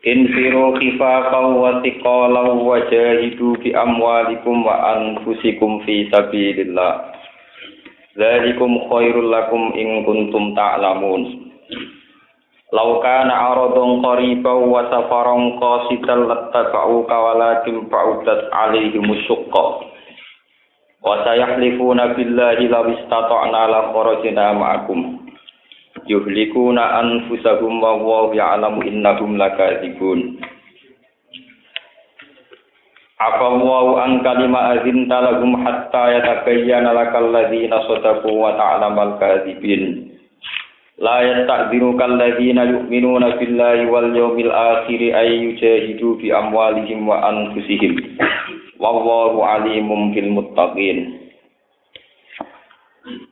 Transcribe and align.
Infiru 0.00 0.80
khifafan 0.80 1.60
wa 1.60 1.84
thiqalan 1.84 2.64
wa 2.64 2.80
jahidu 2.88 3.52
bi 3.60 3.68
amwalikum 3.76 4.64
wa 4.64 4.96
anfusikum 4.96 5.84
fi 5.84 6.08
sabilillah. 6.08 7.12
Dzalikum 8.16 8.88
khairul 8.88 9.28
lakum 9.28 9.76
in 9.76 10.00
kuntum 10.08 10.56
ta'lamun. 10.56 11.52
Law 12.72 12.96
kana 13.04 13.52
aradun 13.52 14.00
qariban 14.00 14.72
wa 14.72 14.88
safaran 14.88 15.60
qasidan 15.60 16.32
lattaba'uka 16.32 17.12
walakin 17.20 17.84
ba'udat 17.92 18.48
'alaihim 18.56 19.04
syuqqa. 19.28 19.64
Wa 21.04 21.28
sayahlifuna 21.28 22.16
billahi 22.16 22.72
law 22.72 22.88
istata'na 22.88 23.68
la 23.68 23.92
kharajna 23.92 24.56
ma'akum. 24.56 25.19
Yuhlikuna 26.06 26.98
anfusahum 27.02 27.78
wa 27.82 27.94
wallahu 27.98 28.34
ya'lamu 28.34 28.80
innahum 28.86 29.36
lakadzibun 29.38 30.38
Afa 33.20 33.52
wa 33.52 34.00
an 34.00 34.24
kalima 34.24 34.80
azinta 34.80 35.20
lahum 35.20 35.60
hatta 35.60 36.08
yatabayyana 36.08 36.96
lakal 36.96 37.28
ladzina 37.28 37.84
sadaqu 37.84 38.32
wa 38.32 38.56
ta'lamal 38.56 39.20
kadzibin 39.20 40.08
La 41.00 41.20
yasta'dhinuka 41.24 42.00
alladzina 42.00 42.64
yu'minuna 42.64 43.36
billahi 43.36 43.88
wal 43.92 44.08
yawmil 44.12 44.48
akhir 44.52 45.00
ay 45.16 45.36
yujahidu 45.48 46.16
bi 46.20 46.28
amwalihim 46.28 47.08
wa 47.08 47.24
anfusihim. 47.28 48.20
Wallahu 48.76 49.40
alimum 49.44 50.12
bil 50.12 50.28
muttaqin. 50.28 51.24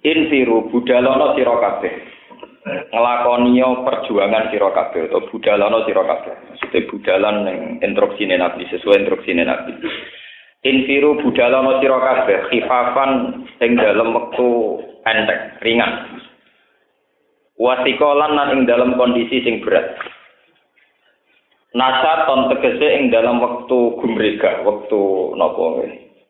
Infiru 0.01 0.69
budalono 0.73 1.37
sira 1.37 1.55
kabeh 1.61 2.08
ngelakoniyo 2.67 3.87
perjuangan 3.87 4.51
sira 4.51 4.71
kabeh 4.75 5.09
atau 5.09 5.25
budalana 5.31 5.85
sira 5.87 6.03
kabeh. 6.05 6.35
Maksudnya 6.51 6.89
budalan 6.91 7.37
ning 7.47 7.59
instruksine 7.85 8.35
Nabi 8.37 8.67
sesuai 8.69 9.05
instruksine 9.05 9.43
Nabi. 9.47 9.73
Infiru 10.67 11.23
budalana 11.23 11.79
sira 11.79 11.99
kabeh 11.99 12.39
khifafan 12.51 13.11
ing 13.63 13.79
dalem 13.79 14.11
wektu 14.17 14.83
enteng, 15.07 15.43
ringan. 15.63 15.93
Wasikolan 17.59 18.39
lan 18.39 18.55
ing 18.55 18.61
dalam 18.71 18.95
kondisi 18.95 19.43
sing 19.43 19.63
berat. 19.67 19.99
Nasaton 21.75 22.49
tegese 22.55 22.87
ing 22.97 23.11
dalam 23.13 23.43
wektu 23.43 23.99
gumrega, 24.01 24.63
wektu 24.65 25.35
napa 25.37 25.85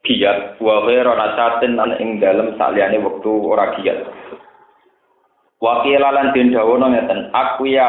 giat, 0.09 0.57
wa 0.59 0.89
ghairu 0.89 1.13
nasatin 1.13 1.77
lan 1.77 1.95
ing 2.01 2.17
dalam 2.19 2.57
saliyane 2.57 2.97
wektu 2.99 3.45
ora 3.45 3.77
giat. 3.79 4.09
Wakilalan 5.59 6.31
den 6.35 6.55
dawono 6.55 6.87
ngeten, 6.95 7.35
ya 7.67 7.89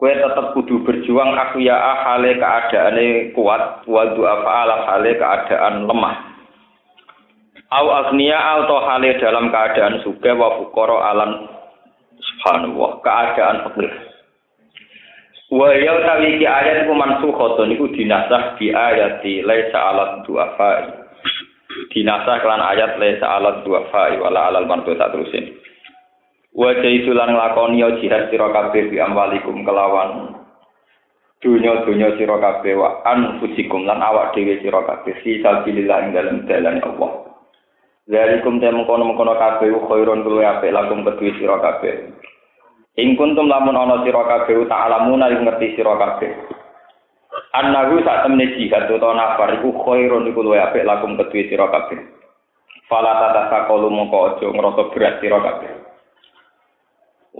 Kue 0.00 0.16
tetep 0.16 0.56
kudu 0.56 0.80
berjuang 0.80 1.36
aku 1.36 1.60
ya 1.60 1.76
hale 1.76 2.40
keadaane 2.40 3.36
kuat, 3.36 3.84
wa 3.84 4.08
du'afa 4.16 4.48
ala 4.48 4.76
hale 4.88 5.12
keadaan 5.12 5.84
lemah. 5.84 6.16
Au 7.68 7.86
agniya 7.92 8.64
atau 8.64 8.80
hale 8.80 9.20
dalam 9.20 9.52
keadaan 9.52 10.00
suka 10.00 10.32
wa 10.32 10.56
fukoro 10.56 11.04
alan 11.04 11.52
subhanallah, 12.16 12.90
keadaan 13.04 13.60
fakir. 13.68 13.92
Wa 15.52 15.68
ya 15.76 15.92
tawi 16.00 16.40
ki 16.40 16.48
ayat 16.48 16.88
iku 16.88 16.96
mansukhatun 16.96 17.68
iku 17.76 17.92
dinasah 17.92 18.56
di 18.56 18.72
ayat 18.72 19.20
di 19.20 19.44
laisa 19.44 19.84
alat 19.84 20.24
du'afa. 20.24 20.96
Dinasah 21.92 22.40
kelan 22.40 22.64
ayat 22.64 22.96
laisa 22.96 23.36
alat 23.36 23.68
du'afa 23.68 24.16
wala 24.16 24.48
alal 24.48 24.64
martu 24.64 24.96
tak 24.96 25.12
terusin. 25.12 25.60
Wajah 26.50 26.90
itu 26.90 27.14
lan 27.14 27.30
nglakoni 27.30 27.78
jihad 28.02 28.26
sira 28.26 28.50
kabeh 28.50 28.90
bi 28.90 28.98
amwalikum 28.98 29.62
kelawan 29.62 30.34
dunya-dunya 31.40 32.18
sira 32.20 32.36
kabeh 32.36 32.76
wa 32.76 33.00
anfusikum 33.06 33.88
lan 33.88 34.02
awak 34.02 34.36
dhewe 34.36 34.60
sira 34.60 34.82
kabeh 34.84 35.14
fi 35.24 35.40
sabilillah 35.40 35.98
ing 36.04 36.10
dalem 36.12 36.38
dalan 36.44 36.82
Allah. 36.84 37.12
Zalikum 38.10 38.58
te 38.58 38.66
mengkono-mengkono 38.66 39.38
kabeh 39.38 39.70
khairun 39.70 40.26
luwih 40.26 40.42
apik 40.44 40.74
lakum 40.74 41.06
kedue 41.06 41.32
sira 41.38 41.56
kabeh. 41.62 42.12
Ing 42.98 43.14
kuntum 43.14 43.46
lamun 43.46 43.78
ana 43.78 44.02
sira 44.02 44.26
kabeh 44.26 44.66
ta'lamuna 44.66 45.30
ing 45.30 45.46
ngerti 45.46 45.78
sira 45.78 45.96
kabeh. 45.96 46.34
Annahu 47.54 48.02
sak 48.02 48.26
temne 48.26 48.58
jihad 48.58 48.90
utawa 48.90 49.14
nafar 49.14 49.54
iku 49.56 49.70
khairun 49.86 50.26
iku 50.26 50.42
luwih 50.42 50.60
apik 50.60 50.82
lakum 50.82 51.14
kedue 51.14 51.46
sira 51.48 51.70
kabeh. 51.70 52.02
Fala 52.90 53.16
tatasaqalu 53.16 53.86
mongko 53.86 54.34
aja 54.34 54.46
ngrasa 54.50 54.82
berat 54.90 55.14
sira 55.22 55.38
kabeh. 55.38 55.79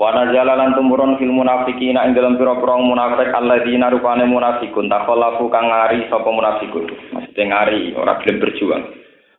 Wana 0.01 0.33
jalalan 0.33 0.73
tumurun 0.73 1.21
fil 1.21 1.29
munafikin 1.29 2.01
ing 2.01 2.17
dalam 2.17 2.41
pira-pira 2.41 2.81
munafik 2.81 3.37
alladzina 3.37 3.93
rupane 3.93 4.25
munafikun. 4.25 4.89
Takhallafu 4.89 5.53
kang 5.53 5.69
ngari 5.69 6.09
sapa 6.09 6.25
munafikun? 6.25 6.89
Mesti 7.13 7.43
ngari 7.45 7.93
ora 7.93 8.17
gelem 8.25 8.41
berjuang. 8.41 8.81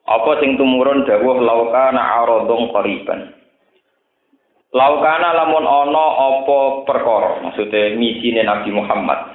Apa 0.06 0.38
sing 0.38 0.62
tumurun? 0.62 1.02
Dawuh 1.10 1.42
laukana 1.42 2.22
aradun 2.22 2.70
qariban. 2.70 3.34
Laukana 4.70 5.34
lamun 5.34 5.66
ana 5.66 6.06
apa 6.30 6.58
perkara 6.86 7.42
maksudnya 7.42 7.98
misine 7.98 8.46
Nabi 8.46 8.70
Muhammad. 8.70 9.34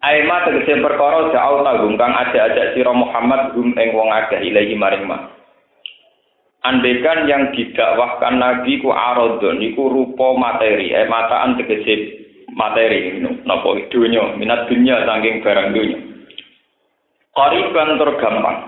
Aima 0.00 0.48
tegese 0.48 0.80
perkara 0.80 1.28
jauh 1.28 1.60
tanggung 1.60 2.00
kang 2.00 2.16
ajak-ajak 2.16 2.72
sira 2.72 2.96
Muhammad 2.96 3.52
gum 3.52 3.76
wong 3.76 4.08
akeh 4.16 4.40
ilahi 4.48 4.72
maring 4.72 5.04
mah 5.04 5.39
Andekan 6.60 7.24
yang 7.24 7.56
didakwahkan 7.56 8.36
Nabi 8.36 8.84
ku 8.84 8.92
arodon, 8.92 9.64
iku 9.64 9.88
rupa 9.88 10.36
materi, 10.36 10.92
eh 10.92 11.08
mataan 11.08 11.56
tegese 11.56 12.20
materi, 12.52 13.16
nopo 13.48 13.80
dunya, 13.88 14.36
minat 14.36 14.68
dunya 14.68 15.00
saking 15.08 15.40
barang 15.40 15.68
dunya. 15.72 15.98
Koriban 17.32 17.96
tergampang. 17.96 18.58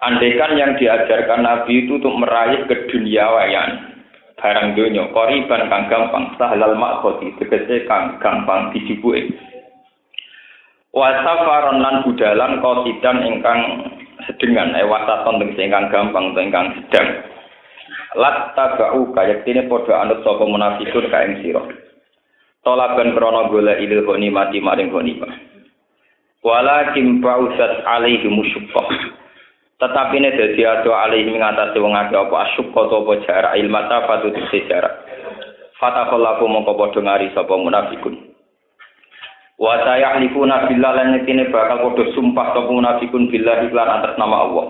Andekan 0.00 0.56
yang 0.56 0.72
diajarkan 0.80 1.44
Nabi 1.44 1.84
itu 1.84 2.00
untuk 2.00 2.16
meraih 2.16 2.64
keduniawayan 2.64 3.92
barang 4.40 4.74
dunya, 4.74 5.06
koriban 5.12 5.68
kang 5.68 5.86
gampang, 5.92 6.34
sahlal 6.40 6.74
makhoti, 6.74 7.36
tegese 7.36 7.84
kang 7.84 8.16
gampang 8.18 8.72
dijibuke. 8.72 9.28
Wasafaron 10.92 11.80
lan 11.80 12.04
budalan 12.04 12.60
kosidan 12.60 13.24
ingkang 13.24 13.60
sedengan. 14.28 14.76
Eh 14.76 14.84
wasaton 14.84 15.40
tegese 15.40 15.64
ingkang 15.64 15.88
gampang 15.88 16.36
utawa 16.36 16.44
ingkang 16.44 16.68
sedang. 16.76 17.08
Lat 18.12 18.52
tabau 18.52 19.08
kaya 19.16 19.40
dene 19.40 19.64
padha 19.72 20.04
anut 20.04 20.20
sapa 20.20 20.44
munafikun 20.44 21.08
ka 21.08 21.24
ing 21.24 21.40
sira 21.40 21.64
tolaban 22.62 23.14
krana 23.14 23.50
golek 23.50 23.82
ilil 23.82 24.06
mati 24.30 24.62
maring 24.62 24.90
ghanimah 24.90 25.32
walakin 26.42 27.18
ba'usat 27.18 27.82
alaihi 27.86 28.30
musyuqqah 28.30 28.86
tetapi 29.82 30.14
ini 30.22 30.30
dadi 30.38 30.62
ado 30.62 30.94
alaihi 30.94 31.34
ngatasi 31.34 31.78
wong 31.82 31.94
akeh 31.94 32.14
apa 32.14 32.36
asyuqqah 32.50 32.82
to 32.86 32.96
apa 33.02 33.12
jarak 33.26 33.54
ilmata 33.58 34.06
fatu 34.06 34.30
jarak. 34.70 34.94
Fatakallahu 35.82 36.46
mongko 36.46 36.78
padha 36.78 37.00
ngari 37.02 37.34
sapa 37.34 37.50
munafikun 37.58 38.14
Wa 39.62 39.78
sayahlifuna 39.86 40.66
billah 40.66 40.90
lan 40.90 41.14
yektine 41.22 41.46
bakal 41.54 41.86
padha 41.86 42.10
sumpah 42.18 42.50
sapa 42.50 42.66
munafikun 42.66 43.30
billah 43.30 43.62
iklan 43.62 43.94
atas 44.02 44.18
nama 44.18 44.42
Allah. 44.42 44.66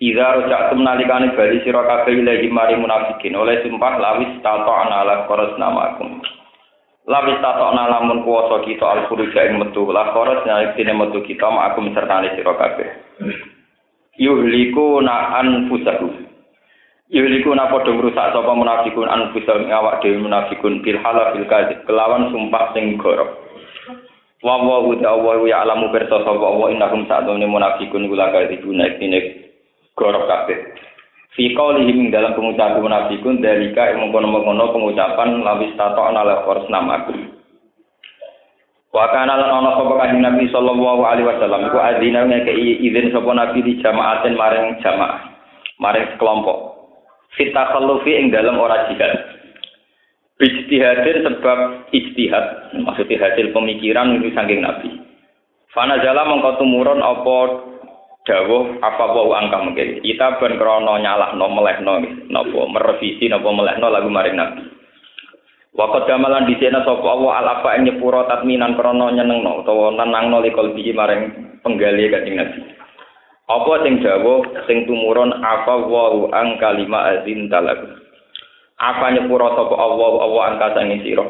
Idza 0.00 0.40
rojatum 0.40 0.80
nalikane 0.80 1.36
bali 1.36 1.60
sira 1.60 1.84
kabeh 1.84 2.16
ilahi 2.16 2.48
mari 2.48 2.80
munafikin 2.80 3.36
oleh 3.36 3.60
sumpah 3.60 4.00
lawis 4.00 4.32
tata'na 4.40 5.04
ala 5.04 5.28
qaras 5.28 5.52
namakum. 5.60 6.24
Lawis 7.04 7.36
tata'na 7.44 7.92
lamun 7.92 8.24
kuwasa 8.24 8.64
kita 8.64 8.88
al 8.88 9.00
furuja 9.12 9.52
ing 9.52 9.60
metu 9.60 9.84
la 9.92 10.16
qaras 10.16 10.48
yektine 10.48 10.96
metu 10.96 11.20
kita 11.20 11.52
ma'akum 11.52 11.92
sertane 11.92 12.32
sira 12.32 12.56
kabeh. 12.56 12.88
Yuhliku 14.16 15.04
na 15.04 15.44
anfusahu. 15.44 16.08
Yuhliku 17.12 17.52
na 17.52 17.68
padha 17.68 17.92
ngrusak 17.92 18.32
sapa 18.32 18.52
munafikun 18.56 19.12
anfusahum 19.12 19.68
awak 19.68 20.00
dhewe 20.00 20.24
munafikun 20.24 20.80
bil 20.80 20.96
halal 21.04 21.36
bil 21.36 21.44
kadzib 21.44 21.84
kelawan 21.84 22.32
sumpah 22.32 22.72
sing 22.72 22.96
gorok. 22.96 23.49
Wa 24.40 24.56
wa 24.56 24.80
wa 24.88 25.32
ya 25.44 25.62
alamu 25.62 25.92
bersa 25.92 26.24
sapa 26.24 26.32
wa 26.48 26.72
innahum 26.72 27.04
sa'dun 27.04 27.44
munafiqun 27.44 28.08
kula 28.08 28.32
kadibuna 28.32 28.88
ikine 28.96 29.52
gorok 29.92 30.24
kabeh 30.24 30.58
fi 31.36 31.52
qaulihim 31.52 32.08
dalam 32.08 32.32
pengucapan 32.32 32.80
munafikun 32.80 33.44
dalika 33.44 33.92
mengkono-mengkono 34.00 34.72
pengucapan 34.72 35.44
lawis 35.44 35.76
tato 35.76 36.00
ala 36.00 36.44
nama 36.72 37.04
aku 37.04 37.40
Wa 38.90 39.06
kana 39.14 39.38
lan 39.38 39.54
ana 39.54 39.78
sapa 39.78 40.02
kanjeng 40.02 40.18
Nabi 40.18 40.50
sallallahu 40.50 41.06
alaihi 41.06 41.30
wasallam 41.30 41.70
iku 41.70 41.78
adzina 41.78 42.26
ngekei 42.26 42.82
izin 42.82 43.14
sapa 43.14 43.30
Nabi 43.30 43.62
di 43.62 43.78
jamaatin 43.78 44.34
maring 44.34 44.82
jamaah, 44.82 45.30
maring 45.78 46.18
kelompok. 46.18 46.74
Fita 47.38 47.70
khallufi 47.70 48.18
ing 48.18 48.34
dalam 48.34 48.58
ora 48.58 48.90
jihad. 48.90 49.39
Ijtihadin 50.40 51.20
sebab 51.28 51.92
ijtihad, 51.92 52.72
maksudnya 52.80 53.28
hasil 53.28 53.52
pemikiran 53.52 54.16
ini 54.16 54.32
saking 54.32 54.64
Nabi. 54.64 54.88
Fana 55.68 56.00
jala 56.00 56.24
mengkau 56.24 56.56
tumurun 56.56 57.04
apa 57.04 57.68
dawuh 58.24 58.80
apa 58.80 59.04
wa 59.04 59.36
angka 59.36 59.60
mungkin. 59.60 60.00
Kita 60.00 60.40
ben 60.40 60.56
krana 60.56 60.96
nyalahno 60.96 61.44
melehno 61.44 61.94
napa 62.32 62.60
merevisi 62.72 63.28
napa 63.28 63.52
melehno 63.52 63.86
lagu 63.92 64.08
maring 64.08 64.36
Nabi. 64.40 64.64
Wakat 65.76 66.08
gamalan 66.08 66.48
di 66.48 66.56
sana 66.56 66.88
sapa 66.88 67.04
Allah 67.04 67.32
al 67.44 67.48
apa 67.60 67.76
nyepuro 67.76 68.24
tatminan 68.24 68.80
krana 68.80 69.12
nyenengno 69.12 69.60
utawa 69.60 69.92
nenangno 69.92 70.40
likol 70.40 70.72
biji 70.72 70.96
maring 70.96 71.52
penggali 71.60 72.08
kanjeng 72.08 72.40
Nabi. 72.40 72.58
Apa 73.44 73.72
sing 73.84 74.00
dawuh 74.00 74.40
sing 74.64 74.88
tumurun 74.88 75.36
apa 75.36 75.84
wa 75.84 76.32
ang 76.32 76.56
kalima 76.56 77.12
azin 77.12 77.52
talagu. 77.52 77.99
Apa 78.80 79.12
nyepuro 79.12 79.52
sapa 79.52 79.76
Allah 79.76 80.12
Allah 80.24 80.42
angka 80.56 80.68
sange 80.72 81.04
sira. 81.04 81.28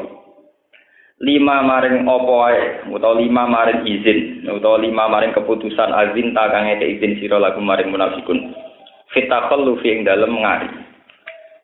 Lima 1.19 1.59
maring 1.61 2.07
apa 2.07 2.31
wae 2.31 2.63
utawa 2.95 3.19
lima 3.19 3.43
maring 3.45 3.83
izin 3.83 4.47
utawa 4.47 4.79
lima 4.79 5.11
maring 5.11 5.35
keputusan 5.35 5.91
azin 5.91 6.31
ta 6.31 6.47
kang 6.47 6.71
izin 6.79 7.19
sira 7.19 7.43
lagu 7.43 7.59
maring 7.59 7.91
munafikun. 7.91 8.55
Fitakhallu 9.11 9.83
fi 9.83 9.99
ing 9.99 10.07
dalem 10.07 10.31
ngari. 10.31 10.71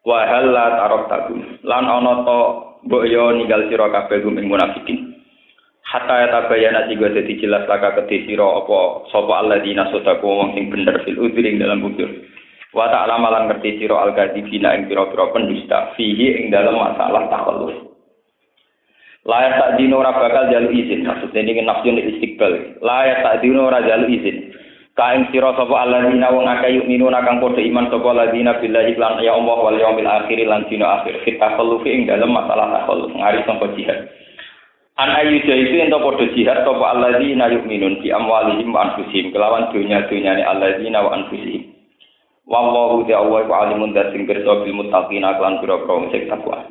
Wa 0.03 0.27
halla 0.27 0.75
taraktakum. 0.75 1.63
Lan 1.63 1.87
ana 1.87 2.13
to 2.27 2.39
mbok 2.83 3.07
yo 3.07 3.31
ninggal 3.31 3.71
sira 3.71 3.87
kabeh 3.87 4.19
gum 4.27 4.35
ing 4.35 4.51
munafikin. 4.51 5.15
Hatta 5.87 6.19
ya 6.19 6.27
tabayana 6.35 6.91
tiga 6.91 7.15
dadi 7.15 7.39
jelas 7.39 7.63
laka 7.63 7.95
kedhe 8.03 8.27
sira 8.27 8.43
apa 8.43 9.07
sapa 9.07 9.39
alladzina 9.39 9.87
sadaku 9.87 10.27
wong 10.27 10.51
sing 10.51 10.67
bener 10.67 10.99
fil 11.07 11.15
udhri 11.15 11.47
ing 11.47 11.63
dalam 11.63 11.79
bujur. 11.79 12.11
Wa 12.77 12.93
ta'ala 12.93 13.17
malan 13.17 13.49
ngerti 13.49 13.81
sira 13.81 14.05
al-kadzibina 14.05 14.77
ing 14.77 14.85
pira-pira 14.85 15.33
pendusta 15.33 15.97
fihi 15.97 16.45
ing 16.45 16.53
dalam 16.53 16.77
masalah 16.77 17.25
takhalluf. 17.25 17.73
Layak 19.25 19.57
tak 19.57 19.71
dino 19.81 19.97
ora 19.97 20.13
bakal 20.13 20.45
jalu 20.53 20.77
izin. 20.77 21.09
Maksudnya 21.09 21.41
ini 21.41 21.65
nafsun 21.65 21.97
istiqbal. 21.97 22.77
Layak 22.85 23.25
tak 23.25 23.41
dino 23.41 23.65
ora 23.65 23.81
jalu 23.81 24.13
izin. 24.13 24.53
Kain 24.93 25.25
sira 25.33 25.57
sapa 25.57 25.73
alladzina 25.73 26.29
wong 26.33 26.45
akeh 26.45 26.73
yuk 26.73 26.89
minuna 26.89 27.21
kang 27.21 27.37
padha 27.37 27.61
iman 27.61 27.85
sapa 27.89 28.07
alladzina 28.13 28.57
billahi 28.57 28.97
lan 28.97 29.21
ya 29.21 29.37
Allah 29.37 29.57
wal 29.61 29.77
yaumil 29.77 30.09
akhir 30.09 30.37
lan 30.45 30.65
dina 30.69 31.01
akhir. 31.01 31.21
Kita 31.21 31.53
khallufi 31.57 31.89
ing 31.91 32.01
dalam 32.09 32.29
masalah 32.33 32.81
takhalluf 32.81 33.13
ngari 33.13 33.45
sangka 33.45 33.73
jihad. 33.77 34.09
An 34.97 35.13
ayu 35.17 35.37
itu 35.37 35.53
ento 35.53 36.01
padha 36.01 36.25
jihad 36.33 36.65
sapa 36.65 36.85
alladzina 36.97 37.45
yu'minun 37.51 38.01
bi 38.01 38.09
amwalihim 38.09 38.73
wa 38.73 38.89
anfusihim 38.89 39.33
kelawan 39.33 39.69
dunya-dunyane 39.69 40.41
alladzina 40.41 41.01
wa 41.05 41.13
anfusihim. 41.13 41.76
Wallahu 42.47 43.03
ta'ala 43.03 43.43
wa 43.43 43.55
alimun 43.67 43.91
dasing 43.91 44.23
pirsa 44.23 44.63
bil 44.63 44.71
muttaqina 44.71 45.35
lan 45.35 45.59
pira-pira 45.59 46.07
sing 46.15 46.31
takwa. 46.31 46.63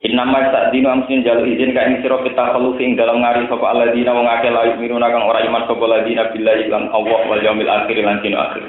Innama 0.00 0.48
sa'dinu 0.48 0.88
amsin 0.88 1.26
jalu 1.26 1.44
izin 1.52 1.76
ka 1.76 1.84
ing 1.84 2.00
sira 2.00 2.22
kita 2.24 2.56
khalufi 2.56 2.88
ing 2.88 2.96
dalam 2.96 3.20
ngari 3.20 3.44
sapa 3.52 3.66
alladzina 3.68 4.16
wong 4.16 4.24
akeh 4.30 4.48
la 4.48 4.72
yu'minuna 4.72 5.12
kang 5.12 5.28
ora 5.28 5.44
iman 5.44 5.68
sapa 5.68 5.82
alladzina 5.84 6.32
billahi 6.32 6.72
lan 6.72 6.88
Allah 6.88 7.20
wal 7.28 7.42
yaumil 7.42 7.68
akhir 7.68 8.00
lan 8.00 8.22
dina 8.24 8.48
akhir. 8.48 8.64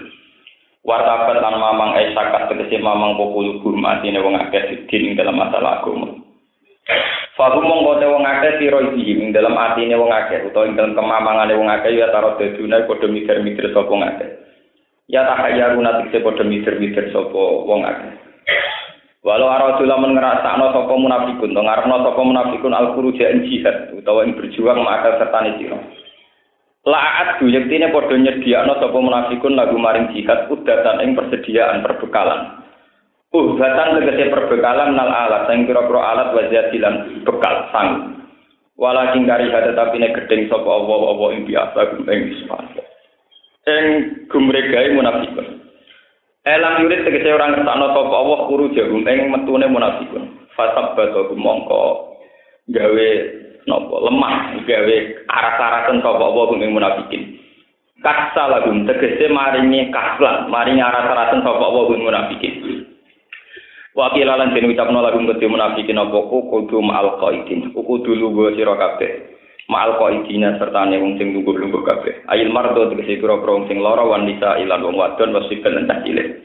Wartabat 0.83 1.38
lan 1.39 1.56
mamang 1.56 1.95
ai 1.95 2.12
sakat 2.18 2.50
tegese 2.50 2.83
mamang 2.83 3.15
popul 3.15 3.62
hurmatine 3.63 4.19
wong 4.19 4.42
akeh 4.42 4.89
din 4.89 5.07
ing 5.07 5.15
dalam 5.15 5.38
masalah 5.38 5.86
agama. 5.86 6.18
Fahum 7.38 7.63
mongko 7.63 8.01
te 8.01 8.06
wong 8.09 8.25
akeh 8.27 8.51
sira 8.57 8.81
iki 8.89 9.21
ing 9.21 9.31
dalam 9.31 9.53
atine 9.56 9.95
wong 9.95 10.09
akeh 10.12 10.50
utawa 10.50 10.65
ing 10.65 10.75
dalam 10.75 10.98
kemamangane 10.98 11.53
wong 11.56 11.69
akeh 11.69 11.94
ya 11.94 12.09
taro 12.09 12.36
dadune 12.42 12.89
padha 12.89 13.07
mikir-mikir 13.07 13.69
sapa 13.69 13.88
wong 13.88 14.03
akeh. 14.03 14.40
Ya 15.11 15.27
tahayyaruna 15.27 16.07
tikse 16.07 16.23
padha 16.23 16.47
mikir-mikir 16.47 17.11
sapa 17.11 17.35
wong 17.67 17.83
akeh. 17.83 18.11
Walau 19.21 19.51
aradu 19.51 19.83
lamun 19.83 20.15
ngrasakno 20.15 20.71
sapa 20.71 20.93
munafikun, 20.95 21.51
to 21.51 21.61
ngarepno 21.61 21.99
sapa 21.99 22.21
munafikun 22.23 22.71
al 22.71 22.95
khuruja 22.95 23.27
jihad 23.43 23.91
utawa 23.91 24.23
ing 24.23 24.39
berjuang 24.39 24.79
maka 24.81 25.19
sertane 25.19 25.59
sira. 25.59 25.77
La'at 26.87 27.37
du 27.37 27.51
yektine 27.51 27.91
padha 27.91 28.15
nyediakno 28.17 28.79
sapa 28.79 28.97
munafikun 28.97 29.59
lagu 29.59 29.75
maring 29.75 30.15
jihad 30.15 30.47
udatan 30.47 31.03
ing 31.03 31.13
persediaan 31.13 31.83
perbekalan. 31.83 32.63
Udatan 33.35 33.99
tegese 33.99 34.31
perbekalan 34.31 34.95
nal 34.95 35.11
alat 35.11 35.51
sing 35.51 35.67
kira-kira 35.67 36.01
alat 36.01 36.31
wajadilan 36.31 37.19
bekal 37.27 37.67
sang. 37.75 38.15
Walakin 38.79 39.27
kari 39.27 39.51
hada 39.51 39.75
tapi 39.75 39.99
nek 39.99 40.15
gedeng 40.23 40.47
sapa 40.47 40.65
apa-apa 40.65 41.25
ing 41.35 41.43
biasa 41.45 41.79
ing. 41.99 42.23
Ing 43.69 43.85
gumregae 44.25 44.97
munafikun. 44.97 45.61
Elang 46.41 46.81
yurid 46.81 47.05
tegese 47.05 47.29
orang 47.29 47.53
kersakno 47.53 47.93
sapa 47.93 48.15
Allah 48.17 48.39
kuru 48.49 48.73
jagum 48.73 49.05
ing 49.05 49.29
metune 49.29 49.69
munafikun. 49.69 50.49
Fasab 50.57 50.97
batu 50.97 51.37
mongko 51.37 52.17
gawe 52.73 53.09
napa 53.69 53.95
lemah 54.09 54.35
gawe 54.65 54.95
aras-arasen 55.29 56.01
sapa 56.01 56.23
Allah 56.25 56.45
ing 56.57 56.73
munafikin. 56.73 57.21
Kaksa 58.01 58.49
lagum 58.49 58.89
tegese 58.89 59.29
maringi 59.29 59.93
kaslan, 59.93 60.49
maringi 60.49 60.81
aras-arasen 60.81 61.45
sapa 61.45 61.61
Allah 61.61 61.85
ing 61.93 62.01
munafikin. 62.01 62.53
Wakil 63.93 64.23
lan 64.23 64.55
den 64.57 64.71
ucapno 64.71 65.03
lagum 65.03 65.29
kedhe 65.29 65.45
munafikin 65.45 66.01
apa 66.01 66.17
kudu 66.25 66.81
ma'al 66.81 67.19
qaidin. 67.21 67.75
Kudu 67.75 68.15
lugu 68.15 68.55
sira 68.57 68.73
kabeh. 68.73 69.37
Ma'al 69.71 69.95
qaidina 69.95 70.59
sertane 70.59 71.00
wong 71.00 71.15
sing 71.15 71.31
lungguh-lungguh 71.31 71.88
kabeh. 71.88 72.27
Ayil 72.27 72.51
mardo 72.51 72.91
tegese 72.91 73.23
pira-pira 73.23 73.56
wong 73.56 73.71
sing 73.71 73.79
lara 73.79 74.03
wan 74.03 74.27
nisa 74.27 74.59
ilan 74.59 74.83
wong 74.83 75.00
wadon 75.00 75.31
wasikan 75.31 75.79
lan 75.79 76.03
cilik. 76.03 76.44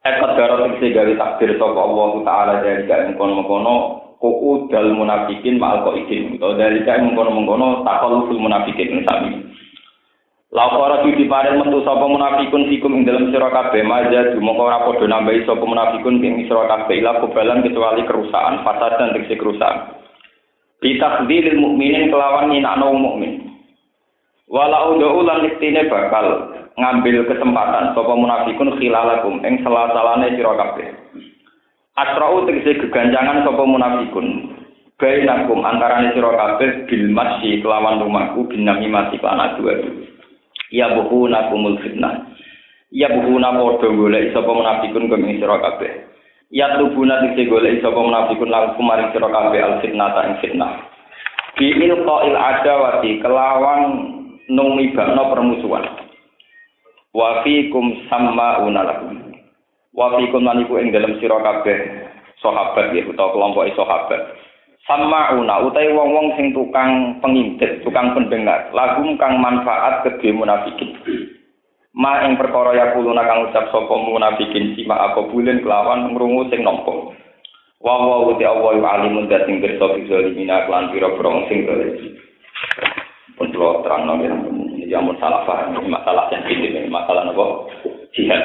Ekot 0.00 0.32
darah 0.40 0.64
tegese 0.64 0.96
gawe 0.96 1.12
takdir 1.20 1.60
sapa 1.60 1.76
Allah 1.76 2.10
taala 2.24 2.54
dari 2.64 2.88
kae 2.88 3.12
mengkono-mengkono 3.12 3.74
kuku 4.16 4.72
dal 4.72 4.88
munafikin 4.88 5.60
ma'al 5.60 5.84
qaidin. 5.84 6.40
Utawa 6.40 6.56
dari 6.56 6.80
kae 6.80 7.04
mengkono-mengkono 7.04 7.84
takalluful 7.84 8.40
munafikin 8.40 9.04
sami. 9.04 9.36
Lapora 10.56 11.04
tu 11.04 11.12
diparen 11.12 11.60
metu 11.60 11.84
sapa 11.84 12.08
munafikun 12.08 12.72
fikum 12.72 12.96
ing 12.96 13.04
dalam 13.04 13.28
sira 13.28 13.52
kabeh 13.52 13.84
maja 13.84 14.32
mongko 14.40 14.62
ora 14.64 14.80
padha 14.88 15.04
nambahi 15.04 15.44
sapa 15.44 15.60
munafikun 15.60 16.24
ing 16.24 16.48
sira 16.48 16.64
kabeh 16.64 17.04
ila 17.04 17.20
kebalan 17.20 17.60
kecuali 17.60 18.00
kerusakan 18.08 18.64
fasad 18.64 18.96
dan 18.96 19.12
tegese 19.12 19.36
kerusakan. 19.36 20.05
Bitakdilil 20.76 21.56
mukminin 21.56 22.12
kelawan 22.12 22.52
nyinakno 22.52 22.92
mukmin. 22.92 23.48
Walau 24.46 25.00
do'u 25.00 25.26
lan 25.26 25.48
iktine 25.48 25.88
bakal 25.88 26.52
ngambil 26.76 27.24
kesempatan 27.26 27.96
sapa 27.96 28.12
munafikun 28.14 28.76
khilalakum 28.76 29.40
ing 29.42 29.64
salah-salane 29.64 30.36
sira 30.36 30.52
kabeh. 30.54 30.88
Asra'u 31.96 32.44
tegese 32.44 32.78
geganjangan 32.86 33.42
sapa 33.42 33.62
munafikun. 33.64 34.54
Bainakum 35.00 35.64
antarane 35.64 36.12
sira 36.12 36.30
kabeh 36.36 36.84
bil 36.86 37.04
masyi 37.10 37.64
kelawan 37.64 38.04
rumahku 38.04 38.44
binami 38.52 38.86
mati 38.92 39.16
lan 39.18 39.40
adu 39.40 39.66
Ya 40.68 40.92
buhuna 40.92 41.48
kumul 41.48 41.80
fitnah. 41.80 42.36
Ya 42.92 43.08
buhuna 43.10 43.56
padha 43.56 43.88
golek 43.88 44.36
sapa 44.36 44.50
munafikun 44.52 45.08
kabeh. 45.08 46.15
Ya 46.54 46.78
tubuna 46.78 47.26
dikse 47.26 47.50
golek 47.50 47.82
sapa 47.82 47.98
munafikun 47.98 48.54
lan 48.54 48.78
kumaring 48.78 49.10
sira 49.10 49.26
kabeh 49.26 49.60
al 49.66 49.74
fitnah 49.82 50.14
ta 50.14 50.20
ing 50.30 50.34
fitnah. 50.38 50.78
Bi 51.58 51.74
ilqa'il 51.74 52.38
adawati 52.38 53.18
kelawan 53.18 53.82
numibakno 54.46 55.26
permusuhan. 55.26 55.84
Wa 57.10 57.42
fikum 57.42 58.06
sama'una 58.06 58.86
lakum. 58.86 59.34
Wa 59.90 60.14
fikum 60.20 60.46
lan 60.46 60.62
iku 60.62 60.78
ing 60.78 60.94
dalem 60.94 61.18
sira 61.18 61.34
kabeh 61.42 62.06
sahabat 62.38 62.94
ya 62.94 63.02
utawa 63.10 63.34
kelompok 63.34 63.66
sahabat. 63.74 64.20
Sama'una 64.86 65.66
utai 65.66 65.90
wong-wong 65.90 66.38
sing 66.38 66.54
tukang 66.54 67.18
pengintip, 67.18 67.82
tukang 67.82 68.14
pendengar, 68.14 68.70
lagum 68.70 69.18
kang 69.18 69.42
manfaat 69.42 70.06
kedhe 70.06 70.30
munafikin. 70.30 70.94
Ma 71.96 72.20
ing 72.28 72.36
perkara 72.36 72.76
ya 72.76 72.92
kuluna 72.92 73.24
kang 73.24 73.48
ucap 73.48 73.72
sapa 73.72 73.94
munafikin 73.96 74.76
sima 74.76 75.00
apa 75.00 75.32
bulen 75.32 75.64
kelawan 75.64 76.12
ngrungu 76.12 76.52
sing 76.52 76.60
nampa. 76.60 76.92
Wa 77.80 77.94
wa 77.96 78.28
uti 78.28 78.44
Allah 78.44 78.76
alimun 78.84 79.32
dat 79.32 79.48
sing 79.48 79.64
pirsa 79.64 79.96
bizalimina 79.96 80.68
lan 80.68 80.92
pira-pira 80.92 81.48
sing 81.48 81.64
zalim. 81.64 82.20
Pun 83.40 83.48
kula 83.48 83.80
terangno 83.80 84.20
ya 84.84 85.00
mun 85.00 85.16
salah 85.16 85.48
paham 85.48 85.88
masalah 85.88 86.28
yang 86.36 86.44
ini 86.52 86.84
masalah 86.92 87.24
napa 87.24 87.64
jihad. 88.12 88.44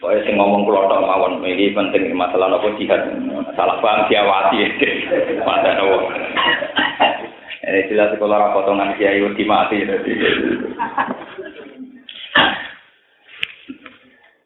Pokoknya 0.00 0.24
sing 0.24 0.40
ngomong 0.40 0.64
kulo 0.64 0.88
tok 0.88 1.04
mawon, 1.04 1.44
ini 1.44 1.76
penting 1.76 2.16
masalah 2.16 2.48
nopo 2.48 2.72
jihad. 2.80 3.04
Salah 3.52 3.76
paham 3.84 4.08
diawasi. 4.08 4.64
Mata 5.44 5.76
nopo. 5.76 6.08
Ini 7.70 7.86
jelas 7.86 8.18
kalau 8.18 8.34
ora 8.34 8.50
potongan 8.50 8.98
kiai 8.98 9.22
wedi 9.22 9.46
mati 9.46 9.86
tadi. 9.86 10.12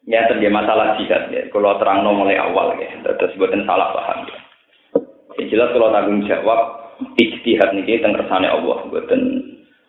Ya 0.04 0.28
terjadi 0.28 0.52
masalah 0.52 1.00
jihad 1.00 1.32
ya. 1.32 1.48
Kalau 1.48 1.80
terang 1.80 2.04
mulai 2.04 2.36
awal 2.36 2.76
ya, 2.76 2.92
terus 3.00 3.32
buatin 3.40 3.64
salah 3.64 3.96
paham. 3.96 4.28
Ya. 4.28 5.48
jelas 5.48 5.72
kalau 5.72 5.88
tanggung 5.88 6.20
jawab 6.28 6.60
ijtihad 7.16 7.72
niki 7.72 8.04
teng 8.04 8.12
kersane 8.12 8.50
Allah 8.50 8.84
mboten 8.90 9.20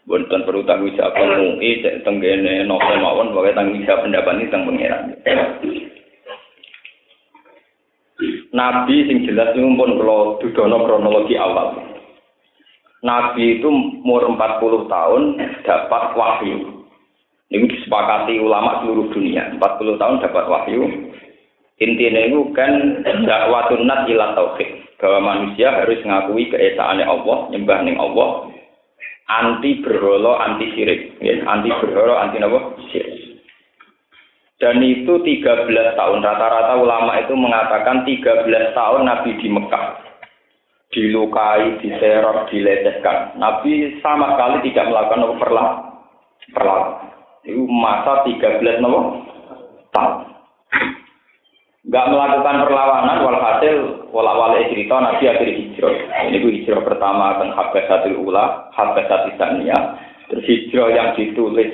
mboten 0.07 0.45
perlu 0.47 0.63
tanggung 0.63 0.95
jawab 0.95 1.19
MUI 1.19 1.83
tenggene 2.05 2.63
novel 2.63 2.97
mawon 3.03 3.35
pokoke 3.35 3.51
tanggung 3.51 3.83
jawab 3.83 4.07
pendapat 4.07 4.39
ini 4.39 4.51
teng 4.53 4.63
pangeran. 4.63 5.03
Nabi 8.55 8.95
sing 9.11 9.27
jelas 9.27 9.51
pun 9.51 9.91
kalau 9.99 10.39
dudono 10.39 10.87
kronologi 10.87 11.35
awal. 11.35 11.94
Nabi 13.05 13.61
itu 13.61 13.69
umur 14.01 14.25
40 14.33 14.89
tahun 14.89 15.21
dapat 15.61 16.03
wahyu. 16.17 16.81
Ini 17.53 17.69
disepakati 17.69 18.41
ulama 18.41 18.81
seluruh 18.81 19.13
dunia. 19.13 19.53
40 19.61 20.01
tahun 20.01 20.25
dapat 20.25 20.45
wahyu. 20.49 20.89
Intinya 21.77 22.21
itu 22.25 22.49
kan 22.57 23.05
dakwatun 23.05 23.85
nat 23.85 24.09
ila 24.09 24.33
tauhid. 24.33 24.97
Bahwa 24.97 25.37
manusia 25.37 25.69
harus 25.69 26.01
mengakui 26.01 26.49
keesaannya 26.49 27.05
Allah, 27.05 27.37
nyembah 27.53 27.79
ning 27.85 28.01
Allah, 28.01 28.49
anti 29.29 29.85
berholo, 29.85 30.41
anti 30.41 30.73
syirik. 30.73 31.21
Ya, 31.21 31.45
anti 31.45 31.69
berholo, 31.69 32.17
anti 32.17 32.41
apa? 32.41 32.73
Syirik. 32.89 33.37
Dan 34.55 34.81
itu 34.81 35.19
13 35.19 35.67
tahun. 35.99 36.25
Rata-rata 36.25 36.79
ulama 36.79 37.21
itu 37.21 37.37
mengatakan 37.37 38.07
13 38.07 38.73
tahun 38.73 39.03
Nabi 39.05 39.35
di 39.37 39.51
Mekah. 39.51 39.85
Dilukai, 40.95 41.75
diserot, 41.83 42.47
dilecehkan. 42.47 43.35
Nabi 43.35 43.99
sama 43.99 44.31
sekali 44.31 44.71
tidak 44.71 44.87
melakukan 44.87 45.35
perlawanan. 46.55 47.11
Itu 47.43 47.67
masa 47.67 48.23
13 48.23 48.63
tahun. 49.91 50.15
Nggak 51.85 52.09
melakukan 52.09 52.57
perlawanan 52.65 53.17
walhasil 53.21 53.75
wala 54.09 54.33
wala 54.33 54.57
cerita 54.71 54.95
nabi 54.97 55.29
akhir 55.29 55.49
hijrah. 55.53 55.93
Ini 56.31 56.41
hijrah 56.41 56.81
pertama 56.81 57.37
tentang 57.37 57.53
Habbasatul 57.53 58.25
Ula 58.25 58.73
Habbasatul 58.73 59.37
Tania 59.37 59.77
terus 60.25 60.49
hijrah 60.49 60.89
yang 60.89 61.13
ditulis 61.13 61.69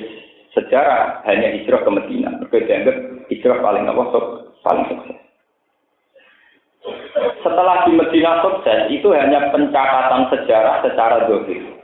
sejarah 0.52 1.24
hanya 1.24 1.56
hijrah 1.56 1.80
ke 1.80 1.90
Medina. 1.94 2.28
Dianggap 2.44 2.96
hijrah 3.32 3.58
paling 3.64 3.88
apa? 3.88 4.02
Paling 4.60 4.84
sukses 4.92 5.21
setelah 7.42 7.84
di 7.84 7.92
Medina 7.98 8.40
sukses 8.40 8.88
itu 8.88 9.10
hanya 9.12 9.50
pencatatan 9.50 10.30
sejarah 10.30 10.86
secara 10.86 11.26
dohir 11.26 11.82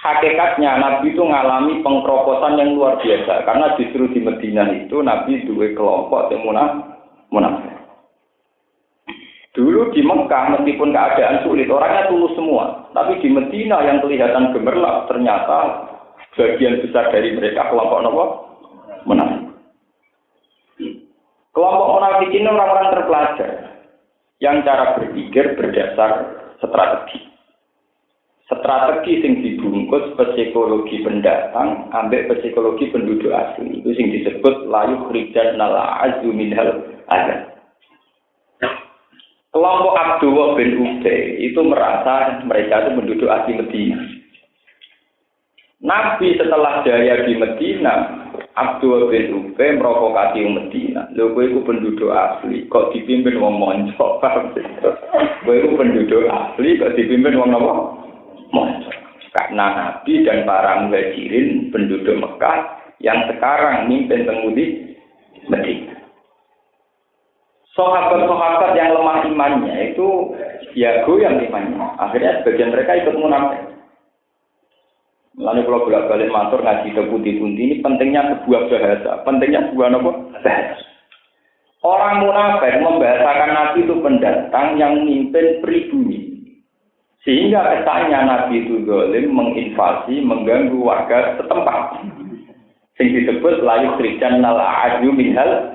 hakikatnya 0.00 0.80
Nabi 0.80 1.12
itu 1.12 1.20
mengalami 1.20 1.84
pengkeroposan 1.84 2.56
yang 2.56 2.72
luar 2.76 2.96
biasa 3.00 3.44
karena 3.44 3.76
justru 3.76 4.08
di 4.12 4.20
Medina 4.24 4.64
itu 4.72 5.04
Nabi 5.04 5.44
dua 5.44 5.76
kelompok 5.76 6.32
yang 6.32 6.40
munafik. 7.30 7.74
Dulu 9.50 9.90
di 9.90 10.00
Mekah 10.06 10.56
meskipun 10.56 10.94
keadaan 10.94 11.42
sulit, 11.42 11.66
orangnya 11.66 12.06
tulus 12.06 12.32
semua. 12.38 12.86
Tapi 12.94 13.18
di 13.18 13.28
Medina 13.34 13.82
yang 13.82 13.98
kelihatan 13.98 14.54
gemerlap 14.54 15.10
ternyata 15.10 15.90
bagian 16.38 16.78
besar 16.86 17.10
dari 17.10 17.34
mereka 17.34 17.66
kelompok 17.68 17.98
nopo 18.00 18.24
munafik. 19.04 19.42
Kelompok 21.50 21.88
munafik 21.98 22.30
ini 22.30 22.46
orang-orang 22.46 22.88
terpelajar 22.94 23.69
yang 24.40 24.64
cara 24.64 24.96
berpikir 24.96 25.54
berdasar 25.54 26.40
strategi. 26.58 27.28
Strategi 28.50 29.22
sing 29.22 29.32
dibungkus 29.46 30.10
psikologi 30.18 31.06
pendatang, 31.06 31.86
ambek 31.94 32.26
psikologi 32.34 32.90
penduduk 32.90 33.30
asli. 33.30 33.78
Itu 33.78 33.94
sing 33.94 34.10
disebut 34.10 34.66
layu 34.66 35.06
krijan 35.06 35.54
nala 35.54 36.02
azu 36.02 36.34
minhal 36.34 36.82
ada. 37.06 37.46
Kelompok 39.50 39.94
Abdullah 39.94 40.58
bin 40.58 40.78
Ubay 40.78 41.42
itu 41.42 41.60
merasa 41.62 42.42
mereka 42.42 42.86
itu 42.86 42.90
penduduk 42.98 43.28
asli 43.30 43.54
Medina. 43.54 43.98
Nabi 45.80 46.36
setelah 46.36 46.84
jaya 46.84 47.24
di 47.24 47.34
Medina, 47.40 48.19
Abdullah 48.58 49.10
bin 49.10 49.54
Ubay 49.54 49.78
merokokasi 49.78 50.42
Medina. 50.46 51.06
Lho 51.14 51.32
kowe 51.32 51.46
iku 51.46 51.62
penduduk 51.62 52.10
asli, 52.10 52.66
kok 52.66 52.90
dipimpin 52.90 53.38
wong 53.38 53.58
monco, 53.58 54.18
Kowe 55.44 55.54
iku 55.54 55.68
penduduk 55.78 56.26
asli 56.26 56.78
kok 56.78 56.94
dipimpin 56.98 57.38
wong 57.38 57.50
apa? 57.54 57.72
Monco. 58.50 58.90
Karena 59.30 59.66
Nabi 59.78 60.26
dan 60.26 60.42
para 60.42 60.82
muhajirin 60.82 61.70
penduduk 61.70 62.18
Mekah 62.18 62.58
yang 62.98 63.30
sekarang 63.30 63.86
mimpin 63.86 64.26
temudi 64.26 64.98
Medina 65.46 66.00
sahabat-sahabat 67.80 68.76
yang 68.76 68.92
lemah 68.92 69.24
imannya 69.24 69.74
itu 69.92 70.08
ya 70.76 71.06
goyang 71.08 71.40
imannya. 71.40 71.80
Akhirnya 71.96 72.42
sebagian 72.42 72.74
mereka 72.74 72.98
ikut 73.00 73.14
munafik. 73.16 73.60
Lalu 75.40 75.64
kalau 75.64 75.84
bolak 75.88 76.06
balik 76.12 76.28
matur 76.28 76.60
ngaji 76.60 76.88
ke 76.92 77.02
putih-putih 77.08 77.64
ini 77.64 77.76
pentingnya 77.80 78.44
sebuah 78.44 78.68
bahasa, 78.68 79.10
pentingnya 79.24 79.72
sebuah 79.72 79.88
apa? 79.96 80.10
Bahasa. 80.44 80.84
Orang 81.80 82.28
munafik 82.28 82.76
membahasakan 82.76 83.50
Nabi 83.56 83.78
itu 83.88 83.94
pendatang 84.04 84.76
yang 84.76 85.00
memimpin 85.00 85.64
pribumi. 85.64 86.44
Sehingga 87.24 87.56
kesannya 87.72 88.20
Nabi 88.20 88.68
itu 88.68 88.84
zalim 88.84 89.32
menginvasi, 89.32 90.20
mengganggu 90.20 90.76
warga 90.76 91.40
setempat. 91.40 92.04
Sing 93.00 93.16
disebut 93.16 93.64
layu 93.64 93.96
krijan 93.96 94.44
nal 94.44 94.60
aju 94.60 95.08
minhal 95.08 95.72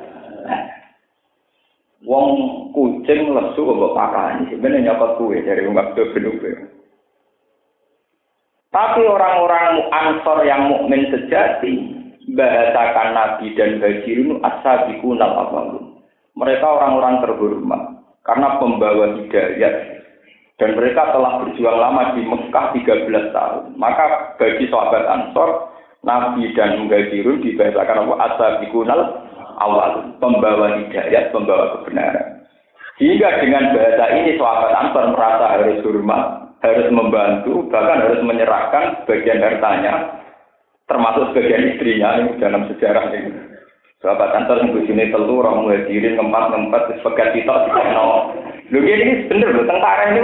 Wong 2.06 2.70
kucing 2.70 3.34
lesu 3.34 3.66
kok 3.66 3.94
pakani, 3.98 4.54
sebenarnya 4.54 4.94
nyapa 4.94 5.18
kue 5.18 5.42
dari 5.42 5.66
waktu 5.66 6.02
benuke. 6.14 6.54
Tapi 8.76 9.08
orang-orang 9.08 9.88
ansor 9.88 10.44
yang 10.44 10.68
mukmin 10.68 11.08
sejati 11.08 11.96
bahasakan 12.36 13.16
Nabi 13.16 13.56
dan 13.56 13.80
Bajirun 13.80 14.44
asabiqunal 14.44 15.32
awalun. 15.32 16.04
Mereka 16.36 16.68
orang-orang 16.68 17.24
terhormat 17.24 18.04
karena 18.28 18.60
pembawa 18.60 19.16
hidayah 19.16 20.04
dan 20.60 20.76
mereka 20.76 21.08
telah 21.16 21.40
berjuang 21.40 21.78
lama 21.80 22.20
di 22.20 22.28
Mekah 22.28 22.76
13 22.76 23.32
tahun. 23.32 23.64
Maka 23.80 24.36
bagi 24.36 24.68
sahabat 24.68 25.08
Ansor, 25.08 25.72
Nabi 26.04 26.52
dan 26.52 26.84
Muhajirun 26.84 27.48
dibahasakan 27.48 28.12
apa? 28.12 28.16
Asabiqunal 28.28 29.02
awal, 29.56 30.20
pembawa 30.20 30.84
hidayat, 30.84 31.32
pembawa 31.32 31.80
kebenaran. 31.80 32.44
Hingga 33.00 33.30
dengan 33.40 33.72
bahasa 33.72 34.06
ini 34.20 34.36
sahabat 34.36 34.72
Ansar 34.84 35.06
merasa 35.16 35.46
harus 35.56 35.80
hormat, 35.84 36.45
harus 36.64 36.88
membantu, 36.94 37.68
bahkan 37.72 38.06
harus 38.06 38.22
menyerahkan 38.24 39.04
bagian 39.10 39.44
hartanya, 39.44 40.24
termasuk 40.88 41.34
bagian 41.36 41.76
istrinya 41.76 42.22
ini 42.22 42.40
dalam 42.40 42.68
sejarah 42.72 43.12
ini. 43.12 43.32
Sahabat 44.04 44.38
Ansar 44.38 44.62
yang 44.62 44.76
sini 44.86 45.10
telur, 45.10 45.42
orang 45.42 45.66
muhajirin, 45.66 46.20
ngempat, 46.20 46.54
ngempat, 46.54 46.94
sebagai 47.02 47.42
kita, 47.42 47.54
no. 47.96 48.38
Lu 48.70 48.82
ini 48.86 49.26
bener 49.26 49.50
loh, 49.56 49.66
tentara 49.66 50.14
ini, 50.14 50.22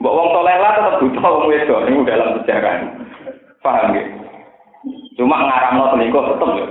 mbak 0.00 0.14
wong 0.16 0.28
soleh 0.32 0.56
lah 0.56 0.72
tetap 0.80 0.94
butuh 1.02 1.24
wong 1.24 1.44
wedok, 1.52 1.84
ini 1.88 2.08
dalam 2.08 2.28
sejarah. 2.40 2.74
Paham 3.60 3.96
ya? 3.96 4.04
Cuma 5.18 5.44
ngaramno 5.44 5.92
selingkuh 5.92 6.24
tetap 6.24 6.50
ya, 6.56 6.64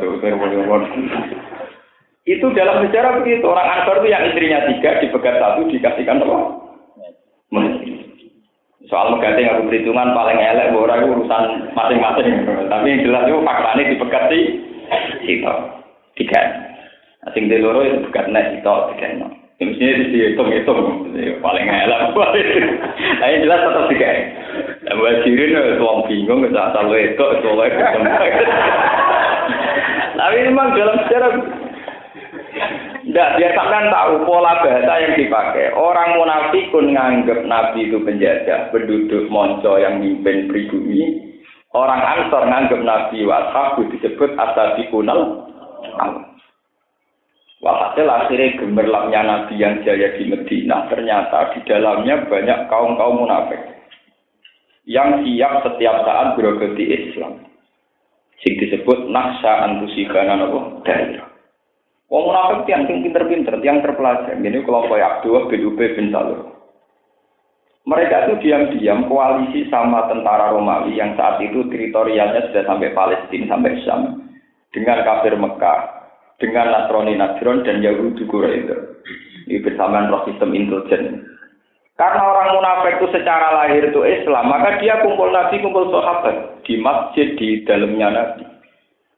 itu 2.28 2.44
dalam 2.52 2.84
sejarah 2.84 3.24
begitu. 3.24 3.48
Orang 3.48 3.64
Ansor 3.64 4.04
itu 4.04 4.12
yang 4.12 4.28
istrinya 4.28 4.68
tiga, 4.68 5.00
dipegat 5.00 5.40
satu, 5.40 5.64
dikasihkan 5.72 6.20
apa? 6.20 6.38
Soal 8.88 9.12
mengganti 9.12 9.44
aku 9.44 9.68
perhitungan 9.68 10.16
paling 10.16 10.40
elek, 10.40 10.72
orang 10.72 11.12
urusan 11.12 11.44
masing-masing. 11.76 12.48
Tapi 12.72 12.86
yang 12.88 13.04
jelas 13.04 13.28
itu 13.28 13.44
faktanya 13.44 13.84
dipegat 13.92 14.24
di 14.32 14.40
situ. 15.28 15.54
Tiga. 16.16 16.42
Nah, 17.22 17.30
sing 17.36 17.52
di 17.52 17.60
loro 17.60 17.84
itu 17.84 18.08
pegat 18.08 18.32
nek 18.32 18.64
itu 18.64 18.76
tiga. 18.96 19.08
Ya, 19.58 19.64
mestinya 19.68 19.94
dihitung-hitung. 20.08 20.80
Paling 21.44 21.66
elek. 21.68 22.02
Nah, 23.18 23.28
yang 23.34 23.44
jelas 23.44 23.66
tetap 23.66 23.86
tiga. 23.92 24.08
Nah, 24.88 24.94
buat 24.96 25.16
jirin, 25.26 25.58
tuang 25.82 26.06
bingung, 26.08 26.46
asal 26.48 26.88
itu, 26.94 27.26
itu 27.42 27.50
Tapi 30.18 30.38
memang 30.50 30.74
dalam 30.74 30.98
sejarah 31.06 31.32
tidak, 33.08 33.40
biar 33.40 33.52
sampean 33.56 33.88
tahu 33.88 34.28
pola 34.28 34.60
bahasa 34.62 34.94
yang 35.00 35.14
dipakai. 35.16 35.72
Orang 35.74 36.20
munafikun 36.20 36.92
nganggap 36.92 37.40
Nabi 37.48 37.88
itu 37.88 37.98
penjajah, 38.04 38.68
penduduk 38.70 39.32
monco 39.32 39.80
yang 39.80 40.04
mimpin 40.04 40.52
pribumi. 40.52 41.24
Orang 41.72 42.04
ansor 42.04 42.44
nganggap 42.46 42.82
Nabi 42.84 43.24
washabu 43.24 43.88
disebut 43.96 44.36
asabikunal 44.36 45.48
Walhasil 47.58 48.06
akhirnya 48.06 48.54
gemerlapnya 48.62 49.22
Nabi 49.26 49.58
yang 49.58 49.82
jaya 49.82 50.14
di 50.14 50.30
Medina, 50.30 50.86
ternyata 50.94 51.58
di 51.58 51.66
dalamnya 51.66 52.30
banyak 52.30 52.70
kaum-kaum 52.70 53.26
munafik 53.26 53.58
yang 54.86 55.26
siap 55.26 55.66
setiap 55.66 56.06
saat 56.06 56.38
berogati 56.38 56.86
Islam. 56.86 57.50
Sing 58.46 58.62
disebut 58.62 59.10
naksa 59.10 59.66
antusibana 59.66 60.38
nopo 60.38 60.86
daerah. 60.86 61.37
Wong 62.08 62.24
munafik 62.24 62.64
tiang 62.64 62.88
sing 62.88 63.04
pinter-pinter, 63.04 63.60
tiang 63.60 63.84
terpelajar. 63.84 64.40
Ini 64.40 64.64
kelompok 64.64 64.96
Abdullah 64.96 65.52
bin 65.52 65.68
Ubay 65.68 65.92
bin 65.92 66.08
Salul. 66.16 66.56
Mereka 67.88 68.28
itu 68.28 68.34
diam-diam 68.48 69.08
koalisi 69.08 69.68
sama 69.72 70.12
tentara 70.12 70.52
Romawi 70.52 71.00
yang 71.00 71.16
saat 71.16 71.40
itu 71.40 71.68
teritorialnya 71.72 72.52
sudah 72.52 72.64
sampai 72.68 72.92
Palestina, 72.92 73.48
sampai 73.48 73.80
Syam. 73.84 74.28
Dengan 74.76 75.04
kafir 75.08 75.40
Mekah, 75.40 75.80
dengan 76.40 76.68
Nasrani 76.70 77.16
Najron 77.16 77.64
dan 77.64 77.80
Yahudi 77.80 78.28
Quraisy. 78.28 78.76
Ini 79.48 79.64
bersamaan 79.64 80.12
roh 80.12 80.28
sistem 80.28 80.52
intelijen. 80.52 81.24
Karena 81.96 82.24
orang 82.30 82.60
munafik 82.60 83.00
itu 83.00 83.08
secara 83.16 83.56
lahir 83.58 83.90
itu 83.90 84.04
Islam, 84.06 84.52
maka 84.52 84.78
dia 84.78 85.02
kumpul 85.02 85.34
Nabi, 85.34 85.58
kumpul 85.64 85.90
sahabat 85.90 86.62
di 86.68 86.78
masjid 86.78 87.34
di 87.40 87.64
dalamnya 87.66 88.08
Nabi. 88.12 88.57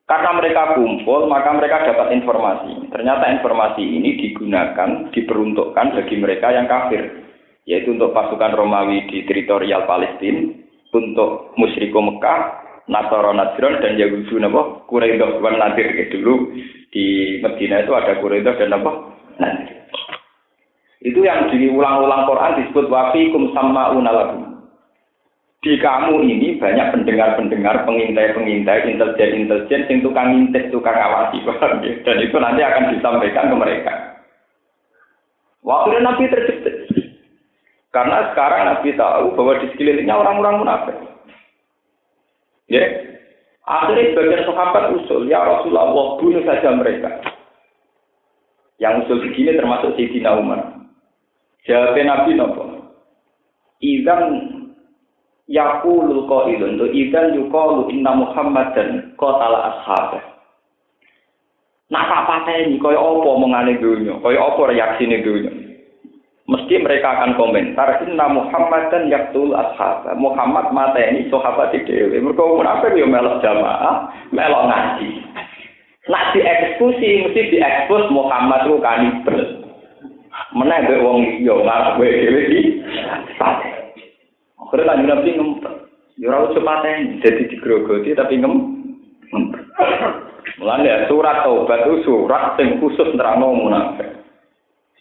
Karena 0.10 0.34
mereka 0.34 0.74
kumpul, 0.74 1.30
maka 1.30 1.54
mereka 1.54 1.86
dapat 1.86 2.18
informasi. 2.18 2.90
Ternyata 2.90 3.30
informasi 3.30 3.86
ini 3.86 4.18
digunakan, 4.18 5.14
diperuntukkan 5.14 5.88
bagi 6.02 6.16
mereka 6.18 6.50
yang 6.50 6.66
kafir 6.66 7.30
yaitu 7.70 7.94
untuk 7.94 8.18
pasukan 8.18 8.58
Romawi 8.58 9.06
di 9.06 9.22
teritorial 9.30 9.86
Palestina, 9.86 10.50
untuk 10.90 11.54
musyriko 11.54 12.02
Mekah, 12.02 12.66
Nasara 12.90 13.30
Najran 13.38 13.78
dan 13.86 13.94
Yahudi 14.02 14.42
napa 14.42 14.82
Quraidah 14.90 15.38
wan 15.38 15.62
Nadir 15.62 15.94
gitu 15.94 16.18
dulu 16.18 16.58
di 16.90 17.38
Medina 17.38 17.86
itu 17.86 17.94
ada 17.94 18.18
Quraidah 18.18 18.58
dan 18.58 18.74
apa 18.74 18.92
Nadir. 19.38 19.78
Itu 21.06 21.22
yang 21.22 21.54
diulang-ulang 21.54 22.26
Quran 22.26 22.58
disebut 22.66 22.90
wafikum 22.90 23.54
sama 23.54 23.94
unalakum. 23.94 24.49
Di 25.60 25.76
kamu 25.76 26.24
ini 26.24 26.56
banyak 26.56 26.96
pendengar-pendengar, 26.96 27.84
pengintai-pengintai, 27.84 28.96
intelijen-intelijen, 28.96 29.92
yang 29.92 30.00
tukang 30.00 30.32
ngintip, 30.32 30.72
tukang 30.72 30.96
awasi, 30.96 31.44
dan 32.08 32.18
itu 32.24 32.38
nanti 32.40 32.64
akan 32.64 32.96
disampaikan 32.96 33.52
ke 33.52 33.56
mereka. 33.60 33.94
Waktu 35.60 36.00
Nabi 36.00 36.32
terjepit, 36.32 36.76
karena 37.92 38.32
sekarang 38.32 38.62
Nabi 38.72 38.96
tahu 38.96 39.36
bahwa 39.36 39.60
di 39.60 39.68
sekelilingnya 39.76 40.16
orang-orang 40.16 40.56
munafik. 40.64 40.98
Ya. 42.72 42.86
Akhirnya 43.68 44.16
sebagian 44.16 44.48
sahabat 44.48 44.96
usul, 44.96 45.30
ya 45.30 45.44
Rasulullah, 45.44 46.18
bunuh 46.18 46.42
saja 46.48 46.74
mereka. 46.74 47.22
Yang 48.80 49.06
usul 49.06 49.18
begini 49.28 49.60
termasuk 49.60 49.94
Sayyidina 49.94 50.40
Umar. 50.40 50.88
Jawabnya 51.68 52.04
Nabi 52.08 52.32
nopo. 52.40 52.64
Idan 53.84 54.49
yakulul 55.50 56.30
qailun 56.30 56.78
tu 56.78 56.86
idan 56.94 57.34
yuqalu 57.34 57.90
inna 57.90 58.14
Muhammadan 58.14 59.18
qatala 59.18 59.74
ashabah. 59.74 60.24
Nak 61.90 62.06
tak 62.06 62.22
pateni 62.30 62.78
kaya 62.78 63.02
apa 63.02 63.32
mengane 63.42 63.82
dunya, 63.82 64.14
kaya 64.22 64.38
apa 64.38 64.62
reaksine 64.70 65.26
dunya 65.26 65.70
mesti 66.50 66.82
mereka 66.82 67.14
akan 67.14 67.38
komentar 67.38 68.02
inna 68.10 68.26
Muhammadan 68.26 69.14
yaktul 69.14 69.54
ashab 69.54 70.10
Muhammad 70.18 70.74
mata 70.74 70.98
ini 70.98 71.30
sahabat 71.30 71.78
dhewe. 71.86 72.18
Mereka 72.18 72.42
munafik 72.42 72.98
yo 72.98 73.06
melok 73.06 73.46
jamaah 73.46 74.10
melok 74.34 74.66
ngaji. 74.66 75.10
Nak 76.10 76.34
dieksekusi 76.34 77.30
mesti 77.30 77.42
diekspos 77.54 78.10
Muhammad 78.10 78.66
ku 78.66 78.82
kanibal. 78.82 79.40
Mbek 80.58 81.02
wong 81.06 81.18
liya 81.46 81.54
ngarep 81.54 82.02
dhewe 82.02 82.42
iki 82.50 82.62
Akhirnya 84.70 84.94
kan 84.94 85.02
Nabi 85.02 85.30
ngempet. 85.34 85.74
Ya 86.20 86.36
usah 86.36 86.62
pateni, 86.62 87.18
jadi 87.26 87.48
digrogoti 87.50 88.14
tapi 88.14 88.38
ngem. 88.38 88.54
Mulane 90.60 91.08
surat 91.08 91.48
taubat 91.48 91.88
itu 91.88 92.04
surat 92.06 92.54
sing 92.60 92.78
khusus 92.78 93.16
nerangno 93.16 93.56
munafik. 93.56 94.14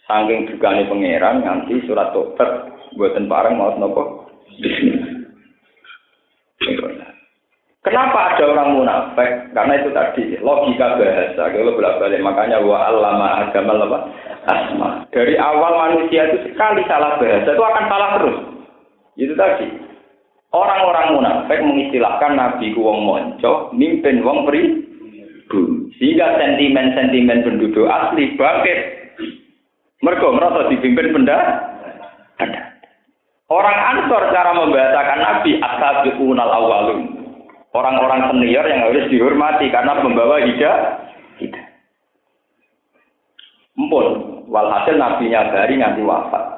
Saking 0.07 0.49
dugane 0.49 0.87
pangeran 0.89 1.45
nganti 1.45 1.85
surat 1.85 2.15
tobat 2.15 2.71
buatan 2.97 3.29
parang 3.29 3.59
mau 3.59 3.75
nopo 3.77 4.31
Kenapa 7.79 8.35
ada 8.35 8.43
orang 8.43 8.75
munafik? 8.75 9.55
Karena 9.55 9.73
itu 9.79 9.89
tadi 9.95 10.23
logika 10.43 10.99
bahasa. 10.99 11.43
Kalau 11.51 11.75
bolak 11.75 11.99
balik 11.99 12.23
makanya 12.23 12.59
wa 12.59 12.89
allama 12.91 13.27
agama 13.43 13.79
apa? 13.79 13.99
Asma. 14.47 14.89
Dari 15.11 15.35
awal 15.39 15.75
manusia 15.75 16.27
itu 16.31 16.51
sekali 16.51 16.83
salah 16.87 17.19
bahasa 17.19 17.49
itu 17.51 17.63
akan 17.63 17.85
salah 17.87 18.09
terus. 18.19 18.58
Itu 19.19 19.35
tadi. 19.35 19.67
Orang-orang 20.49 21.19
munafik 21.19 21.61
mengistilahkan 21.61 22.33
Nabi 22.33 22.73
ku 22.73 22.81
wong 22.81 23.05
monco, 23.05 23.69
mimpin 23.75 24.23
wong 24.25 24.47
pri. 24.47 24.87
Sehingga 25.99 26.39
sentimen-sentimen 26.39 27.43
penduduk 27.43 27.85
asli 27.85 28.33
bangkit 28.39 28.79
mereka 29.99 30.31
merasa 30.31 30.71
dipimpin 30.71 31.11
benda 31.11 31.37
ada. 32.39 32.61
Orang 33.51 33.75
Ansor 33.75 34.31
cara 34.31 34.55
membahasakan 34.55 35.19
Nabi 35.19 35.51
ashabiqunal 35.59 36.53
awalun. 36.53 36.99
Orang-orang 37.75 38.31
senior 38.33 38.65
yang 38.65 38.87
harus 38.87 39.09
dihormati 39.11 39.69
karena 39.69 39.99
membawa 39.99 40.41
hidayah. 40.41 41.05
Hidah. 41.37 41.65
Empun, 43.77 44.07
walhasil 44.49 44.97
nabinya 44.97 45.53
dari 45.53 45.77
nganti 45.77 46.01
wafat. 46.01 46.48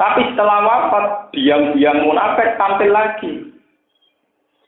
Tapi 0.00 0.32
setelah 0.32 0.64
wafat, 0.64 1.04
diam-diam 1.36 2.08
munafik 2.08 2.56
tampil 2.56 2.88
lagi. 2.88 3.32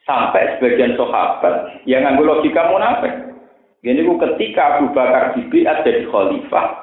Sampai 0.04 0.60
sebagian 0.60 0.92
sahabat 1.00 1.80
yang 1.88 2.04
ngambil 2.04 2.36
logika 2.36 2.68
munafik. 2.68 3.32
Ini 3.80 4.04
ketika 4.04 4.76
Abu 4.76 4.92
Bakar 4.92 5.32
dibiat 5.32 5.88
jadi 5.88 6.04
khalifah, 6.12 6.82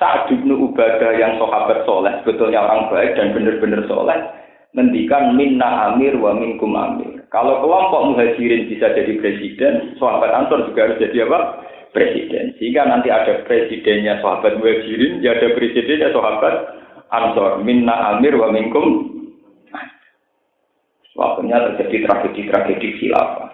saat 0.00 0.32
bin 0.32 0.50
Ubadah 0.50 1.14
yang 1.14 1.38
sahabat 1.38 1.84
soleh, 1.86 2.10
sebetulnya 2.24 2.64
orang 2.64 2.90
baik 2.90 3.14
dan 3.14 3.36
benar-benar 3.36 3.84
soleh, 3.86 4.18
ngendikan 4.72 5.36
minna 5.36 5.92
amir 5.92 6.16
wa 6.18 6.34
minkum 6.34 6.74
amir. 6.74 7.22
Kalau 7.30 7.62
kelompok 7.62 8.16
muhajirin 8.16 8.66
bisa 8.66 8.90
jadi 8.96 9.14
presiden, 9.22 9.94
sahabat 10.00 10.34
Ansor 10.34 10.66
juga 10.66 10.90
harus 10.90 10.98
jadi 10.98 11.28
apa? 11.28 11.62
Presiden. 11.94 12.56
Sehingga 12.58 12.88
nanti 12.88 13.12
ada 13.12 13.46
presidennya 13.46 14.18
sahabat 14.24 14.58
muhajirin, 14.58 15.22
ya 15.22 15.38
ada 15.38 15.54
presidennya 15.54 16.10
sahabat 16.10 16.54
Ansor. 17.10 17.62
Minna 17.66 18.16
amir 18.16 18.38
wa 18.38 18.54
minkum. 18.54 19.10
Waktunya 21.18 21.58
terjadi 21.58 22.06
tragedi-tragedi 22.06 22.88
khilafah. 23.02 23.50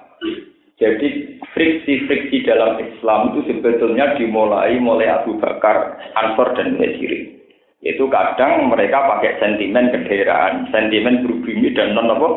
Jadi 0.77 1.41
friksi-friksi 1.57 2.45
dalam 2.45 2.77
Islam 2.77 3.33
itu 3.33 3.49
sebetulnya 3.49 4.13
dimulai 4.21 4.77
mulai 4.77 5.09
Abu 5.09 5.41
Bakar, 5.41 5.97
Ansor 6.13 6.53
dan 6.53 6.77
Muhajirin. 6.77 7.33
Itu 7.81 8.13
kadang 8.13 8.69
mereka 8.69 9.09
pakai 9.09 9.41
sentimen 9.41 9.89
kedaerahan, 9.89 10.69
sentimen 10.69 11.25
berbumi 11.25 11.73
dan 11.73 11.97
non 11.97 12.13
apa? 12.13 12.29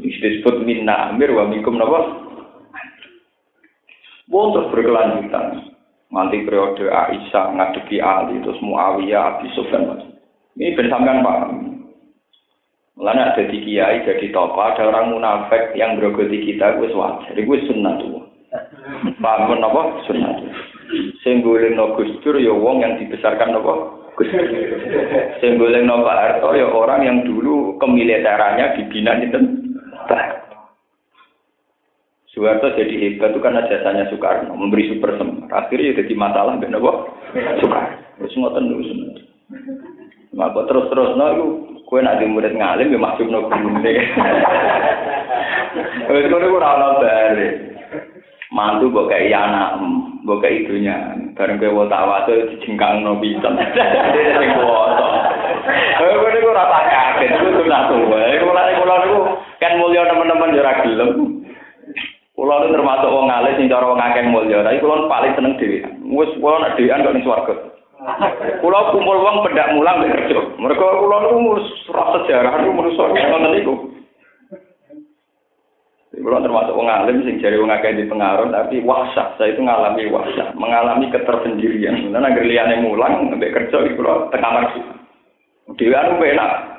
Disebut 0.00 0.64
minna 0.64 1.12
amir 1.12 1.32
wa 1.36 1.44
mikum 1.44 1.76
apa? 1.76 2.00
Terus 4.26 4.70
berkelanjutan. 4.72 5.75
Nanti 6.06 6.46
periode 6.46 6.86
Aisyah 6.86 7.54
ngadepi 7.58 7.98
Ali, 7.98 8.38
terus 8.40 8.62
Muawiyah, 8.62 9.42
Abi 9.42 9.50
Sufyan. 9.58 10.14
Ini 10.54 10.78
bersamaan 10.78 11.20
paham. 11.26 11.52
Mulanya 12.96 13.36
ada 13.36 13.44
di 13.44 13.60
kiai 13.60 14.06
jadi 14.08 14.32
tokoh, 14.32 14.62
ada 14.62 14.88
orang 14.88 15.12
munafik 15.12 15.76
yang 15.76 16.00
berogoti 16.00 16.48
kita, 16.48 16.80
gue 16.80 16.88
wajar, 16.96 17.36
gue 17.36 17.58
sunnah 17.68 18.00
tuh. 18.00 18.24
Paham 19.20 19.60
apa? 19.60 19.82
Sunnah 20.08 20.32
tuh. 20.40 20.48
Singgulin 21.20 21.76
gustur 21.98 22.38
ya 22.38 22.54
wong 22.54 22.80
yang 22.80 22.96
dibesarkan 22.96 23.58
apa? 23.58 23.74
Gustur. 24.16 24.46
Singgulin 25.42 25.84
no 25.84 26.06
Pak 26.06 26.16
Harto 26.16 26.54
ya 26.56 26.70
orang 26.70 27.04
yang 27.04 27.18
dulu 27.26 27.76
kemiliterannya 27.82 28.80
dibina 28.80 29.12
itu. 29.20 29.38
Soeharto 32.36 32.68
jadi 32.76 32.94
hebat 33.00 33.32
itu 33.32 33.40
karena 33.40 33.64
jasanya 33.64 34.12
Soekarno, 34.12 34.52
memberi 34.52 34.92
super 34.92 35.16
semar. 35.16 35.48
Akhirnya 35.56 35.96
jadi 36.04 36.12
masalah 36.12 36.60
benar 36.60 36.84
kok 36.84 36.98
Soekarno. 37.64 37.96
Terus 38.20 38.36
ngoten 38.36 38.68
dulu 38.68 38.84
Maka 40.36 40.68
terus-terus 40.68 41.16
no, 41.16 41.26
Kue 41.86 42.02
nak 42.02 42.18
di 42.18 42.26
murid 42.26 42.50
ngalim 42.58 42.90
ya 42.90 42.98
masuk 42.98 43.30
no 43.30 43.46
gune. 43.46 43.92
Wes 46.10 46.26
kono 46.26 46.46
ora 46.50 46.74
ono 46.74 46.88
bare. 46.98 47.48
Mantu 48.50 48.90
mbok 48.90 49.06
kei 49.06 49.30
anak, 49.30 49.78
mbok 50.26 50.42
kei 50.42 50.66
ibunya. 50.66 51.14
Bareng 51.38 51.62
kowe 51.62 51.78
wong 51.78 51.86
tawate 51.86 52.58
dijengkang 52.58 53.06
no 53.06 53.22
pisan. 53.22 53.54
Sing 54.42 54.50
kuwoto. 54.58 55.06
Eh 56.02 56.16
kowe 56.18 56.50
ora 56.50 56.64
tak 56.74 56.84
kaget, 56.90 57.38
iku 57.38 57.48
sunah 57.54 57.82
tuwa. 57.86 58.18
Iku 58.34 58.46
lha 58.50 58.74
kula 58.82 58.94
niku 59.06 59.18
kan 59.62 59.78
mulya 59.78 60.10
teman-teman 60.10 60.58
yo 60.58 60.66
ora 60.66 60.82
gelem. 62.46 62.62
Kula 62.62 62.74
termasuk 62.78 63.10
wong 63.10 63.26
alim 63.26 63.54
sing 63.58 63.66
cara 63.66 63.90
wong 63.90 63.98
akeh 63.98 64.24
mulya, 64.30 64.62
tapi 64.62 64.78
kula 64.78 65.10
paling 65.10 65.32
seneng 65.34 65.58
dhewe. 65.58 65.82
Wis 66.14 66.30
kula 66.38 66.62
nek 66.62 66.74
dhewean 66.78 67.02
kok 67.02 67.14
ning 67.14 67.24
swarga. 67.26 67.54
Kulo 68.62 68.78
kumpul 68.94 69.18
wong 69.18 69.36
pendak 69.42 69.74
mulang 69.74 69.98
nek 69.98 70.12
kerja. 70.14 70.38
Mereka 70.62 70.84
kulo 71.02 71.16
niku 71.26 71.38
ora 71.90 72.04
sejarah 72.22 72.54
niku 72.62 72.72
manusa 72.78 73.02
ngoten 73.10 73.50
niku. 73.50 73.74
Kulo 76.16 76.38
termasuk 76.38 76.76
wong 76.78 76.86
alim 76.86 77.26
sing 77.26 77.42
jare 77.42 77.58
wong 77.58 77.72
akeh 77.74 77.98
di 77.98 78.06
pengaruh 78.06 78.46
tapi 78.54 78.78
wahsyat 78.86 79.34
saya 79.36 79.52
itu 79.52 79.60
ngalami 79.60 80.06
wahsyat, 80.08 80.54
mengalami 80.54 81.10
ketersendirian. 81.10 82.14
Karena 82.14 82.30
agar 82.30 82.44
liyane 82.46 82.74
mulang 82.86 83.26
mbek 83.34 83.52
kerja 83.52 83.76
iku 83.90 83.98
kulo 83.98 84.30
tekan 84.30 84.54
kamar 84.54 84.64
Dewi 85.74 85.92
anu 85.98 86.22
enak. 86.22 86.75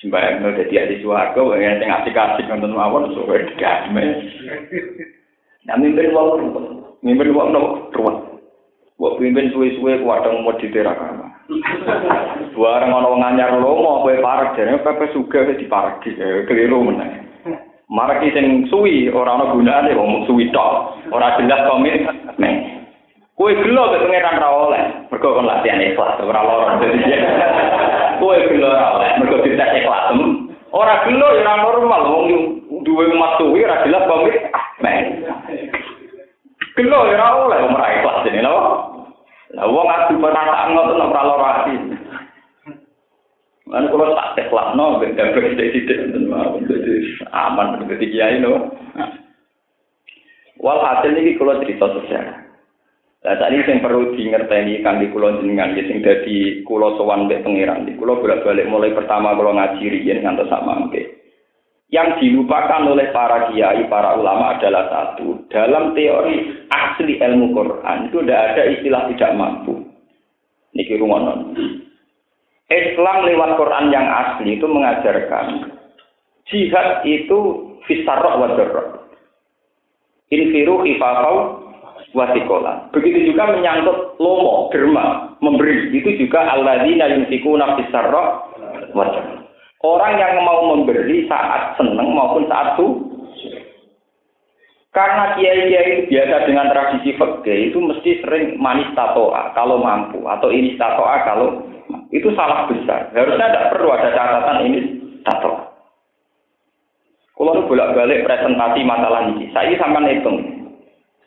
Sembayang 0.00 0.40
no 0.40 0.56
dadi 0.56 0.80
ahli 0.80 0.96
swarga, 1.04 1.60
yang 1.60 1.76
sing 1.76 1.92
asik-asik 1.92 2.48
nonton 2.48 2.72
mawon 2.72 3.12
suwe 3.12 3.44
damai. 3.60 4.08
Nah 5.68 5.76
mimpin 5.76 6.16
wong 6.16 6.40
mimpin 7.04 7.36
wong 7.36 7.52
no 7.52 7.92
ruwet. 7.92 8.16
Wong 8.96 9.12
pimpin 9.20 9.52
suwe-suwe 9.52 10.00
kuwadang 10.00 10.40
mau 10.40 10.56
diterakama. 10.56 11.28
Bareng 12.56 12.96
ana 12.96 13.12
wong 13.12 13.20
anyar 13.20 13.52
lomo 13.60 14.00
kowe 14.00 14.16
parek 14.24 14.56
jane 14.56 14.80
pepe 14.80 15.12
suga 15.12 15.44
wis 15.44 15.60
dipareki 15.60 16.16
keliru 16.48 16.80
meneh. 16.80 17.20
Mareki 17.92 18.32
sing 18.32 18.72
suwi 18.72 19.12
ora 19.12 19.36
ana 19.36 19.52
gunane 19.52 19.92
wong 19.92 20.24
suwi 20.24 20.48
tok. 20.48 20.96
Ora 21.12 21.36
jelas 21.36 21.68
komit. 21.68 22.08
Nih. 22.40 22.79
Kowe 23.40 23.56
gelo 23.56 23.88
ke 23.88 24.04
pengeran 24.04 24.36
ra 24.36 24.52
oleh. 24.52 24.84
Mergo 25.08 25.32
kon 25.32 25.48
latihan 25.48 25.80
ikhlas 25.80 26.20
ora 26.20 26.44
lara. 26.44 26.76
Kowe 28.20 28.36
gelo 28.36 28.68
ra 28.68 29.00
oleh 29.00 29.16
mergo 29.16 29.40
dites 29.40 29.80
ikhlas. 29.80 30.12
Ora 30.76 31.08
gelo 31.08 31.26
ya 31.40 31.48
ora 31.48 31.54
normal 31.64 32.02
wong 32.04 32.24
duwe 32.84 33.08
umat 33.08 33.40
suwi 33.40 33.64
ora 33.64 33.80
jelas 33.88 34.04
komit. 34.04 34.44
Men. 34.84 35.24
Gelo 36.76 37.08
ya 37.08 37.16
ora 37.16 37.28
oleh 37.48 37.58
wong 37.64 37.80
ra 37.80 37.88
ikhlas 37.96 38.20
dene 38.28 38.44
lho. 38.44 38.56
Lah 39.56 39.64
wong 39.72 39.88
adu 39.88 40.20
perasaan 40.20 40.76
ngoten 40.76 41.00
ora 41.00 41.22
lara 41.24 41.48
ati. 41.64 41.74
Lan 43.72 43.88
kula 43.88 44.20
tak 44.20 44.36
teklatno 44.36 45.00
ben 45.00 45.16
gabeh 45.16 45.56
sithik-sithik 45.56 45.96
ngoten 46.12 46.28
mawon 46.28 46.68
dadi 46.68 46.92
aman 47.32 47.88
dadi 47.88 48.04
kiai 48.04 48.36
no. 48.36 48.68
Walhasil 50.60 51.16
niki 51.16 51.40
kula 51.40 51.56
cerita 51.64 51.88
sejarah. 51.88 52.49
Lah 53.20 53.36
tadi 53.36 53.60
sing 53.68 53.84
perlu 53.84 54.16
dingerteni 54.16 54.80
kangge 54.80 55.12
kula 55.12 55.44
jenengan 55.44 55.76
ya 55.76 55.84
sing 55.84 56.00
dadi 56.00 56.64
kula 56.64 56.96
sowan 56.96 57.28
mbek 57.28 57.44
pangeran. 57.44 57.84
Kula 58.00 58.16
bolak-balik 58.16 58.64
mulai 58.72 58.96
pertama 58.96 59.36
kula 59.36 59.52
ngaji 59.60 59.84
riyen 59.92 60.24
ngantos 60.24 60.48
sak 60.48 60.64
mangke. 60.64 61.20
Yang 61.90 62.22
dilupakan 62.22 62.86
oleh 62.86 63.10
para 63.10 63.50
kiai, 63.50 63.82
para 63.90 64.14
ulama 64.14 64.54
adalah 64.54 64.86
satu. 64.88 65.42
Dalam 65.50 65.90
teori 65.90 66.70
asli 66.70 67.18
ilmu 67.18 67.50
Quran 67.50 68.06
itu 68.06 68.22
tidak 68.22 68.40
ada 68.54 68.62
istilah 68.78 69.02
tidak 69.10 69.34
mampu. 69.34 69.74
Niki 70.70 70.94
rumonon. 70.96 71.50
Islam 72.70 73.26
lewat 73.26 73.58
Quran 73.58 73.90
yang 73.90 74.06
asli 74.06 74.54
itu 74.54 74.66
mengajarkan 74.70 75.74
jihad 76.46 77.02
itu 77.02 77.38
fisarok 77.90 78.34
wa 78.38 78.48
Infiru 80.30 80.86
khifafau 80.86 81.69
wasikola. 82.14 82.90
Begitu 82.90 83.32
juga 83.32 83.54
menyangkut 83.54 84.18
lomo, 84.18 84.70
derma, 84.74 85.34
memberi. 85.38 85.94
Itu 85.94 86.14
juga 86.18 86.46
alladzina 86.50 87.06
yunfikuna 87.10 87.78
fisarra 87.78 88.50
wajah. 88.94 89.26
Orang 89.80 90.20
yang 90.20 90.44
mau 90.44 90.76
memberi 90.76 91.24
saat 91.24 91.80
senang 91.80 92.12
maupun 92.12 92.44
saat 92.50 92.76
su. 92.76 92.86
Karena 94.90 95.38
kiai-kiai 95.38 95.86
itu 95.86 96.02
biasa 96.10 96.50
dengan 96.50 96.66
tradisi 96.74 97.14
fakih 97.14 97.70
itu 97.70 97.78
mesti 97.78 98.26
sering 98.26 98.58
manis 98.58 98.90
tatoa 98.98 99.54
kalau 99.54 99.78
mampu 99.78 100.18
atau 100.26 100.50
ini 100.50 100.74
tatoa 100.74 101.22
kalau 101.22 101.62
itu 102.10 102.26
salah 102.34 102.66
besar. 102.66 103.06
Harusnya 103.14 103.54
tidak 103.54 103.70
perlu 103.70 103.94
ada 103.94 104.10
catatan 104.10 104.66
ini 104.66 104.78
tatoa. 105.22 105.70
Kalau 107.38 107.64
bolak-balik 107.70 108.28
presentasi 108.28 108.84
masalah 108.84 109.32
ini, 109.32 109.48
saya 109.56 109.72
sampai 109.80 110.20
hitung 110.20 110.59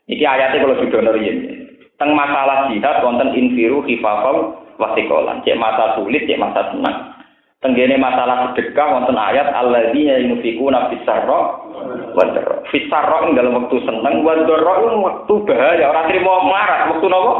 Iki 0.07 0.25
ayatnya 0.27 0.63
kalau 0.67 0.79
sudah 0.83 0.99
nuriyin. 0.99 1.37
Teng 1.95 2.11
masalah 2.17 2.67
jihad 2.73 2.99
wonten 3.05 3.31
infiru 3.31 3.85
khifafau 3.87 4.59
wasikolan. 4.75 5.39
Cek 5.47 5.55
masa 5.55 5.95
sulit, 5.95 6.27
cek 6.27 6.41
masa 6.41 6.73
senang. 6.73 7.13
Tenggene 7.63 7.95
masalah 7.95 8.51
sedekah 8.51 8.99
wonten 8.99 9.15
ayat 9.15 9.47
alladzina 9.55 10.19
yunfikuna 10.19 10.91
fisarra 10.91 11.39
wa 12.11 12.23
darra. 12.35 12.59
Fisarra 12.67 13.23
ing 13.23 13.39
dalam 13.39 13.55
waktu 13.55 13.79
seneng, 13.87 14.19
wa 14.19 14.35
darra 14.35 14.73
ing 14.83 14.99
waktu 14.99 15.33
bahaya. 15.47 15.85
Ora 15.87 16.01
trimo 16.11 16.33
marah 16.51 16.91
waktu 16.91 17.07
nopo? 17.07 17.33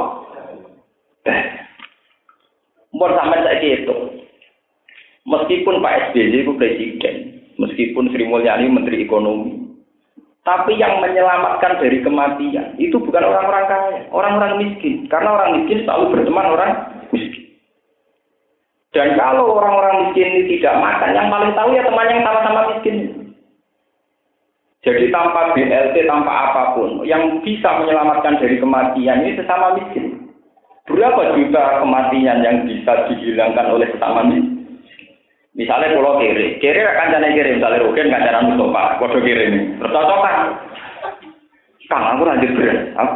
Mbon 2.93 3.12
sampai 3.19 3.43
saya 3.43 3.60
itu. 3.60 3.95
Meskipun 5.23 5.80
Pak 5.80 6.12
SBY 6.12 6.43
itu 6.43 6.52
presiden, 6.60 7.15
meskipun 7.56 8.12
Sri 8.12 8.28
Mulyani 8.28 8.67
menteri 8.67 9.08
ekonomi, 9.08 9.62
tapi 10.43 10.75
yang 10.75 10.99
menyelamatkan 10.99 11.79
dari 11.79 12.03
kematian 12.03 12.75
itu 12.75 12.99
bukan 12.99 13.23
orang-orang 13.23 13.63
kaya, 13.63 13.99
orang-orang 14.12 14.53
miskin. 14.60 15.08
Karena 15.08 15.39
orang 15.39 15.49
miskin 15.60 15.88
selalu 15.88 16.19
berteman 16.19 16.51
orang 16.51 16.71
miskin. 17.15 17.47
Dan 18.91 19.15
kalau 19.15 19.56
orang-orang 19.56 20.12
miskin 20.12 20.27
ini 20.36 20.60
tidak 20.60 20.84
makan, 20.84 21.15
yang 21.15 21.32
paling 21.32 21.56
tahu 21.56 21.71
ya 21.71 21.88
teman 21.88 22.12
yang 22.12 22.21
sama-sama 22.27 22.62
miskin. 22.75 22.95
Jadi 24.84 25.15
tanpa 25.15 25.56
BLT, 25.56 25.95
tanpa 26.12 26.51
apa 26.51 26.63
pun, 26.75 27.08
yang 27.08 27.39
bisa 27.39 27.79
menyelamatkan 27.79 28.36
dari 28.36 28.60
kematian 28.60 29.23
ini 29.23 29.39
sesama 29.39 29.79
miskin. 29.79 30.27
Berapa 30.91 31.39
juta 31.39 31.79
kematian 31.79 32.43
yang 32.43 32.67
bisa 32.67 33.08
dihilangkan 33.08 33.71
oleh 33.71 33.88
sesama 33.95 34.27
miskin? 34.27 34.53
Misalnya 35.54 35.94
pulau 35.94 36.18
kiri, 36.18 36.58
kiri 36.58 36.82
akan 36.82 37.13
jadi 37.13 37.30
kiri, 37.30 37.50
misalnya 37.62 37.86
Rukin 37.86 38.10
nggak 38.10 38.26
cara 38.26 38.42
Mustafa, 38.42 38.98
kode 38.98 39.22
kiri 39.22 39.44
ini, 39.54 39.60
bercocokan. 39.78 40.38
Kang, 41.86 42.04
aku 42.10 42.26
lanjut 42.26 42.58
beras, 42.58 42.80
aku, 42.98 43.12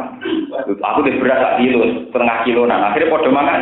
aku 0.78 0.98
di 1.02 1.18
beras 1.18 1.42
tak 1.42 1.56
kilo, 1.58 1.82
setengah 2.14 2.38
kilo, 2.46 2.62
nah 2.62 2.94
akhirnya 2.94 3.10
kode 3.10 3.30
makan. 3.34 3.60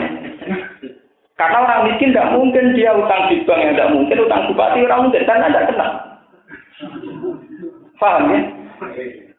Karena 1.41 1.57
orang 1.65 1.85
miskin 1.89 2.13
tidak 2.13 2.37
mungkin 2.37 2.77
dia 2.77 2.93
utang 2.93 3.33
di 3.33 3.41
bank 3.49 3.65
yang 3.65 3.73
tidak 3.81 3.93
mungkin, 3.97 4.25
utang 4.29 4.45
bupati 4.53 4.85
orang 4.85 5.01
mungkin, 5.09 5.25
karena 5.25 5.49
tidak 5.49 5.67
kenal. 5.73 5.91
Paham 7.97 8.25
ya? 8.29 8.41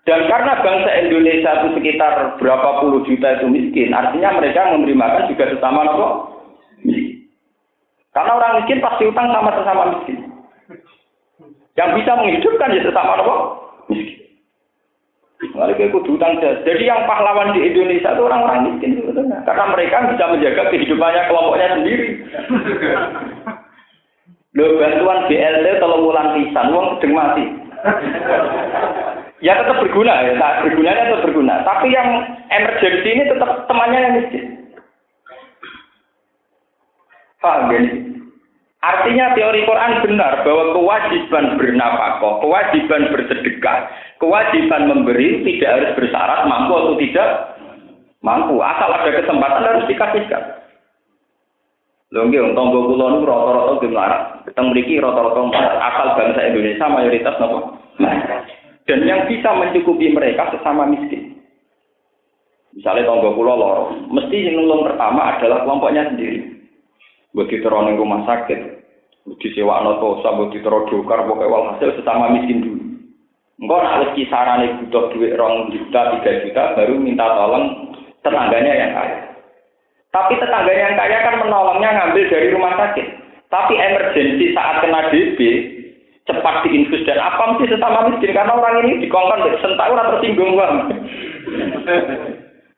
Dan 0.10 0.20
karena 0.26 0.54
bangsa 0.66 0.92
Indonesia 0.98 1.52
itu 1.62 1.68
sekitar 1.78 2.42
berapa 2.42 2.70
puluh 2.82 3.06
juta 3.06 3.38
itu 3.38 3.46
miskin, 3.46 3.94
artinya 3.94 4.42
mereka 4.42 4.74
memberi 4.74 4.98
makan 4.98 5.30
juga 5.30 5.46
sesama 5.54 5.86
miskin. 6.82 7.27
Karena 8.18 8.34
orang 8.34 8.52
miskin 8.58 8.82
pasti 8.82 9.06
utang 9.06 9.30
sama 9.30 9.54
sesama 9.54 9.94
miskin. 9.94 10.18
Yang 11.78 11.90
bisa 12.02 12.12
menghidupkan 12.18 12.74
ya 12.74 12.82
sesama 12.82 13.14
apa? 13.22 13.36
Miskin. 13.94 14.26
Lalu 15.54 15.78
kayak 15.78 15.94
kudu 15.94 16.18
utang 16.18 16.42
Jadi 16.42 16.82
yang 16.82 17.06
pahlawan 17.06 17.54
di 17.54 17.62
Indonesia 17.62 18.10
itu 18.10 18.26
orang-orang 18.26 18.74
miskin 18.74 18.98
sebetulnya. 18.98 19.46
Karena 19.46 19.70
mereka 19.70 20.10
bisa 20.10 20.26
menjaga 20.34 20.64
kehidupannya 20.74 21.30
kelompoknya 21.30 21.78
sendiri. 21.78 22.08
Loh, 24.58 24.74
bantuan 24.82 25.30
BLT 25.30 25.68
tolong 25.78 26.10
ulang 26.10 26.34
pisan, 26.34 26.74
uang 26.74 26.98
sedang 26.98 27.14
mati. 27.14 27.46
ya 29.46 29.54
tetap 29.54 29.78
berguna 29.86 30.26
ya, 30.26 30.34
nah, 30.34 30.66
bergunanya 30.66 31.14
tetap 31.14 31.22
berguna. 31.30 31.62
Tapi 31.62 31.94
yang 31.94 32.10
emergency 32.50 33.10
ini 33.14 33.30
tetap 33.30 33.70
temannya 33.70 34.00
yang 34.02 34.14
miskin. 34.18 34.46
Paham 37.38 37.70
ya? 37.70 37.82
Artinya 38.78 39.34
teori 39.34 39.66
Quran 39.66 39.94
benar 40.06 40.46
bahwa 40.46 40.78
kewajiban 40.78 41.58
bernafkah, 41.58 42.40
kewajiban 42.40 43.10
bersedekah, 43.10 43.90
kewajiban 44.22 44.86
memberi 44.86 45.42
tidak 45.44 45.70
harus 45.76 45.92
bersyarat 45.98 46.46
mampu 46.46 46.74
atau 46.78 46.94
tidak 47.02 47.30
mampu. 48.22 48.62
Asal 48.62 48.90
ada 48.94 49.10
kesempatan 49.10 49.66
harus 49.66 49.90
dikasihkan. 49.90 50.44
Lho 52.14 52.32
nggih 52.32 52.40
wong 52.40 52.54
tangga 52.56 52.80
kula 52.80 53.06
niku 53.12 53.26
rata-rata 53.28 53.72
nggih 53.76 53.92
melarat. 53.92 54.22
Keteng 54.48 54.68
mriki 54.72 54.94
rata-rata 55.02 55.42
asal 55.84 56.08
bangsa 56.16 56.42
Indonesia 56.48 56.86
mayoritas 56.88 57.36
napa? 57.42 57.60
Dan 58.88 59.04
yang 59.04 59.28
bisa 59.28 59.52
mencukupi 59.52 60.16
mereka 60.16 60.48
sesama 60.54 60.88
miskin. 60.88 61.36
Misalnya 62.78 63.10
tangga 63.10 63.36
kula 63.36 63.54
loro, 63.58 63.84
mesti 64.08 64.38
yang 64.48 64.64
nulung 64.64 64.88
pertama 64.88 65.36
adalah 65.36 65.66
kelompoknya 65.66 66.14
sendiri 66.14 66.57
buat 67.38 67.54
diteror 67.54 67.86
di 67.86 68.02
rumah 68.02 68.26
sakit, 68.26 68.60
di 69.38 69.50
sewa 69.54 69.86
tosa, 70.02 70.34
buat 70.34 70.50
diteror 70.50 70.90
dokar, 70.90 71.22
pokoknya 71.30 71.54
walhasil 71.54 71.94
sesama 71.94 72.34
miskin 72.34 72.66
dulu. 72.66 72.82
Enggak 73.62 73.86
harus 73.86 74.10
kisaran 74.18 74.66
butuh 74.82 75.14
duit 75.14 75.38
rong 75.38 75.70
juta, 75.70 76.18
tiga 76.18 76.32
juta, 76.42 76.74
baru 76.74 76.98
minta 76.98 77.30
tolong 77.30 77.94
tetangganya 78.26 78.74
yang 78.74 78.92
kaya. 78.98 79.18
Tapi 80.10 80.34
tetangganya 80.42 80.84
yang 80.90 80.98
kaya 80.98 81.18
kan 81.22 81.36
menolongnya 81.46 81.90
ngambil 81.94 82.26
dari 82.26 82.48
rumah 82.50 82.74
sakit. 82.74 83.08
Tapi 83.54 83.74
emergensi 83.78 84.58
saat 84.58 84.82
kena 84.82 85.14
DB, 85.14 85.40
cepat 86.26 86.66
diinfus 86.66 87.06
dan 87.06 87.22
apa 87.22 87.54
mesti 87.54 87.66
sesama 87.70 88.10
miskin 88.10 88.34
karena 88.34 88.54
orang 88.58 88.82
ini 88.82 89.06
dikongkon 89.06 89.46
sentak 89.62 89.94
orang 89.94 90.10
tersinggung 90.18 90.58
bang. 90.58 90.74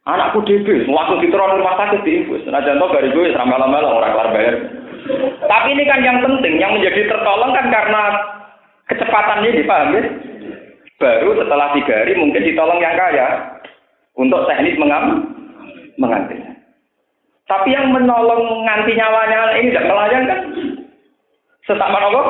Anakku 0.09 0.41
DB, 0.41 0.89
langsung 0.89 1.21
diteror 1.21 1.53
rumah 1.53 1.77
sakit 1.77 2.01
diinfus. 2.01 2.41
Nah, 2.49 2.65
contoh 2.65 2.89
dari 2.97 3.13
gue 3.13 3.29
selama 3.29 3.61
lama 3.61 3.77
orang 3.85 4.13
kelar 4.17 4.29
bayar. 4.33 4.55
Tapi 5.45 5.67
ini 5.77 5.83
kan 5.85 6.01
yang 6.01 6.17
penting, 6.25 6.57
yang 6.57 6.73
menjadi 6.73 7.05
tertolong 7.05 7.53
kan 7.53 7.69
karena 7.69 8.01
kecepatan 8.89 9.45
ini, 9.45 9.61
paham 9.69 9.93
ya? 9.93 10.01
Baru 10.99 11.37
setelah 11.37 11.71
tiga 11.77 11.93
hari 11.93 12.17
mungkin 12.17 12.41
ditolong 12.41 12.81
yang 12.81 12.97
kaya 12.97 13.27
untuk 14.17 14.49
teknis 14.49 14.75
mengam 14.81 15.29
menganti. 15.95 16.35
Tapi 17.45 17.69
yang 17.71 17.93
menolong 17.93 18.65
nganti 18.65 18.97
nyawanya 18.97 19.39
ini 19.61 19.71
tidak 19.71 19.87
melayang 19.87 20.25
kan? 20.25 20.39
Sesama 21.69 22.01
apa? 22.01 22.21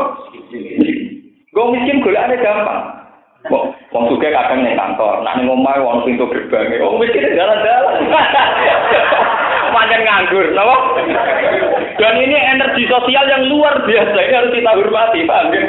Gue 1.50 1.66
miskin 1.74 2.04
golekane 2.04 2.36
gampang. 2.44 2.99
Wong 3.48 4.04
sugih 4.12 4.36
kadang 4.36 4.68
ning 4.68 4.76
kantor, 4.76 5.24
nak 5.24 5.40
ning 5.40 5.48
omah 5.48 5.80
wong 5.80 6.04
pintu 6.04 6.28
gerbang. 6.28 6.76
Wong 6.84 7.00
miskin 7.00 7.40
jalan-jalan. 7.40 8.04
Pancen 9.74 10.02
nganggur, 10.04 10.46
napa? 10.52 10.76
Dan 11.96 12.20
ini 12.20 12.36
energi 12.36 12.84
sosial 12.90 13.26
yang 13.30 13.48
luar 13.48 13.80
biasa, 13.86 14.18
ini 14.18 14.34
harus 14.34 14.56
kita 14.56 14.72
hormati, 14.76 15.30
paham 15.30 15.54
ya? 15.54 15.62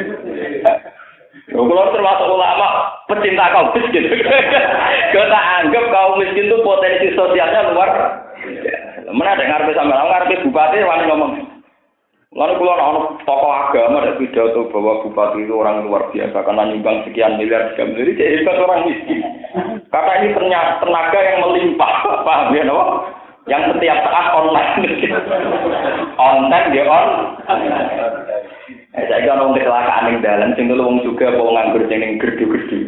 Kalau 1.51 1.93
termasuk 1.93 2.27
ulama 2.31 2.69
pecinta 3.11 3.51
kaum 3.53 3.71
miskin, 3.77 4.09
kita 5.13 5.41
anggap 5.63 5.85
kaum 5.91 6.19
miskin 6.19 6.49
itu 6.49 6.59
potensi 6.65 7.13
sosialnya 7.15 7.71
luar. 7.71 7.91
Mana 9.11 9.35
ada 9.35 9.45
ngarepe 9.47 9.75
sama 9.75 9.95
ngarepe 9.95 10.43
bupati 10.47 10.87
wani 10.87 11.05
ngomong. 11.11 11.33
Lalu 12.31 12.63
kalau 12.63 12.79
orang 12.79 13.19
tokoh 13.27 13.51
agama 13.51 14.07
ada 14.07 14.15
pidato 14.15 14.71
bahwa 14.71 15.03
bupati 15.03 15.43
itu 15.43 15.51
orang 15.51 15.83
luar 15.83 16.15
biasa 16.15 16.47
karena 16.47 16.63
nyumbang 16.71 17.03
sekian 17.03 17.35
miliar 17.35 17.75
sekian 17.75 17.91
miliar, 17.91 18.15
jadi 18.15 18.39
hebat 18.39 18.63
orang 18.63 18.87
miskin. 18.87 19.19
Karena 19.91 20.13
ini 20.23 20.39
ternyata 20.39 20.79
tenaga 20.79 21.19
yang 21.19 21.43
melimpah, 21.43 21.93
paham 22.27 22.55
ya, 22.55 22.63
no? 22.63 23.03
Yang 23.51 23.75
setiap 23.75 23.99
saat 24.07 24.27
online, 24.31 24.79
online 26.31 26.71
dia 26.71 26.87
on. 26.87 27.09
Eh, 28.95 29.05
saya 29.11 29.27
kan 29.27 29.43
orang 29.43 29.59
kecelakaan 29.59 30.07
yang 30.15 30.23
dalam, 30.23 30.55
sing 30.55 30.71
wong 30.71 31.03
juga 31.03 31.35
mau 31.35 31.51
nganggur 31.51 31.83
yang 31.91 32.15
gerdu-gerdu. 32.15 32.79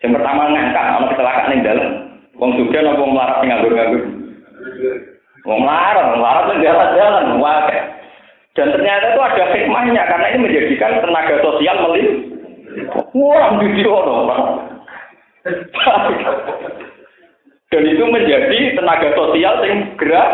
Yang 0.00 0.12
pertama 0.16 0.48
ngangkat, 0.48 0.84
orang 0.96 1.10
kecelakaan 1.12 1.52
yang 1.60 1.64
dalam, 1.68 1.88
wong 2.40 2.56
juga 2.56 2.88
nopo 2.88 3.04
melarat 3.04 3.44
nganggur-nganggur. 3.44 4.04
Wong 5.42 5.66
larang, 5.66 6.22
larang 6.22 6.62
jalan-jalan, 6.62 7.42
wakai. 7.42 7.82
Dan 8.52 8.68
ternyata 8.70 9.16
itu 9.16 9.20
ada 9.20 9.44
hikmahnya 9.56 10.02
karena 10.06 10.26
ini 10.30 10.38
menjadikan 10.44 11.00
tenaga 11.02 11.40
sosial 11.40 11.76
melim. 11.88 12.10
Wah, 13.16 13.56
video 13.58 13.94
dong. 14.06 14.28
Dan 17.72 17.82
itu 17.88 18.04
menjadi 18.04 18.76
tenaga 18.76 19.08
sosial 19.16 19.54
yang 19.64 19.96
gerak 19.96 20.30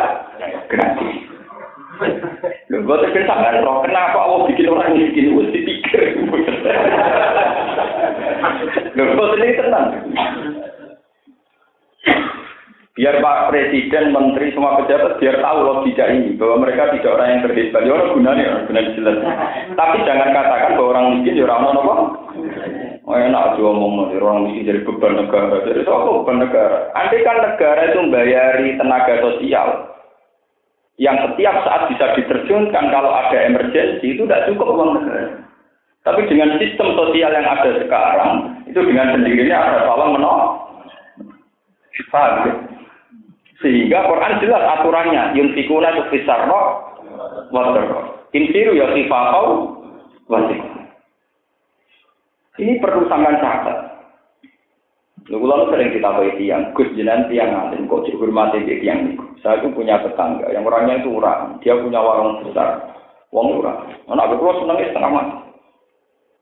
gratis. 0.67 1.15
Gue 2.69 2.97
tapi 3.01 3.27
sampai 3.27 3.59
roh, 3.65 3.83
kenapa 3.83 4.19
Allah 4.23 4.47
bikin 4.47 4.71
orang 4.71 4.95
miskin? 4.95 5.35
Gue 5.35 5.51
dipikir. 5.51 6.15
Gue 8.93 9.27
ini 9.41 9.57
tenang. 9.57 9.87
Biar 12.99 13.23
Pak 13.23 13.55
Presiden, 13.55 14.11
Menteri, 14.11 14.51
semua 14.51 14.75
pejabat 14.83 15.23
biar 15.23 15.39
tahu 15.39 15.59
logika 15.63 16.11
ini 16.11 16.35
bahwa 16.35 16.67
mereka 16.67 16.91
tidak 16.91 17.15
orang 17.15 17.31
yang 17.31 17.43
terhebat. 17.47 17.83
Ya 17.87 17.93
orang 17.95 18.11
gunanya, 18.11 18.45
orang 18.51 18.65
gunanya 18.67 18.91
jelas. 18.99 19.17
Tapi 19.79 19.97
jangan 20.03 20.35
katakan 20.35 20.75
bahwa 20.75 20.91
orang 20.91 21.07
miskin 21.15 21.39
ya 21.39 21.47
orang 21.47 21.79
apa? 21.79 21.95
Oh 23.07 23.15
enak 23.15 23.55
aja 23.55 23.63
ngomong 23.63 24.11
orang 24.19 24.51
miskin 24.51 24.67
jadi 24.67 24.81
beban 24.83 25.15
negara. 25.15 25.63
Jadi 25.63 25.87
apa 25.87 26.11
beban 26.11 26.39
negara? 26.43 26.79
Andai 26.99 27.23
kan 27.23 27.39
negara 27.39 27.81
itu 27.87 27.99
membayari 28.03 28.69
tenaga 28.75 29.15
sosial 29.23 29.69
yang 30.99 31.17
setiap 31.23 31.55
saat 31.63 31.83
bisa 31.95 32.19
diterjunkan 32.19 32.85
kalau 32.91 33.15
ada 33.15 33.39
emergensi 33.47 34.11
itu 34.11 34.27
tidak 34.27 34.51
cukup 34.51 34.75
uang 34.75 34.91
negara. 34.99 35.47
Tapi 36.03 36.27
dengan 36.27 36.59
sistem 36.59 36.99
sosial 36.99 37.31
yang 37.31 37.47
ada 37.47 37.79
sekarang 37.79 38.59
itu 38.67 38.81
dengan 38.83 39.15
sendirinya 39.15 39.55
ada 39.55 39.87
tolong 39.87 40.19
ya? 40.19 40.35
Sehingga 43.59 44.07
Quran 44.07 44.39
jelas 44.39 44.63
aturannya. 44.79 45.35
Yunfikuna 45.35 45.91
itu 45.91 46.03
fisarro, 46.15 46.95
wadarro. 47.51 48.31
Insiru 48.31 48.79
ya 48.79 48.87
sifakau, 48.95 49.83
wasik. 50.31 50.61
Ini 52.59 52.79
perlu 52.83 53.07
sampai 53.07 53.39
catat. 53.39 53.79
Lalu 55.29 55.45
lalu 55.45 55.65
sering 55.69 55.91
kita 55.93 56.09
bagi 56.09 56.33
tiang, 56.41 56.73
Gus 56.73 56.89
Jenan 56.97 57.29
tiang 57.29 57.53
alim, 57.53 57.85
kok 57.85 58.09
dihormati 58.09 58.65
di 58.65 58.81
tiang 58.81 59.13
itu. 59.13 59.25
Saya 59.45 59.61
itu 59.61 59.69
punya 59.77 60.01
tetangga, 60.01 60.49
yang 60.49 60.65
orangnya 60.65 61.05
itu 61.05 61.13
orang, 61.21 61.61
dia 61.61 61.77
punya 61.77 62.01
warung 62.01 62.41
besar, 62.49 62.97
wong 63.29 63.61
orang. 63.61 63.93
Anak 64.09 64.33
aku 64.33 64.65
senangnya 64.65 64.89
setengah 64.89 65.13
mati. 65.13 65.37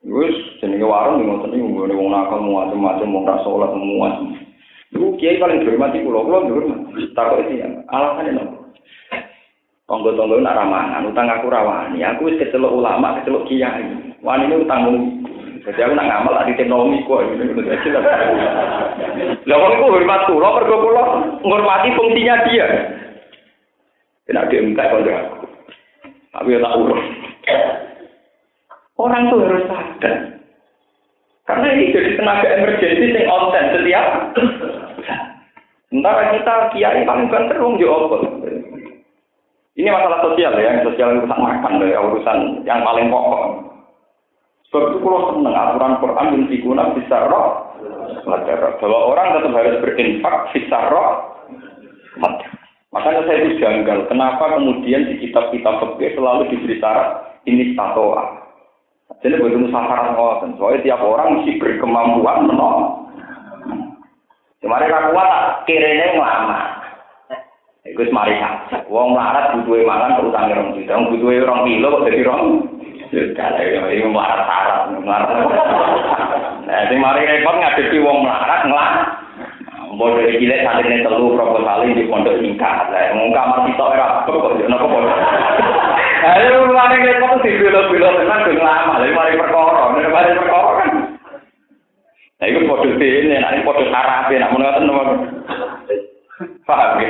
Gus, 0.07 0.35
jenenge 0.63 0.87
warung, 0.87 1.19
nggone 1.19 1.99
wong 1.99 2.09
nakal 2.15 2.39
macam-macam, 2.39 3.11
wong 3.11 3.23
ra 3.27 3.35
salat 3.43 3.69
semua. 3.75 4.09
Iku 4.95 5.19
kiai 5.19 5.41
paling 5.41 5.63
dihormati 5.63 5.99
kula, 6.03 6.23
kula 6.23 6.47
dihormati. 6.47 7.11
Takok 7.11 7.43
iki 7.43 7.59
alasannya 7.91 8.31
nopo? 8.35 8.57
Tonggo-tonggo 9.87 10.43
nak 10.43 10.59
ramangan, 10.59 11.07
utang 11.07 11.31
aku 11.31 11.47
rawani. 11.47 12.03
Aku 12.03 12.27
wis 12.27 12.35
kecelok 12.39 12.75
ulama, 12.75 13.19
kecelok 13.19 13.47
kiai. 13.47 13.87
Wani 14.19 14.51
ini 14.51 14.63
utang 14.63 14.83
Jadi 15.67 15.83
aku 15.83 15.99
nak 15.99 16.07
ngamal 16.07 16.39
adi 16.39 16.55
teknologi 16.55 17.03
kok 17.03 17.27
ini 17.27 17.51
udah 17.51 17.77
jelas. 17.83 18.03
Lah 19.51 19.57
wong 19.59 19.71
iku 19.75 19.85
hormat 19.91 20.21
kula 20.31 20.49
mergo 20.55 20.75
kula 20.79 21.03
ngormati 21.43 21.91
fungsinya 21.91 22.35
dia. 22.47 22.67
Tidak 24.31 24.47
dia 24.47 24.63
minta 24.63 24.87
kalau 24.87 25.03
aku. 25.03 25.47
Tapi 26.31 26.55
ya 26.55 26.63
tak 26.63 26.75
urus. 26.79 27.01
Orang 28.95 29.27
tuh 29.27 29.43
harus 29.43 29.67
sadar. 29.67 30.15
Karena 31.47 31.67
ini 31.75 31.95
jadi 31.95 32.11
tenaga 32.19 32.47
emergensi 32.47 33.15
yang 33.15 33.31
onten 33.31 33.65
setiap 33.71 34.05
Sementara 35.87 36.35
kita 36.35 36.53
kiai 36.75 37.07
paling 37.07 37.27
banter 37.31 37.57
wong 37.63 37.79
yo. 37.79 38.11
Ini 39.77 39.93
masalah 39.93 40.25
sosial 40.25 40.57
ya, 40.57 40.81
sosial 40.81 41.21
urusan 41.21 41.37
makan 41.37 41.85
ya, 41.85 42.01
urusan 42.01 42.65
yang 42.65 42.81
paling 42.81 43.13
pokok. 43.13 43.41
Sebab 44.67 44.83
itu 44.89 44.97
kalau 44.99 45.31
senang 45.31 45.55
aturan 45.55 46.01
Quran 46.01 46.31
yang 46.33 46.43
digunakan 46.49 46.95
bisa 46.97 47.17
roh, 47.29 47.71
bahwa 48.27 48.99
orang 49.15 49.37
tetap 49.37 49.53
harus 49.55 49.79
berinfak 49.79 50.35
bisa 50.51 50.77
roh, 50.91 51.09
Makanya 52.87 53.29
saya 53.29 53.37
itu 53.45 53.61
janggal, 53.61 54.09
kenapa 54.09 54.57
kemudian 54.57 55.05
di 55.05 55.21
kitab-kitab 55.21 55.85
fikih 55.85 56.17
selalu 56.17 56.49
diberi 56.49 56.81
syarat 56.81 57.37
ini 57.45 57.77
tatoa. 57.77 58.47
Jadi 59.21 59.39
begitu 59.39 59.69
musafarat 59.69 60.15
ngoten. 60.15 60.55
Soalnya 60.57 60.83
tiap 60.83 61.01
orang 61.03 61.41
mesti 61.41 61.61
berkemampuan 61.61 62.47
menolong. 62.47 63.06
Kemarin 64.57 64.89
aku 64.89 65.13
kuat 65.13 65.31
kirene 65.69 66.17
lama. 66.17 66.57
Iku 67.85 68.01
wis 68.03 68.09
mari 68.09 68.33
saja. 68.41 68.81
Wong 68.89 69.13
melarat 69.13 69.53
butuhe 69.53 69.85
mangan 69.85 70.17
kok 70.17 70.33
utang 70.33 70.49
rong 70.49 70.73
juta. 70.73 70.97
Wong 70.97 71.13
butuhe 71.13 71.45
rong 71.45 71.61
kilo 71.69 71.87
kok 71.93 72.03
dadi 72.09 72.25
rong. 72.25 72.45
Sudah 73.07 73.47
lah 73.55 73.87
ini 73.87 74.03
melarat 74.03 74.43
syarat, 74.43 74.79
melarat. 74.97 75.37
Nah, 76.67 76.83
sing 76.91 76.99
mari 76.99 77.23
repot 77.23 77.55
ngadepi 77.55 77.97
wong 78.01 78.25
melarat 78.25 78.65
ngelak. 78.65 78.91
Mbok 79.87 80.19
dari 80.19 80.35
cilik 80.41 80.61
santrine 80.65 81.05
telu 81.05 81.37
proposal 81.37 81.87
di 81.87 82.03
pondok 82.09 82.35
singkat. 82.41 82.91
Lah 82.91 83.13
wong 83.13 83.29
kamar 83.31 83.61
sitok 83.61 83.93
ora 83.93 84.07
kok 84.25 84.57
yo 84.57 84.65
napa 84.67 84.85
kok. 84.89 85.05
Ayo 86.27 86.65
mari 86.73 86.97
repot 87.05 87.39
di 87.45 87.61
bilo-bilo 87.61 88.09
tenan 88.19 88.41
ben 88.41 88.57
lama. 88.57 88.99
Lah 88.99 89.09
mari 89.15 89.37
perkara, 89.37 89.83
mari 89.93 90.33
perkara. 90.33 90.66
Nah, 92.37 92.45
itu 92.45 92.69
kode 92.69 93.01
ini, 93.01 93.33
nanti 93.41 93.65
kode 93.65 93.89
Arab, 93.89 94.29
nak 94.29 94.53
menurut 94.53 94.77
nomor. 94.85 95.07
Paham 96.69 97.01
ya? 97.01 97.09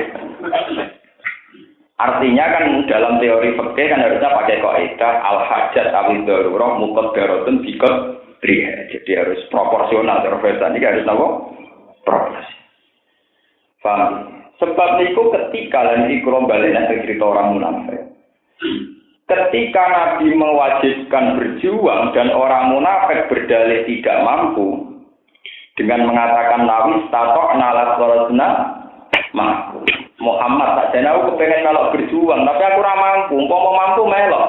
Artinya 1.97 2.45
kan 2.53 2.65
dalam 2.85 3.17
teori 3.17 3.57
fikih 3.57 3.85
kan 3.89 4.05
harusnya 4.05 4.29
pakai 4.29 4.61
kaidah 4.61 5.13
al 5.17 5.39
hajat 5.49 5.87
awil 5.97 6.21
darurah 6.29 6.77
mukot 6.77 7.17
darotun 7.17 7.65
bikot 7.65 8.21
Jadi 8.37 9.11
harus 9.17 9.41
proporsional 9.49 10.21
terus 10.21 10.61
ini 10.61 10.85
harus 10.85 11.03
nopo 11.09 11.57
proporsi. 12.05 12.53
Paham? 13.81 14.29
Sebab 14.61 14.89
niku 15.01 15.33
ketika 15.33 15.89
lan 15.89 16.09
ikro 16.13 16.45
balen 16.45 16.85
cerita 16.85 17.25
orang 17.25 17.57
munafik. 17.57 18.01
Ketika 19.27 19.83
Nabi 19.89 20.37
mewajibkan 20.37 21.35
berjuang 21.35 22.15
dan 22.15 22.31
orang 22.31 22.77
munafik 22.77 23.27
berdalih 23.27 23.83
tidak 23.89 24.17
mampu, 24.23 24.96
dengan 25.77 26.09
mengatakan 26.09 26.65
nawi 26.65 27.05
tato 27.13 27.53
nalat 27.53 28.01
warasna 28.01 28.47
mampu. 29.31 29.85
Muhammad 30.17 30.81
tak 30.81 30.97
jadi 30.97 31.13
aku 31.13 31.37
kepengen 31.37 31.61
melok 31.61 31.93
berjuang, 31.93 32.41
tapi 32.41 32.61
aku 32.65 32.79
ramah 32.81 33.29
mampu. 33.29 33.37
Mau 33.45 33.69
mampu 33.77 34.01
melok, 34.09 34.45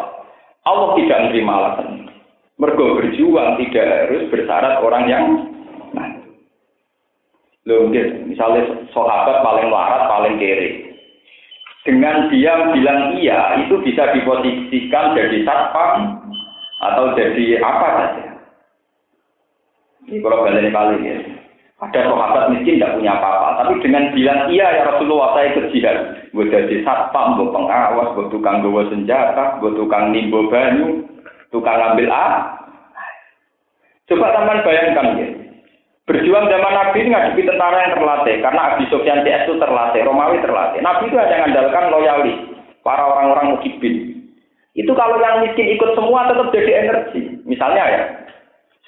Allah 0.65 0.89
tidak 0.97 1.19
menerima 1.29 1.53
alasan. 1.53 1.89
Mergo 2.59 2.97
berjuang 2.97 3.61
tidak 3.61 3.87
harus 3.87 4.27
bersyarat 4.33 4.81
orang 4.81 5.05
yang 5.07 5.25
mampu. 5.93 6.33
Loh, 7.69 7.93
misalnya 8.25 8.89
sahabat 8.97 9.45
paling 9.45 9.69
warat, 9.69 10.09
paling 10.09 10.41
kere. 10.41 10.89
Dengan 11.85 12.33
dia 12.33 12.73
bilang 12.73 13.21
iya, 13.21 13.61
itu 13.61 13.77
bisa 13.85 14.09
diposisikan 14.17 15.13
jadi 15.13 15.45
satpam 15.45 16.25
atau 16.81 17.13
jadi 17.13 17.61
apa 17.61 17.89
saja. 18.01 18.28
Ini 20.09 20.25
kalau 20.25 20.49
balik 20.49 20.73
kali 20.73 20.97
ya. 21.05 21.17
Ada 21.79 22.11
sahabat 22.11 22.51
miskin 22.51 22.83
tidak 22.83 22.99
punya 22.99 23.15
apa-apa, 23.15 23.63
tapi 23.63 23.79
dengan 23.79 24.11
bilang 24.11 24.51
iya 24.51 24.67
ya 24.67 24.83
Rasulullah 24.91 25.31
saya 25.39 25.55
ikut 25.55 25.71
jihad. 25.71 26.27
Gue 26.35 26.51
jadi 26.51 26.83
satpam, 26.83 27.39
gue 27.39 27.55
pengawas, 27.55 28.19
gue 28.19 28.27
tukang 28.35 28.67
bawa 28.67 28.83
senjata, 28.91 29.63
gue 29.63 29.79
tukang 29.79 30.11
nimbo 30.11 30.51
banyu, 30.51 31.07
tukang 31.55 31.79
ambil 31.79 32.11
A. 32.11 32.27
Coba 34.11 34.27
teman 34.35 34.67
bayangkan 34.67 35.23
ya. 35.23 35.29
Berjuang 36.09 36.51
zaman 36.51 36.73
Nabi 36.73 36.99
ini 37.05 37.13
ngadepi 37.15 37.47
tentara 37.47 37.79
yang 37.85 37.95
terlatih, 37.95 38.37
karena 38.43 38.61
Abi 38.75 38.85
Sofyan 38.91 39.23
CS 39.23 39.45
itu 39.47 39.55
terlatih, 39.61 40.01
Romawi 40.03 40.41
terlatih. 40.43 40.81
Nabi 40.83 41.07
itu 41.07 41.15
hanya 41.21 41.47
mengandalkan 41.47 41.93
loyalis, 41.95 42.39
para 42.81 43.05
orang-orang 43.07 43.55
mukibin. 43.55 44.25
Itu 44.73 44.97
kalau 44.99 45.21
yang 45.21 45.47
miskin 45.47 45.79
ikut 45.79 45.95
semua 45.95 46.27
tetap 46.27 46.49
jadi 46.51 46.89
energi. 46.89 47.39
Misalnya 47.45 47.85
ya, 47.87 48.01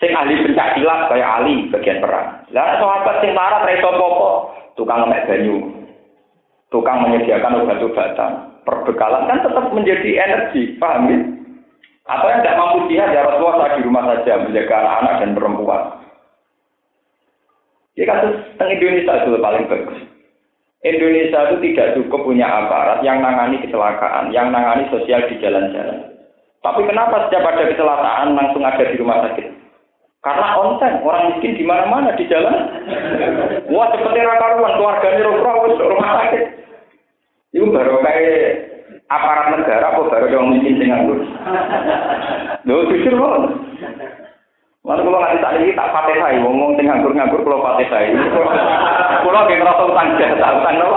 Sing 0.01 0.17
ahli 0.17 0.33
pencak 0.41 0.81
silat 0.81 1.13
kayak 1.13 1.45
Ali 1.45 1.69
bagian 1.69 2.01
perang. 2.01 2.49
Lah 2.57 2.81
sahabat 2.81 3.21
sing 3.21 3.37
marah 3.37 3.61
ra 3.69 3.73
iso 3.77 3.91
tukang 4.73 5.05
ngemek 5.05 5.29
banyu. 5.29 5.57
Tukang 6.73 7.05
menyediakan 7.05 7.61
obat-obatan. 7.61 8.33
Perbekalan 8.65 9.29
kan 9.29 9.45
tetap 9.45 9.67
menjadi 9.77 10.11
energi, 10.25 10.79
paham 10.81 11.11
ya? 11.13 11.19
Atau 12.09 12.33
yang 12.33 12.41
tidak 12.41 12.59
mampu 12.59 12.79
dia 12.89 13.05
ya 13.13 13.29
Rasulullah 13.29 13.61
saya 13.61 13.77
di 13.77 13.87
rumah 13.87 14.05
saja 14.09 14.41
menjaga 14.41 14.73
anak-anak 14.73 15.15
dan 15.21 15.31
perempuan. 15.37 15.83
Ya 17.99 18.05
kasus 18.09 18.35
teng 18.57 18.73
Indonesia 18.73 19.13
itu 19.21 19.37
paling 19.37 19.65
bagus. 19.69 20.01
Indonesia 20.81 21.39
itu 21.53 21.57
tidak 21.61 21.93
cukup 22.01 22.21
punya 22.25 22.49
aparat 22.49 23.05
yang 23.05 23.21
nangani 23.21 23.61
kecelakaan, 23.61 24.33
yang 24.33 24.49
nangani 24.49 24.89
sosial 24.89 25.29
di 25.29 25.37
jalan-jalan. 25.45 26.09
Tapi 26.65 26.81
kenapa 26.89 27.29
setiap 27.29 27.45
ada 27.45 27.69
kecelakaan 27.69 28.33
langsung 28.33 28.65
ada 28.65 28.81
di 28.89 28.97
rumah 28.97 29.29
sakit? 29.29 29.60
Karena 30.21 30.53
onten, 30.61 31.01
orang 31.01 31.33
miskin 31.33 31.57
di 31.57 31.65
mana-mana 31.65 32.13
di 32.13 32.29
jalan. 32.29 32.53
Wah, 33.73 33.89
seperti 33.89 34.21
raka 34.21 34.61
ruang, 34.61 34.77
keluarganya 34.77 35.25
roh 35.25 35.65
rumah 35.81 36.13
sakit. 36.21 36.45
Itu 37.57 37.73
baru 37.73 38.05
kayak 38.05 38.69
aparat 39.09 39.57
negara, 39.57 39.97
apa 39.97 40.01
baru 40.13 40.27
orang 40.29 40.61
miskin 40.61 40.77
dengan 40.77 41.09
nganggur. 41.09 41.19
Loh, 42.69 42.85
jujur 42.93 43.15
loh. 43.17 43.49
Lalu 44.81 45.01
kalau 45.09 45.21
nggak 45.21 45.41
tak 45.45 45.53
tak 45.77 45.93
pakai 45.93 46.17
saya, 46.21 46.37
ngomong 46.41 46.77
sing 46.77 46.85
nganggur 46.89 47.13
nganggur 47.17 47.41
kalau 47.41 47.65
pakai 47.65 47.87
saya. 47.89 48.09
Kalau 49.25 49.45
kayak 49.49 49.61
ngerasa 49.61 49.83
utang 49.89 50.09
jasa, 50.21 50.47
utang 50.57 50.77
loh. 50.81 50.97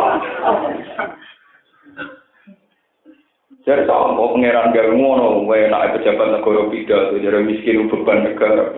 Jadi 3.64 3.88
sama 3.88 4.12
mau 4.12 4.36
pangeran 4.36 4.76
gak 4.76 4.92
ngono, 4.92 5.48
wae 5.48 5.72
nak 5.72 5.96
pejabat 5.96 6.36
negara 6.36 6.68
pidato, 6.68 7.16
jadi 7.16 7.40
miskin 7.48 7.88
beban 7.88 8.28
negara. 8.28 8.76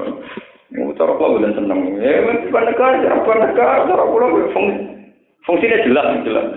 Mau 0.77 0.93
cara 0.93 1.17
kula 1.17 1.41
bulan 1.41 1.57
seneng. 1.57 1.97
Ya 1.97 2.21
beban 2.21 2.69
negara, 2.69 3.01
beban 3.01 3.39
negara, 3.49 3.89
cara 3.89 4.03
kula 4.05 4.25
fungsi 4.53 4.95
fungsinya 5.45 5.77
jelas 5.89 6.05
jelas. 6.21 6.47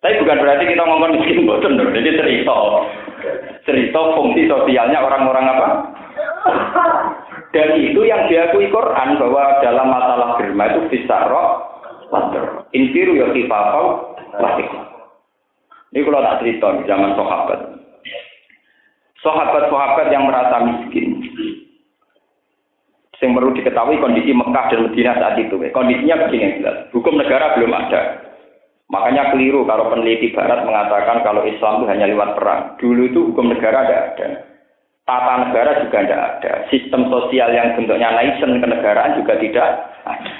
Tapi 0.00 0.18
bukan 0.24 0.40
berarti 0.40 0.64
kita 0.64 0.82
ngomong 0.82 1.12
miskin 1.12 1.44
dong. 1.44 1.92
Jadi 1.92 2.10
cerita, 2.16 2.56
cerita 3.68 4.00
fungsi 4.16 4.48
sosialnya 4.48 5.04
orang-orang 5.04 5.46
apa? 5.46 5.68
Dan 7.52 7.76
itu 7.76 8.00
yang 8.08 8.32
diakui 8.32 8.72
Quran 8.72 9.20
bahwa 9.20 9.60
dalam 9.60 9.92
masalah 9.92 10.40
germa 10.40 10.72
itu 10.72 10.80
bisa 10.88 11.28
roh, 11.28 11.76
infiru 12.72 13.12
ya 13.12 13.28
kifafau, 13.30 14.16
wasik. 14.40 14.91
Ini 15.92 16.08
kalau 16.08 16.24
tak 16.24 16.40
cerita 16.40 16.66
di 16.80 16.88
zaman 16.88 17.12
sahabat. 17.12 17.60
Sahabat-sahabat 19.20 20.06
yang 20.08 20.24
merasa 20.24 20.56
miskin. 20.64 21.20
Yang 23.22 23.38
perlu 23.38 23.54
diketahui 23.54 24.02
kondisi 24.02 24.34
Mekah 24.34 24.66
dan 24.66 24.82
Madinah 24.88 25.14
saat 25.14 25.36
itu. 25.38 25.54
Kondisinya 25.70 26.26
begini 26.26 26.58
jelas. 26.58 26.90
Hukum 26.90 27.14
negara 27.14 27.54
belum 27.54 27.70
ada. 27.70 28.18
Makanya 28.90 29.30
keliru 29.30 29.62
kalau 29.62 29.94
peneliti 29.94 30.34
Barat 30.34 30.66
mengatakan 30.66 31.22
kalau 31.22 31.46
Islam 31.46 31.80
itu 31.80 31.86
hanya 31.86 32.10
lewat 32.10 32.34
perang. 32.34 32.74
Dulu 32.82 33.02
itu 33.08 33.20
hukum 33.30 33.52
negara 33.52 33.86
tidak 33.86 34.02
ada. 34.16 34.28
Tata 35.06 35.34
negara 35.48 35.70
juga 35.86 35.98
tidak 36.02 36.20
ada. 36.20 36.52
Sistem 36.68 37.06
sosial 37.08 37.54
yang 37.54 37.78
bentuknya 37.78 38.10
nation 38.10 38.58
kenegaraan 38.58 39.22
juga 39.22 39.38
tidak 39.38 39.66
ada. 40.02 40.30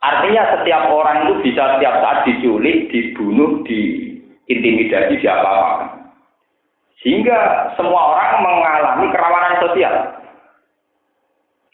Artinya 0.00 0.42
setiap 0.56 0.88
orang 0.88 1.28
itu 1.28 1.34
bisa 1.50 1.76
setiap 1.76 1.94
saat 2.00 2.18
diculik, 2.24 2.88
dibunuh, 2.88 3.60
di 3.68 4.09
intimidasi 4.50 5.22
diapa-apakan. 5.22 6.10
Sehingga 7.00 7.72
semua 7.78 8.12
orang 8.12 8.44
mengalami 8.44 9.06
kerawanan 9.14 9.56
sosial. 9.62 9.94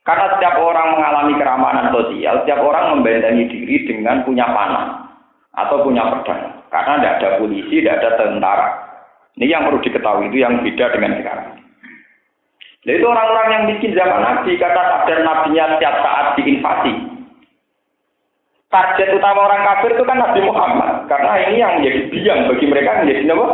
Karena 0.06 0.38
setiap 0.38 0.54
orang 0.62 0.94
mengalami 0.94 1.34
keramanan 1.34 1.90
sosial, 1.90 2.46
setiap 2.46 2.62
orang 2.62 2.94
membentengi 2.94 3.50
diri 3.50 3.90
dengan 3.90 4.22
punya 4.22 4.46
panah 4.46 5.02
atau 5.58 5.82
punya 5.82 6.06
pedang. 6.14 6.62
Karena 6.70 7.02
tidak 7.02 7.14
ada 7.18 7.28
polisi, 7.42 7.82
tidak 7.82 7.98
ada 7.98 8.10
tentara. 8.22 8.68
Ini 9.34 9.50
yang 9.50 9.66
perlu 9.66 9.82
diketahui, 9.82 10.30
itu 10.30 10.38
yang 10.46 10.62
beda 10.62 10.94
dengan 10.94 11.18
sekarang. 11.18 11.48
Nah, 12.86 12.92
itu 12.94 13.02
orang-orang 13.02 13.48
yang 13.50 13.64
bikin 13.74 13.98
zaman 13.98 14.22
Nabi, 14.22 14.54
kata 14.54 14.78
takdir 14.78 15.26
nabinya 15.26 15.74
setiap 15.74 15.94
saat 16.06 16.26
diinvasi 16.38 17.15
target 18.76 19.08
utama 19.16 19.48
orang 19.48 19.64
kafir 19.64 19.96
itu 19.96 20.04
kan 20.04 20.20
Nabi 20.20 20.40
Muhammad. 20.44 21.08
Karena 21.08 21.32
ini 21.48 21.56
yang 21.64 21.72
menjadi 21.80 22.00
biang 22.12 22.40
bagi 22.52 22.66
mereka 22.68 23.00
menjadi 23.00 23.32
apa? 23.32 23.48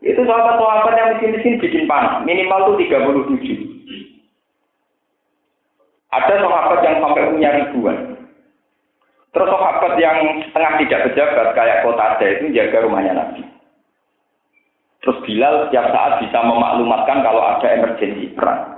Itu 0.00 0.20
sahabat-sahabat 0.24 0.94
yang 0.96 1.08
miskin-miskin 1.12 1.60
bikin 1.60 1.84
panas. 1.84 2.24
Minimal 2.24 2.72
itu 2.72 2.88
37. 2.88 3.68
Ada 6.08 6.34
sahabat 6.40 6.80
yang 6.80 6.96
sampai 7.04 7.28
punya 7.28 7.50
ribuan. 7.60 7.96
Terus 9.36 9.48
sahabat 9.52 9.92
yang 10.00 10.16
setengah 10.48 10.72
tidak 10.80 11.00
pejabat 11.12 11.48
kayak 11.52 11.84
kota 11.84 12.04
ada 12.16 12.26
itu 12.32 12.48
jaga 12.56 12.88
rumahnya 12.88 13.12
Nabi. 13.12 13.44
Terus 15.04 15.18
Bilal 15.28 15.68
setiap 15.68 15.92
saat 15.92 16.24
bisa 16.24 16.38
memaklumatkan 16.40 17.20
kalau 17.20 17.44
ada 17.44 17.68
emergensi 17.68 18.32
perang. 18.32 18.77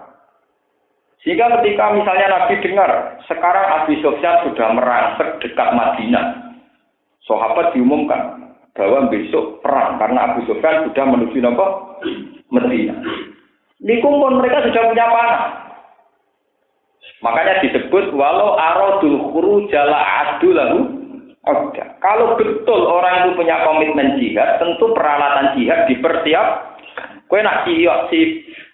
Sehingga 1.20 1.60
ketika 1.60 1.92
misalnya 1.92 2.32
Nabi 2.32 2.64
dengar, 2.64 2.90
sekarang 3.28 3.66
Abi 3.82 4.00
Sofyan 4.00 4.40
sudah 4.48 4.72
merangsek 4.72 5.28
dekat 5.44 5.68
Madinah. 5.76 6.56
Sahabat 7.28 7.76
diumumkan 7.76 8.50
bahwa 8.72 9.12
besok 9.12 9.60
perang 9.60 10.00
karena 10.00 10.32
Abu 10.32 10.48
Sofyan 10.48 10.88
sudah 10.88 11.04
menuju 11.04 11.38
apa? 11.44 11.66
Madinah. 12.48 12.98
Ini 13.80 14.00
kumpul 14.00 14.40
mereka 14.40 14.64
sudah 14.64 14.82
punya 14.88 15.06
panah. 15.12 15.42
Makanya 17.20 17.60
disebut 17.68 18.16
walau 18.16 18.56
aradul 18.56 19.28
khuru 19.28 19.68
jala 19.68 20.00
adu 20.24 20.56
lalu 20.56 20.80
Oke. 21.40 21.80
Kalau 22.04 22.36
betul 22.36 22.84
orang 22.84 23.24
itu 23.24 23.40
punya 23.40 23.64
komitmen 23.64 24.20
jihad, 24.20 24.60
tentu 24.60 24.92
peralatan 24.92 25.56
jihad 25.56 25.88
dipersiap. 25.88 26.76
Kue 27.32 27.40
nak 27.40 27.64
si 27.64 27.88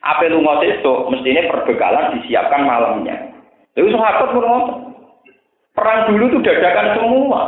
apa 0.07 0.31
lu 0.31 0.38
ngotot 0.38 0.71
itu, 0.71 0.95
mestinya 1.11 1.42
perbekalan 1.51 2.14
disiapkan 2.19 2.62
malamnya. 2.62 3.16
Itu 3.75 3.90
sahabat 3.90 4.31
pun 4.33 4.47
Perang 5.77 6.09
dulu 6.09 6.25
itu 6.33 6.38
dadakan 6.40 6.97
semua. 6.97 7.42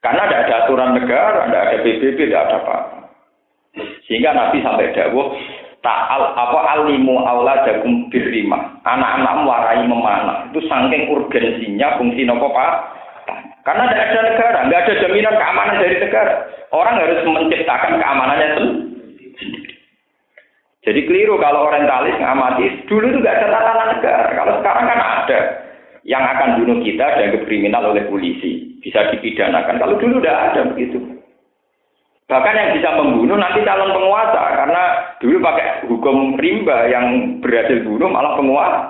Karena 0.00 0.24
tidak 0.24 0.40
ada 0.48 0.54
aturan 0.64 0.90
negara, 0.96 1.40
tidak 1.44 1.62
ada 1.68 1.76
PBB, 1.84 2.16
tidak 2.16 2.40
ada 2.48 2.56
apa. 2.64 2.76
Sehingga 4.08 4.32
Nabi 4.32 4.64
sampai 4.64 4.92
dawuh, 4.96 5.36
ta'al 5.84 6.22
apa 6.32 6.58
alimu 6.76 7.20
jagung 7.68 8.08
birrimah. 8.08 8.80
Anak-anak 8.88 9.44
warai 9.44 9.84
memanah. 9.84 10.48
Itu 10.48 10.64
saking 10.64 11.12
urgensinya 11.12 12.00
fungsi 12.00 12.24
nopo 12.24 12.48
Pak. 12.56 12.72
Karena 13.64 13.88
tidak 13.92 14.08
ada 14.12 14.20
negara, 14.28 14.58
nggak 14.68 14.82
ada 14.84 14.92
jaminan 15.00 15.34
keamanan 15.40 15.80
dari 15.80 15.96
negara. 15.96 16.32
Orang 16.72 17.00
harus 17.00 17.20
menciptakan 17.24 17.96
keamanannya 17.96 18.48
sendiri. 18.60 18.93
Jadi 20.84 21.00
keliru 21.08 21.40
kalau 21.40 21.72
orientalis 21.72 22.20
ngamati, 22.20 22.84
dulu 22.84 23.08
itu 23.08 23.18
nggak 23.24 23.36
ada 23.40 23.48
tatanan 23.48 23.88
negara. 23.96 24.28
Kalau 24.36 24.52
sekarang 24.60 24.84
kan 24.84 25.00
ada 25.00 25.38
yang 26.04 26.20
akan 26.20 26.60
bunuh 26.60 26.78
kita 26.84 27.06
dan 27.16 27.32
kriminal 27.48 27.88
oleh 27.88 28.04
polisi, 28.04 28.76
bisa 28.84 29.08
dipidanakan. 29.08 29.80
Kalau 29.80 29.96
dulu 29.96 30.20
udah 30.20 30.52
ada 30.52 30.60
begitu. 30.68 31.00
Bahkan 32.28 32.56
yang 32.56 32.70
bisa 32.76 32.88
membunuh 33.00 33.36
nanti 33.40 33.64
calon 33.64 33.96
penguasa, 33.96 34.42
karena 34.60 34.82
dulu 35.24 35.36
pakai 35.40 35.88
hukum 35.88 36.36
rimba 36.36 36.88
yang 36.92 37.40
berhasil 37.40 37.80
bunuh 37.84 38.08
malah 38.12 38.36
penguasa. 38.36 38.80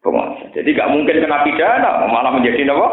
penguasa. 0.00 0.48
Jadi 0.56 0.72
nggak 0.72 0.92
mungkin 0.96 1.20
kena 1.20 1.44
pidana, 1.44 2.08
malah 2.08 2.32
menjadi 2.32 2.72
apa? 2.72 2.88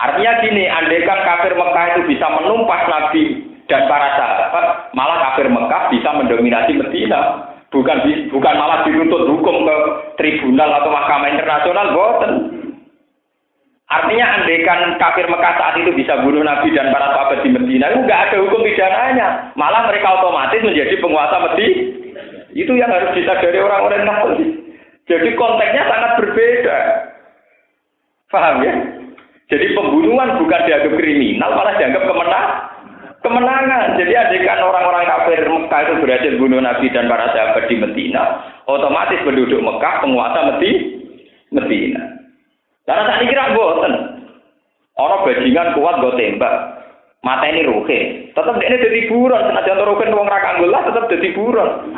Artinya 0.00 0.32
gini, 0.40 0.64
andaikan 0.72 1.20
kafir 1.20 1.52
Mekah 1.52 1.86
itu 1.92 2.16
bisa 2.16 2.26
menumpas 2.32 2.88
Nabi 2.88 3.51
dan 3.72 3.88
para 3.88 4.08
sahabat 4.20 4.92
malah 4.92 5.32
kafir 5.32 5.48
Mekah 5.48 5.88
bisa 5.88 6.12
mendominasi 6.12 6.76
Medina. 6.76 7.48
Bukan 7.72 8.04
bukan 8.28 8.54
malah 8.60 8.84
dituntut 8.84 9.24
hukum 9.32 9.64
ke 9.64 9.76
tribunal 10.20 10.68
atau 10.76 10.92
mahkamah 10.92 11.32
internasional 11.32 11.86
boten. 11.96 12.32
Artinya 13.88 14.26
andaikan 14.36 15.00
kafir 15.00 15.24
Mekah 15.24 15.52
saat 15.56 15.74
itu 15.80 15.88
bisa 15.96 16.20
bunuh 16.20 16.44
Nabi 16.44 16.68
dan 16.76 16.92
para 16.92 17.16
sahabat 17.16 17.40
di 17.40 17.48
Medina 17.48 17.88
itu 17.88 18.04
nggak 18.04 18.22
ada 18.28 18.36
hukum 18.44 18.60
pidananya. 18.60 19.56
Malah 19.56 19.88
mereka 19.88 20.20
otomatis 20.20 20.60
menjadi 20.60 21.00
penguasa 21.00 21.36
Medina 21.48 22.02
itu 22.52 22.72
yang 22.76 22.92
harus 22.92 23.16
disadari 23.16 23.56
orang-orang 23.56 24.04
Nasrani. 24.04 24.46
Jadi 25.08 25.28
konteksnya 25.34 25.88
sangat 25.88 26.10
berbeda. 26.20 26.78
Paham 28.28 28.64
ya? 28.64 28.74
Jadi 29.48 29.76
pembunuhan 29.76 30.40
bukan 30.40 30.60
dianggap 30.64 30.92
kriminal, 30.96 31.50
malah 31.52 31.74
dianggap 31.76 32.04
kemenang. 32.08 32.48
Kemenangan. 33.22 34.02
Jadi 34.02 34.12
adegan 34.18 34.66
orang-orang 34.66 35.06
kafir 35.06 35.46
Mekah 35.46 35.80
itu 35.86 35.94
berhasil 36.02 36.32
bunuh 36.42 36.58
Nabi 36.58 36.90
dan 36.90 37.06
para 37.06 37.30
sahabat 37.30 37.70
di 37.70 37.78
Medina, 37.78 38.22
otomatis 38.66 39.22
penduduk 39.22 39.62
Mekah 39.62 40.02
penguasa 40.02 40.38
Medi, 40.50 40.70
Medina. 41.54 42.02
Karena 42.82 43.22
ini 43.22 43.30
kira 43.30 43.54
boten. 43.54 43.94
Orang 44.98 45.24
bajingan 45.24 45.78
kuat 45.78 46.02
gue 46.02 46.12
tembak. 46.18 46.54
Mata 47.22 47.46
ini 47.46 47.62
ruhe. 47.62 48.28
Tetap 48.34 48.58
ini 48.58 48.82
jadi 48.82 49.06
buron. 49.06 49.46
Senajan 49.46 49.86
ruhe 49.86 50.04
uang 50.10 50.26
rakanggul 50.26 50.74
lah 50.74 50.82
tetap 50.82 51.06
jadi 51.06 51.30
buron. 51.38 51.94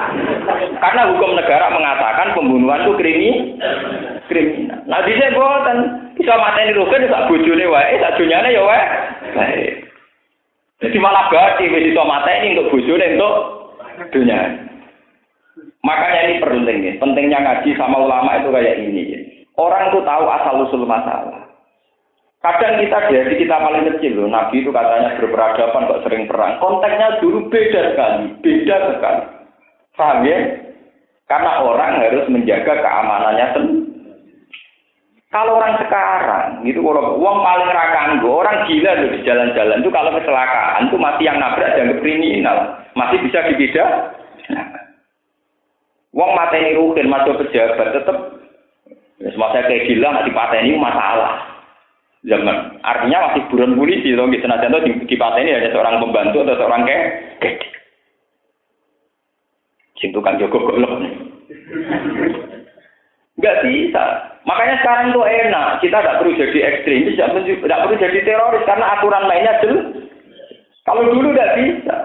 Karena 0.77 1.09
hukum 1.09 1.33
negara 1.33 1.73
mengatakan 1.73 2.37
pembunuhan 2.37 2.85
itu 2.85 2.93
krimi, 3.01 3.31
kriminal. 4.29 4.85
Nah 4.85 5.01
bisa 5.09 5.33
boten. 5.33 5.79
Bisa 6.21 6.37
mata 6.37 6.61
ini 6.63 6.77
ruhe, 6.77 6.97
bisa 7.01 7.27
bujune 7.27 7.65
wae, 7.65 7.99
sak 7.99 8.21
dunyane 8.21 8.53
ya 8.53 8.63
wae. 8.63 9.84
Jadi 10.85 10.97
malah 11.01 11.33
berarti 11.33 11.65
wis 11.73 11.89
iso 11.89 12.03
mata 12.05 12.29
ini 12.29 12.61
untuk 12.61 12.77
bujune 12.77 13.17
untuk 13.17 13.35
dunia. 14.13 14.41
Makanya 15.81 16.21
ini 16.29 16.35
penting 16.45 16.77
nih. 16.85 16.95
Pentingnya 17.01 17.39
ngaji 17.41 17.71
sama 17.81 18.05
ulama 18.05 18.37
itu 18.37 18.49
kayak 18.53 18.77
ini. 18.85 19.03
Orang 19.57 19.89
itu 19.89 20.05
tahu 20.05 20.25
asal 20.29 20.55
usul 20.69 20.85
masalah. 20.85 21.45
Kadang 22.45 22.77
kita 22.77 23.09
dari 23.09 23.41
kita 23.41 23.57
paling 23.57 23.89
kecil 23.89 24.21
loh, 24.21 24.29
Nabi 24.29 24.61
itu 24.61 24.69
katanya 24.69 25.17
berperadaban 25.17 25.89
kok 25.89 26.03
sering 26.05 26.29
perang. 26.29 26.61
Konteksnya 26.61 27.17
dulu 27.25 27.49
beda 27.49 27.97
sekali, 27.97 28.37
beda 28.45 28.77
sekali. 28.93 29.25
Paham 29.97 30.29
ya? 30.29 30.39
Karena 31.25 31.65
orang 31.65 32.05
harus 32.05 32.29
menjaga 32.29 32.85
keamanannya 32.85 33.47
sendiri. 33.57 33.84
Kalau 35.35 35.59
orang 35.59 35.75
sekarang, 35.83 36.63
itu 36.63 36.79
kalau 36.79 37.19
uang 37.19 37.39
paling 37.43 37.67
rakan 37.67 38.23
orang 38.23 38.71
gila 38.71 39.03
loh 39.03 39.11
di 39.11 39.19
jalan-jalan 39.27 39.83
itu 39.83 39.91
kalau 39.91 40.15
kecelakaan 40.15 40.87
itu 40.87 40.95
masih 40.95 41.27
yang 41.27 41.43
nabrak 41.43 41.75
dan 41.75 41.99
kriminal, 41.99 42.79
masih 42.95 43.19
bisa 43.19 43.43
dibeda. 43.51 44.15
uang 46.15 46.31
mata 46.39 46.55
ini 46.55 46.79
rukin, 46.79 47.11
masuk 47.11 47.43
pejabat, 47.43 47.91
tetap 47.91 48.39
ya, 49.19 49.35
semasa 49.35 49.67
kayak 49.67 49.91
gila, 49.91 50.23
masih 50.23 50.31
ini 50.63 50.79
masalah 50.79 51.33
zaman. 52.23 52.79
Artinya 52.87 53.19
masih 53.27 53.43
buron 53.51 53.75
polisi 53.75 54.15
loh, 54.15 54.31
gitu. 54.31 54.47
Nah, 54.47 54.63
contoh 54.63 54.87
di, 54.87 55.03
di 55.03 55.17
ini 55.19 55.51
ada 55.51 55.75
seorang 55.75 55.99
pembantu 55.99 56.47
atau 56.47 56.55
seorang 56.63 56.87
kayak 56.87 57.59
Cintu 59.99 60.23
kan 60.23 60.39
Joko 60.39 60.63
golok. 60.63 61.03
Enggak 63.35 63.57
bisa. 63.67 64.34
Makanya 64.45 64.77
sekarang 64.85 65.17
tuh 65.17 65.25
enak. 65.25 65.81
Kita 65.81 66.01
tidak 66.01 66.19
perlu 66.21 66.37
jadi 66.37 66.59
ekstremis, 66.61 67.17
tidak 67.17 67.81
perlu 67.85 67.97
jadi 67.97 68.19
teroris 68.25 68.67
karena 68.69 68.87
aturan 68.97 69.25
mainnya 69.25 69.61
jelas. 69.65 69.87
Kalau 70.85 71.03
dulu 71.09 71.33
tidak 71.33 71.55
bisa. 71.61 71.97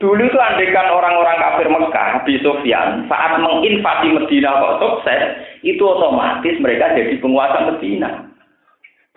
Dulu 0.00 0.22
itu 0.26 0.38
andekan 0.40 0.90
orang-orang 0.90 1.36
kafir 1.36 1.68
Mekah, 1.68 2.24
Abi 2.24 2.40
Sofyan, 2.40 3.04
saat 3.04 3.36
menginvasi 3.36 4.08
Medina 4.16 4.56
kok 4.56 4.80
sukses, 4.80 5.22
itu 5.60 5.84
otomatis 5.84 6.56
mereka 6.56 6.96
jadi 6.96 7.20
penguasa 7.20 7.68
Medina 7.68 8.30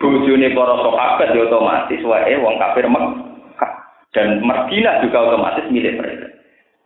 bojone 0.04 0.48
para 0.52 0.74
sahabat 0.84 1.28
ya 1.32 1.40
otomatis 1.46 2.00
wae 2.04 2.34
wong 2.36 2.54
kafir 2.58 2.86
Mekah 2.90 3.72
dan 4.12 4.42
Madinah 4.42 5.00
juga 5.06 5.18
otomatis 5.32 5.64
milik 5.70 5.96
mereka. 5.98 6.33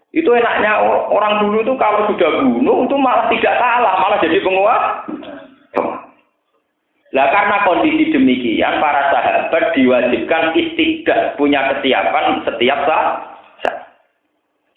Itu 0.08 0.32
enaknya 0.32 0.80
orang 1.12 1.44
dulu 1.44 1.68
tuh 1.68 1.76
kalau 1.76 2.08
sudah 2.08 2.40
bunuh 2.40 2.88
itu 2.88 2.96
malah 2.96 3.28
tidak 3.28 3.54
salah, 3.60 3.94
malah 4.00 4.18
jadi 4.24 4.40
penguasa. 4.40 5.04
Lah 7.08 7.26
karena 7.32 7.64
kondisi 7.64 8.12
demikian 8.12 8.84
para 8.84 9.08
sahabat 9.08 9.72
diwajibkan 9.72 10.52
istiqdah 10.52 11.40
punya 11.40 11.72
kesiapan 11.72 12.44
setiap 12.44 12.78
saat. 12.84 13.08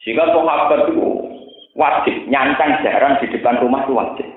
Sehingga 0.03 0.31
sahabat 0.31 0.91
itu 0.91 1.03
wajib 1.75 2.15
nyancang 2.31 2.79
jarang 2.83 3.19
di 3.19 3.27
depan 3.35 3.59
rumah 3.59 3.83
itu 3.83 3.93
wajib. 3.95 4.27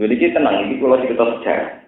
Jadi 0.00 0.32
tenang, 0.32 0.64
ini 0.64 0.80
kalau 0.80 0.96
kita 0.96 1.24
sejarah. 1.40 1.80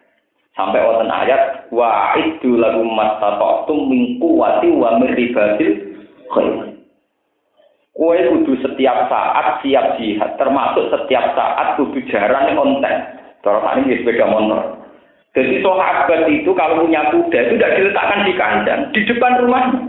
Sampai 0.53 0.85
wonten 0.85 1.09
ayat 1.09 1.65
wa 1.73 2.13
itu 2.21 2.61
lagu 2.61 2.85
mastata'tum 2.85 3.89
min 3.89 4.21
quwwati 4.21 4.69
wa 4.69 5.01
min 5.01 5.17
ribatil 5.17 5.97
khair. 6.29 6.72
Kue 7.93 8.17
kudu 8.17 8.57
setiap 8.65 9.05
saat 9.13 9.61
siap 9.61 10.01
jihad, 10.01 10.33
termasuk 10.41 10.89
setiap 10.89 11.37
saat 11.37 11.77
kudu 11.77 12.01
jarang 12.09 12.57
konten. 12.57 12.95
Terus 13.45 13.65
ini 13.85 14.01
sepeda 14.01 14.27
motor. 14.33 14.81
Jadi 15.33 15.65
sahabat 15.65 16.29
itu 16.29 16.51
kalau 16.53 16.85
punya 16.85 17.09
kuda 17.09 17.39
itu 17.41 17.53
tidak 17.57 17.75
diletakkan 17.81 18.21
di 18.29 18.33
kandang, 18.37 18.81
di 18.93 19.01
depan 19.09 19.33
rumahnya. 19.41 19.81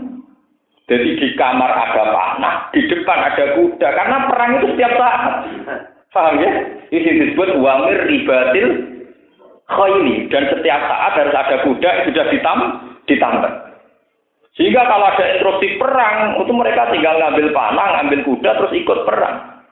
Jadi 0.84 1.16
di 1.16 1.28
kamar 1.36 1.68
ada 1.72 2.04
panah, 2.12 2.56
di 2.76 2.80
depan 2.88 3.18
ada 3.24 3.44
kuda, 3.56 3.88
karena 3.88 4.16
perang 4.28 4.50
itu 4.60 4.66
setiap 4.76 4.92
saat. 5.00 5.22
Paham 6.12 6.40
ya? 6.44 6.50
Ini 6.92 7.10
disebut 7.24 7.58
wamir 7.60 8.04
ribatil 8.06 8.68
khayli 9.68 10.28
dan 10.28 10.44
setiap 10.52 10.80
saat 10.86 11.12
harus 11.18 11.34
ada 11.34 11.56
kuda 11.64 11.88
yang 11.88 12.04
sudah 12.08 12.24
ditam 12.28 12.58
ditambah. 13.08 13.52
Sehingga 14.54 14.86
kalau 14.86 15.10
ada 15.10 15.24
instruksi 15.34 15.82
perang, 15.82 16.38
itu 16.38 16.52
mereka 16.54 16.86
tinggal 16.94 17.18
ngambil 17.18 17.50
panah, 17.50 17.88
ngambil 17.98 18.20
kuda, 18.22 18.50
terus 18.54 18.72
ikut 18.78 18.98
perang. 19.02 19.66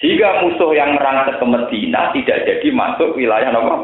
Sehingga 0.00 0.44
musuh 0.44 0.72
yang 0.76 0.96
merangsek 0.96 1.40
ke 1.40 1.46
Medina 1.48 2.12
tidak 2.12 2.44
jadi 2.44 2.68
masuk 2.72 3.16
wilayah 3.16 3.52
apa? 3.52 3.76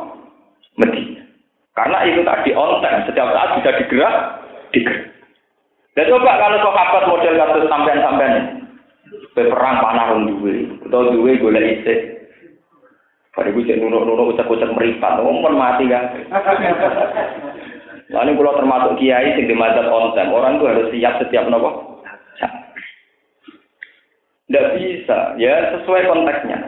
Medina. 0.76 1.24
Karena 1.72 1.98
itu 2.08 2.20
tadi 2.24 2.50
on 2.56 2.80
time, 2.80 3.04
setiap 3.08 3.28
saat 3.32 3.60
bisa 3.60 3.70
digerak, 3.84 4.16
digerak. 4.72 5.12
Dan 5.96 6.12
coba 6.12 6.40
kalau 6.40 6.60
sahabat 6.60 7.02
model 7.08 7.34
kasus 7.40 7.64
sampean-sampean 7.72 8.34
perang 9.32 9.80
panah 9.80 10.12
duwe, 10.28 10.76
atau 10.88 11.12
duwe 11.12 11.40
boleh 11.40 11.80
isi, 11.80 11.94
pada 13.32 13.52
gue 13.52 13.76
nunuk-nunuk 13.76 14.32
ucap-ucap 14.32 14.72
meripat, 14.72 15.20
ngomong 15.20 15.56
mati 15.56 15.88
kan. 15.88 16.04
Lalu 18.06 18.38
kalau 18.38 18.58
termasuk 18.62 18.92
kiai 19.02 19.34
sing 19.34 19.50
dimadzhab 19.50 19.90
konten, 19.90 20.30
orang 20.30 20.62
tuh 20.62 20.70
harus 20.70 20.90
siap 20.94 21.18
setiap 21.18 21.50
nopo. 21.50 21.98
Tidak 24.46 24.66
bisa, 24.78 25.34
ya 25.42 25.74
sesuai 25.74 26.06
konteksnya. 26.06 26.58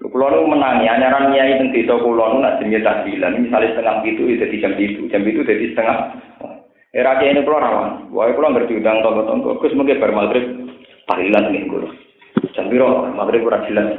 Kulo 0.00 0.32
nu 0.32 0.52
menangi, 0.52 0.88
anyaran 0.88 1.32
kiai 1.32 1.56
teng 1.56 1.72
desa 1.72 1.96
kulo 2.00 2.36
nu 2.36 2.44
nak 2.44 2.60
jenenge 2.60 2.84
tahlilan, 2.84 3.40
misalnya 3.40 3.72
setengah 3.76 4.04
itu 4.04 4.22
itu 4.28 4.44
jam 4.60 4.72
itu, 4.76 5.00
jam 5.08 5.24
itu 5.24 5.40
jadi 5.40 5.72
setengah. 5.72 5.98
Era 6.92 7.16
kiai 7.16 7.32
ini 7.32 7.44
kulo 7.44 7.56
rawan, 7.56 8.12
wae 8.12 8.32
kulo 8.36 8.52
ngerti 8.52 8.76
udang 8.76 9.00
tonggo-tonggo, 9.00 9.56
Gus 9.60 9.72
mungkin 9.72 10.00
bar 10.00 10.12
maghrib 10.12 10.44
tahlilan 11.08 11.48
nih 11.48 11.64
kulo. 11.64 11.88
Jam 12.52 12.68
piro 12.68 13.08
maghrib 13.16 13.44
ora 13.48 13.64
jelas 13.64 13.96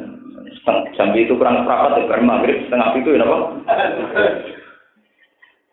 jam 0.94 1.10
itu 1.18 1.34
kurang 1.34 1.66
seperempat 1.66 1.98
ya, 2.06 2.22
maghrib 2.22 2.58
setengah 2.70 2.90
itu 2.94 3.10
ya 3.18 3.26
apa? 3.26 3.38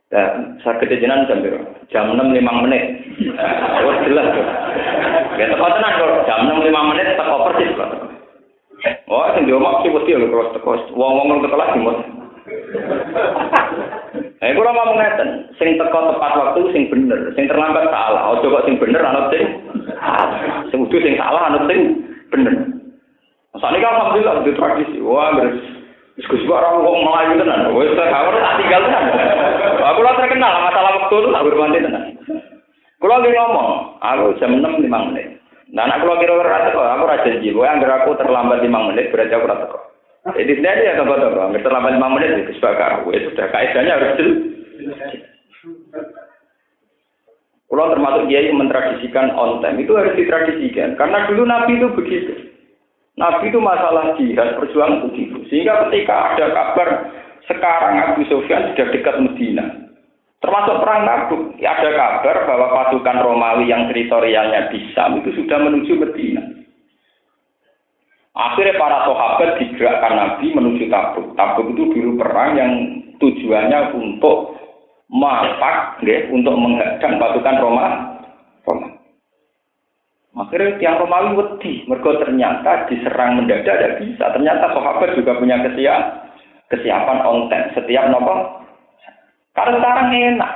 Ya, 0.08 0.24
saya 0.64 0.80
kejajanan 0.80 1.28
jam 1.28 1.44
berapa? 1.44 1.68
Jam 1.92 2.16
enam 2.16 2.32
lima 2.32 2.64
menit. 2.64 2.84
Oh 3.84 3.92
jelas 4.08 4.32
tuh. 4.32 4.46
Ya 5.36 5.52
tepat 5.52 5.70
tenang 5.76 5.94
kalau 6.00 6.24
jam 6.24 6.48
enam 6.48 6.64
lima 6.64 6.80
menit 6.88 7.12
tak 7.14 7.28
persis 7.28 7.76
kok. 7.76 7.90
Oh, 9.10 9.28
sing 9.36 9.44
diomong 9.44 9.84
sih 9.84 9.92
pasti 9.92 10.16
lho 10.16 10.32
terus 10.32 10.48
terus. 10.56 10.82
Wong-wong 10.96 11.44
ketelah 11.44 11.68
gimana? 11.76 12.02
Eh, 14.38 14.54
kula 14.54 14.70
mau 14.70 14.96
ngeten, 14.96 15.52
sing 15.60 15.76
teko 15.76 16.14
tepat 16.14 16.32
waktu 16.40 16.60
sing 16.72 16.88
bener, 16.88 17.28
sing 17.36 17.44
terlambat 17.44 17.90
salah. 17.92 18.32
Ojo 18.32 18.48
kok 18.48 18.64
sing 18.64 18.80
bener 18.80 19.04
anut 19.04 19.28
sing 19.28 19.44
sing 20.72 20.78
udah 20.88 21.00
sing 21.04 21.14
salah 21.20 21.52
anut 21.52 21.68
sing 21.68 21.80
bener. 22.32 22.54
Saat 23.58 23.74
ini 23.74 23.82
kan 23.82 23.92
alhamdulillah 23.92 24.46
di 24.46 24.52
tradisi. 24.54 24.96
Wah, 25.02 25.34
beres. 25.34 25.58
Gus 26.18 26.42
orang 26.50 26.82
kok 26.82 26.98
melayu 26.98 27.34
tenan. 27.38 27.70
Wes 27.78 27.94
kawur 27.94 28.34
tak 28.34 28.56
tinggal 28.58 28.82
tenan. 28.90 29.04
Aku 29.78 30.00
lah 30.02 30.14
terkenal 30.18 30.54
masalah 30.66 30.92
waktu 30.98 31.14
itu 31.14 31.28
tak 31.30 31.44
bermandi 31.46 31.78
tenan. 31.86 32.04
Kulo 32.98 33.14
lagi 33.14 33.30
ngomong, 33.30 33.70
aku 34.02 34.34
jam 34.42 34.58
enam 34.58 34.82
lima 34.82 34.98
menit. 35.06 35.38
Nah, 35.70 35.86
anak 35.86 36.02
kulo 36.02 36.18
kira-kira 36.18 36.74
kok, 36.74 36.82
aku 36.82 37.04
rajin 37.06 37.38
janji. 37.38 37.54
Gue 37.54 37.62
anggar 37.62 38.02
aku 38.02 38.18
terlambat 38.18 38.58
lima 38.58 38.90
menit 38.90 39.14
berarti 39.14 39.38
aku 39.38 39.46
rasa 39.46 39.70
kok. 39.70 39.84
Jadi 40.34 40.52
sendiri 40.58 40.90
ya 40.90 40.98
toko, 40.98 41.14
anggar 41.14 41.62
terlambat 41.62 41.94
lima 41.94 42.08
menit 42.10 42.34
itu 42.42 42.58
sebagai 42.58 42.82
aku. 42.98 43.14
Itu 43.14 43.30
sudah 43.38 43.46
kaidahnya 43.54 43.92
harus 43.94 44.10
jelas. 44.18 44.38
Kulo 47.70 47.84
termasuk 47.94 48.26
dia 48.26 48.48
yang 48.48 48.58
mentradisikan 48.58 49.30
on 49.38 49.62
time 49.62 49.78
itu 49.78 49.92
harus 49.94 50.16
ditradisikan 50.18 50.96
karena 50.98 51.28
dulu 51.30 51.46
Nabi 51.46 51.78
itu 51.78 51.88
begitu. 51.94 52.47
Nabi 53.18 53.50
itu 53.50 53.58
masalah 53.58 54.14
jihad 54.14 54.54
perjuangan 54.54 55.10
begitu. 55.10 55.42
Sehingga 55.50 55.90
ketika 55.90 56.14
ada 56.32 56.54
kabar 56.54 56.88
sekarang 57.50 57.94
Abu 57.98 58.22
Sufyan 58.30 58.70
sudah 58.72 58.86
dekat 58.94 59.16
Medina. 59.18 59.66
Termasuk 60.38 60.86
perang 60.86 61.02
Tabuk, 61.02 61.58
ada 61.58 61.90
kabar 61.98 62.36
bahwa 62.46 62.66
pasukan 62.70 63.18
Romawi 63.26 63.74
yang 63.74 63.90
teritorialnya 63.90 64.70
di 64.70 64.86
Sam 64.94 65.18
itu 65.18 65.34
sudah 65.34 65.58
menuju 65.58 65.98
Medina. 65.98 66.46
Akhirnya 68.38 68.78
para 68.78 69.02
sahabat 69.02 69.58
digerakkan 69.58 70.14
Nabi 70.14 70.54
menuju 70.54 70.86
Tabuk. 70.86 71.34
Tabuk 71.34 71.74
itu 71.74 71.90
dulu 71.90 72.22
perang 72.22 72.54
yang 72.54 72.72
tujuannya 73.18 73.98
untuk 73.98 74.54
nggih, 75.10 76.30
untuk 76.30 76.54
menghadang 76.54 77.18
pasukan 77.18 77.56
Roma. 77.58 78.17
Akhirnya 80.38 80.78
tiang 80.78 81.02
Romawi 81.02 81.34
wedi, 81.34 81.82
mergo 81.90 82.14
ternyata 82.22 82.86
diserang 82.86 83.42
mendadak 83.42 83.74
tidak 83.74 83.98
bisa. 83.98 84.30
Ternyata 84.30 84.70
sahabat 84.70 85.18
juga 85.18 85.34
punya 85.34 85.58
kesiap, 85.66 86.30
kesiapan 86.70 87.26
onten 87.26 87.74
setiap 87.74 88.06
nopo. 88.06 88.62
Kalau 89.58 89.82
sekarang 89.82 90.14
enak. 90.14 90.52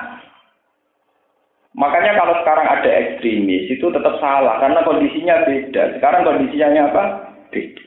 Makanya 1.74 2.14
kalau 2.14 2.34
sekarang 2.44 2.66
ada 2.68 2.90
ekstremis 2.94 3.66
itu 3.66 3.90
tetap 3.90 4.22
salah 4.22 4.62
karena 4.62 4.86
kondisinya 4.86 5.42
beda. 5.42 5.98
Sekarang 5.98 6.22
kondisinya 6.22 6.86
apa? 6.86 7.04
Beda. 7.50 7.84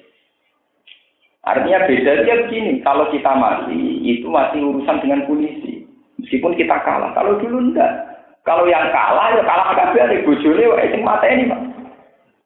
Artinya 1.46 1.86
beda 1.86 2.12
dia 2.26 2.36
begini, 2.44 2.82
kalau 2.82 3.08
kita 3.14 3.32
mati 3.38 4.02
itu 4.04 4.26
masih 4.28 4.66
urusan 4.66 5.00
dengan 5.00 5.24
polisi. 5.30 5.86
Meskipun 6.20 6.58
kita 6.58 6.76
kalah. 6.82 7.14
Kalau 7.14 7.38
dulu 7.38 7.72
enggak. 7.72 7.94
Kalau 8.42 8.66
yang 8.66 8.90
kalah 8.90 9.32
ya 9.32 9.42
kalah 9.46 9.74
kabeh 9.78 10.02
ada 10.02 10.18
bojone 10.26 10.66
wae 10.66 10.90
sing 10.90 11.06
mata 11.06 11.26
ini, 11.30 11.46
Pak. 11.50 11.75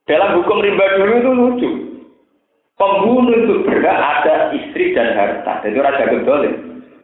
Dalam 0.10 0.41
hukum 0.41 0.57
rimba 0.66 0.86
dulu 0.97 1.14
itu 1.14 1.32
lucu. 1.38 1.70
Pembunuh 2.82 3.36
itu 3.38 3.55
berhak 3.62 3.93
ada 3.93 4.49
istri 4.57 4.97
dan 4.97 5.14
harta. 5.14 5.62
Jadi 5.62 5.78
jago 5.78 6.18
dolim. 6.26 6.53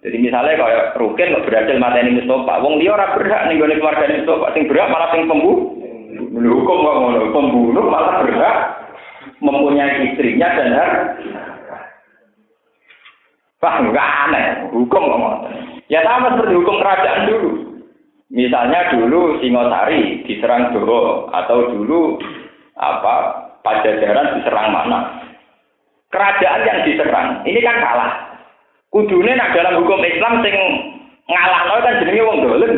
Jadi 0.01 0.17
misalnya 0.21 0.57
kalau 0.57 0.77
Rukin 1.01 1.33
nggak 1.33 1.45
berhasil 1.45 1.77
mata 1.81 1.97
ini 2.01 2.21
Mustafa, 2.21 2.61
wong 2.61 2.77
dia 2.81 2.93
orang 2.93 3.13
berhak 3.17 3.41
nih 3.49 3.57
gue 3.57 3.77
keluarga 3.77 4.05
Mustafa, 4.09 4.47
sing 4.53 4.63
berhak 4.69 4.89
malah 4.89 5.09
sing 5.13 5.29
pembunuh. 5.29 5.77
Hukum 6.33 6.77
nggak 6.81 6.97
mau 6.97 7.29
pembunuh 7.33 7.85
malah 7.89 8.13
berhak 8.25 8.57
mempunyai 9.41 10.09
istrinya 10.09 10.47
dan 10.57 10.69
harta. 10.73 11.77
Wah, 13.65 13.81
enggak 13.81 14.09
aneh. 14.29 14.47
Hukum 14.77 15.03
ngomong. 15.09 15.35
Ya 15.89 16.05
sama 16.05 16.37
seperti 16.37 16.53
hukum 16.53 16.77
kerajaan 16.77 17.25
dulu. 17.29 17.51
Misalnya 18.29 18.93
dulu 18.93 19.41
Singosari 19.41 20.21
diserang 20.25 20.69
Doro 20.69 21.33
atau 21.33 21.73
dulu 21.73 22.21
apa 22.75 23.45
Pajajaran 23.65 24.37
diserang 24.37 24.69
mana? 24.69 25.25
Kerajaan 26.13 26.69
yang 26.69 26.79
diserang 26.85 27.41
ini 27.49 27.65
kan 27.65 27.81
kalah. 27.81 28.11
Kudune 28.93 29.33
nak 29.33 29.57
dalam 29.57 29.81
hukum 29.81 30.05
Islam 30.05 30.45
sing 30.45 30.53
ngalah 31.25 31.81
kan 31.81 31.97
jenenge 32.05 32.21
wong 32.21 32.45
dolim. 32.45 32.73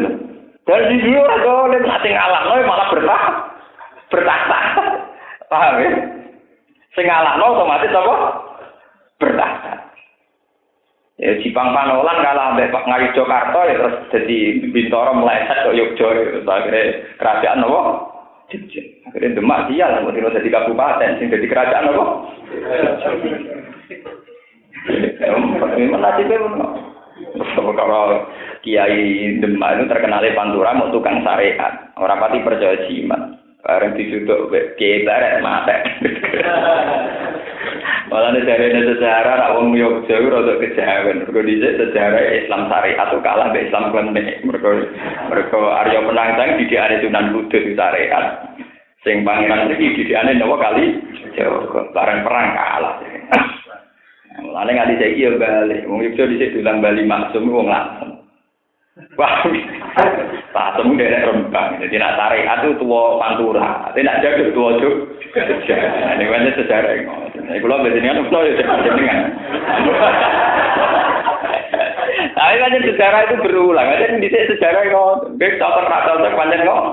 Dan 0.64 0.88
di 0.88 1.04
dulu 1.04 1.20
ora 1.20 1.38
dolim, 1.44 1.84
sing 1.84 2.16
ngalah 2.16 2.40
malah 2.64 2.88
bertah 2.88 3.24
bertahta. 4.08 4.60
Paham 5.52 5.76
ya? 5.84 5.92
Sing 6.96 7.04
ngalah 7.04 7.36
otomatis 7.36 7.92
apa? 7.92 8.16
Bertahta. 9.20 9.74
Ya 11.20 11.36
Jipang 11.44 11.76
Panolan 11.76 12.24
kalah 12.24 12.56
ambek 12.56 12.72
Pak 12.72 12.86
Ngayu 12.88 13.10
Jakarta 13.12 13.60
ya 13.68 13.76
terus 13.76 13.96
jadi 14.14 14.38
Bintoro 14.72 15.18
meleset 15.20 15.66
ke 15.68 15.76
Yogyo 15.76 16.08
ya. 16.16 16.24
akhirnya 16.48 16.82
kerajaan 17.20 17.66
apa? 17.68 17.82
Jogja. 18.54 18.82
Akhirnya 19.08 19.40
Demak 19.40 19.72
dia 19.72 19.88
lah 19.88 20.04
mau 20.04 20.12
jadi 20.12 20.50
kabupaten 20.52 21.18
sing 21.18 21.32
jadi 21.32 21.48
kerajaan 21.48 21.90
apa? 21.90 22.06
Memang 25.80 26.02
nasibnya 26.04 26.38
kalau 27.56 28.28
Kiai 28.62 29.40
Demak 29.40 29.80
itu 29.80 29.84
terkenal 29.90 30.24
Pantura 30.36 30.76
mau 30.76 30.92
tukang 30.92 31.24
syariat, 31.24 31.94
orang 31.98 32.20
pati 32.20 32.44
percaya 32.44 32.84
jimat. 32.86 33.40
Bareng 33.64 33.98
disuduk 34.00 34.54
Kiai 34.80 35.04
Barat 35.04 35.44
mate. 35.44 35.78
Malah 38.08 38.32
nih 38.32 38.48
dari 38.48 38.72
sejarah, 38.72 39.36
nak 39.36 39.54
wong 39.60 39.76
Yogyo 39.76 40.16
itu 40.16 40.32
rada 40.32 40.56
kejawen. 40.64 41.28
Mereka 41.28 41.44
di 41.44 41.60
sejarah 41.60 42.24
Islam 42.40 42.72
syariat 42.72 43.04
atau 43.04 43.20
kalah 43.20 43.52
be 43.52 43.68
Islam 43.68 43.92
klenik. 43.92 44.48
Mereka 44.48 44.70
mereka 45.28 45.58
Arya 45.84 46.00
Penangsang 46.08 46.56
di 46.56 46.72
ada 46.72 47.04
Sunan 47.04 47.36
Kudus 47.36 47.68
syariat. 47.76 48.48
Sing 49.08 49.24
pangeran 49.24 49.72
iki 49.72 50.04
di 50.04 50.12
ane 50.12 50.36
nawa 50.36 50.60
kali 50.60 51.00
Jawa 51.40 51.64
bareng 51.96 52.28
perang 52.28 52.48
kalah. 52.52 53.00
Mulane 54.44 54.76
ngali 54.76 55.00
saiki 55.00 55.24
yo 55.24 55.40
bali. 55.40 55.88
Wong 55.88 56.04
Yogyo 56.04 56.28
di 56.28 56.44
dulang 56.52 56.84
Bali 56.84 57.08
maksum 57.08 57.48
wong 57.48 57.72
langsung. 57.72 58.20
Wah, 59.16 59.46
temu 60.76 60.98
dari 60.98 61.24
rembang. 61.24 61.80
Jadi 61.80 61.96
nak 61.96 62.18
tarik 62.18 62.50
itu 62.50 62.82
tua 62.82 63.22
pantura. 63.22 63.88
Tapi 63.88 64.04
nak 64.04 64.20
jaga 64.20 64.52
tua 64.52 64.76
juk. 64.82 64.96
Ini 65.38 66.26
banyak 66.28 66.58
sejarah. 66.58 66.92
Ini 66.98 67.62
kalau 67.64 67.86
biasanya 67.86 68.12
kan 68.12 68.22
udah 68.28 68.42
ya 68.44 68.54
jenengan. 68.84 69.20
Tapi 72.34 72.56
banyak 72.60 72.86
sejarah 72.92 73.22
itu 73.30 73.36
berulang. 73.46 73.88
Ada 73.88 74.18
di 74.18 74.28
sejarah 74.28 74.84
kok. 74.90 75.38
Bek 75.38 75.62
tak 75.62 75.72
pernah 75.78 76.34
panjang 76.34 76.66
kok. 76.66 76.86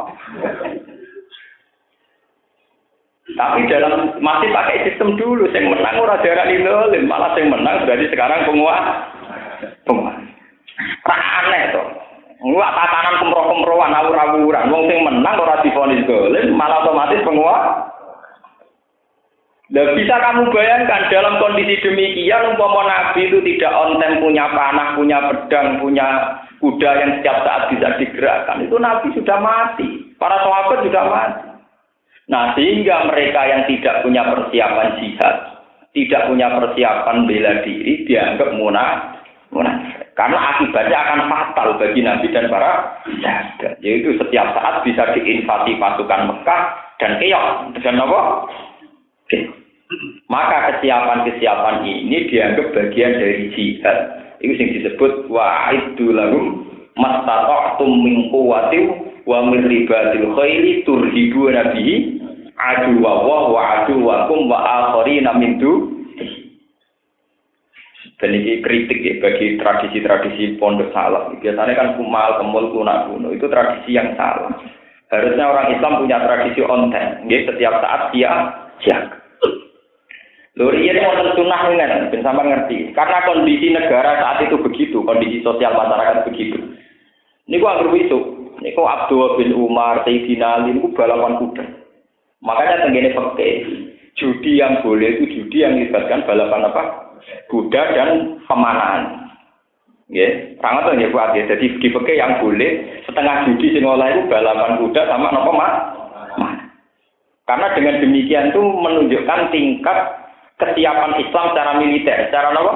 Tapi 3.24 3.64
dalam 3.72 4.20
masih 4.20 4.52
pakai 4.52 4.84
sistem 4.84 5.16
dulu, 5.16 5.48
yang 5.48 5.72
menang 5.72 5.96
ora 5.96 6.20
darah 6.20 6.44
malah 7.08 7.32
yang 7.40 7.48
menang 7.48 7.88
berarti 7.88 8.12
sekarang 8.12 8.44
penguat. 8.44 8.84
Penguat. 9.88 10.16
Aneh 11.08 11.72
to. 11.72 11.82
Enggak 12.44 12.72
tatanan 12.76 13.24
kemroh-kemrohan 13.24 13.96
awur-awuran. 13.96 14.68
Wong 14.68 14.84
sing 14.92 15.00
menang 15.00 15.40
ora 15.40 15.64
difonis 15.64 16.04
golem, 16.04 16.52
malah 16.52 16.84
otomatis 16.84 17.24
penguat. 17.24 17.64
Dan 19.72 19.96
bisa 19.96 20.20
kamu 20.20 20.52
bayangkan 20.52 21.08
dalam 21.08 21.40
kondisi 21.40 21.80
demikian 21.80 22.52
umpama 22.52 22.84
Nabi 22.84 23.32
itu 23.32 23.40
tidak 23.40 23.72
onten 23.72 24.20
punya 24.20 24.52
panah, 24.52 24.92
punya 24.92 25.18
pedang, 25.32 25.80
punya 25.80 26.06
kuda 26.60 26.90
yang 27.00 27.10
setiap 27.16 27.40
saat 27.48 27.72
bisa 27.72 27.96
digerakkan. 27.96 28.60
Itu 28.68 28.76
Nabi 28.76 29.08
sudah 29.16 29.40
mati. 29.40 30.12
Para 30.20 30.36
sahabat 30.44 30.84
sudah 30.84 31.04
mati. 31.08 31.53
Nah 32.30 32.56
sehingga 32.56 33.08
mereka 33.08 33.40
yang 33.44 33.62
tidak 33.68 34.00
punya 34.00 34.22
persiapan 34.24 34.96
jihad, 35.00 35.36
tidak 35.92 36.22
punya 36.32 36.48
persiapan 36.56 37.16
bela 37.28 37.52
diri, 37.62 37.92
dianggap 38.08 38.48
munafik 38.56 39.24
munafik. 39.54 40.10
Karena 40.18 40.38
akibatnya 40.54 40.98
akan 40.98 41.20
fatal 41.30 41.68
bagi 41.78 42.00
Nabi 42.02 42.26
dan 42.34 42.50
para 42.50 43.02
jaga. 43.22 43.78
Yaitu 43.82 44.18
setiap 44.18 44.50
saat 44.54 44.82
bisa 44.82 45.14
diinvasi 45.14 45.78
pasukan 45.78 46.22
Mekah 46.30 46.62
dan 46.98 47.12
keok. 47.22 47.46
Dan 47.82 48.02
apa? 48.02 48.20
Maka 50.26 50.56
kesiapan-kesiapan 50.74 51.86
ini 51.86 52.30
dianggap 52.30 52.66
bagian 52.74 53.14
dari 53.18 53.50
jihad. 53.54 53.98
Itu 54.42 54.52
yang 54.58 54.70
disebut 54.82 55.30
wa'iddu 55.30 56.10
lahum 56.10 56.66
mastata'tum 56.98 57.90
min 58.02 58.28
wa 59.24 59.38
min 59.48 59.64
ribatil 59.64 60.36
khairi 60.36 60.84
turhibu 60.84 61.48
nabihi 61.48 61.94
adu 62.54 63.00
wa 63.00 63.12
wa 63.26 63.62
adu 63.82 64.00
wa 64.00 64.28
kum 64.28 64.48
wa 64.48 64.58
akharina 64.60 65.36
min 65.36 65.60
dan 68.24 68.30
ini 68.30 68.62
kritik 68.64 69.04
ya 69.04 69.20
bagi 69.20 69.60
tradisi-tradisi 69.60 70.56
pondok 70.56 70.94
salah. 70.96 71.34
Biasanya 71.44 71.76
kan 71.76 71.88
kumal, 72.00 72.40
kemul, 72.40 72.72
kunak 72.72 73.10
kuno. 73.10 73.28
Itu 73.34 73.50
tradisi 73.52 73.92
yang 73.92 74.16
salah. 74.16 74.48
Harusnya 75.12 75.44
orang 75.44 75.74
Islam 75.76 76.00
punya 76.00 76.22
tradisi 76.24 76.64
onten. 76.64 77.28
Ya, 77.28 77.38
setiap 77.44 77.84
saat 77.84 78.14
dia 78.16 78.32
jaga. 78.86 79.18
Luri 80.54 80.86
ini 80.86 81.02
mau 81.02 81.18
sunnah 81.34 81.66
ini, 81.74 82.22
sama 82.22 82.46
ngerti. 82.46 82.94
Karena 82.94 83.26
kondisi 83.26 83.74
negara 83.74 84.22
saat 84.22 84.46
itu 84.46 84.62
begitu, 84.62 85.02
kondisi 85.02 85.42
sosial 85.42 85.74
masyarakat 85.74 86.30
begitu. 86.30 86.62
Ini 87.50 87.58
gua 87.58 87.82
anggap 87.82 87.90
itu. 88.64 88.80
Kok 88.80 88.88
Abdul 88.88 89.36
bin 89.36 89.52
Umar, 89.52 90.00
Sayyidina 90.08 90.64
Ali, 90.64 90.72
ini 90.72 90.88
balapan 90.96 91.36
kuda. 91.36 91.64
Makanya 92.40 92.88
tenggine 92.88 93.12
pakai 93.12 93.50
judi 94.16 94.56
yang 94.56 94.80
boleh 94.80 95.20
itu 95.20 95.24
judi 95.28 95.64
yang 95.64 95.76
melibatkan 95.76 96.24
balapan 96.24 96.72
apa? 96.72 96.82
kuda 97.48 97.82
dan 97.96 98.08
pemanahan. 98.44 99.32
Ya, 100.12 100.28
sangat 100.60 100.92
tuh 100.92 101.00
ya 101.00 101.08
buat 101.08 101.32
ya. 101.32 101.48
Jadi 101.48 101.80
di 101.80 101.88
yang 102.12 102.36
boleh 102.44 103.00
setengah 103.08 103.48
judi 103.48 103.72
sing 103.72 103.84
itu 103.88 104.22
balapan 104.28 104.76
kuda 104.76 105.00
sama 105.08 105.32
nopo 105.32 105.52
mak. 105.56 105.72
Karena 107.44 107.72
dengan 107.76 108.00
demikian 108.00 108.52
itu 108.52 108.60
menunjukkan 108.60 109.52
tingkat 109.52 109.98
kesiapan 110.60 111.12
Islam 111.20 111.46
secara 111.52 111.72
militer, 111.80 112.28
secara 112.28 112.52
nopo 112.52 112.72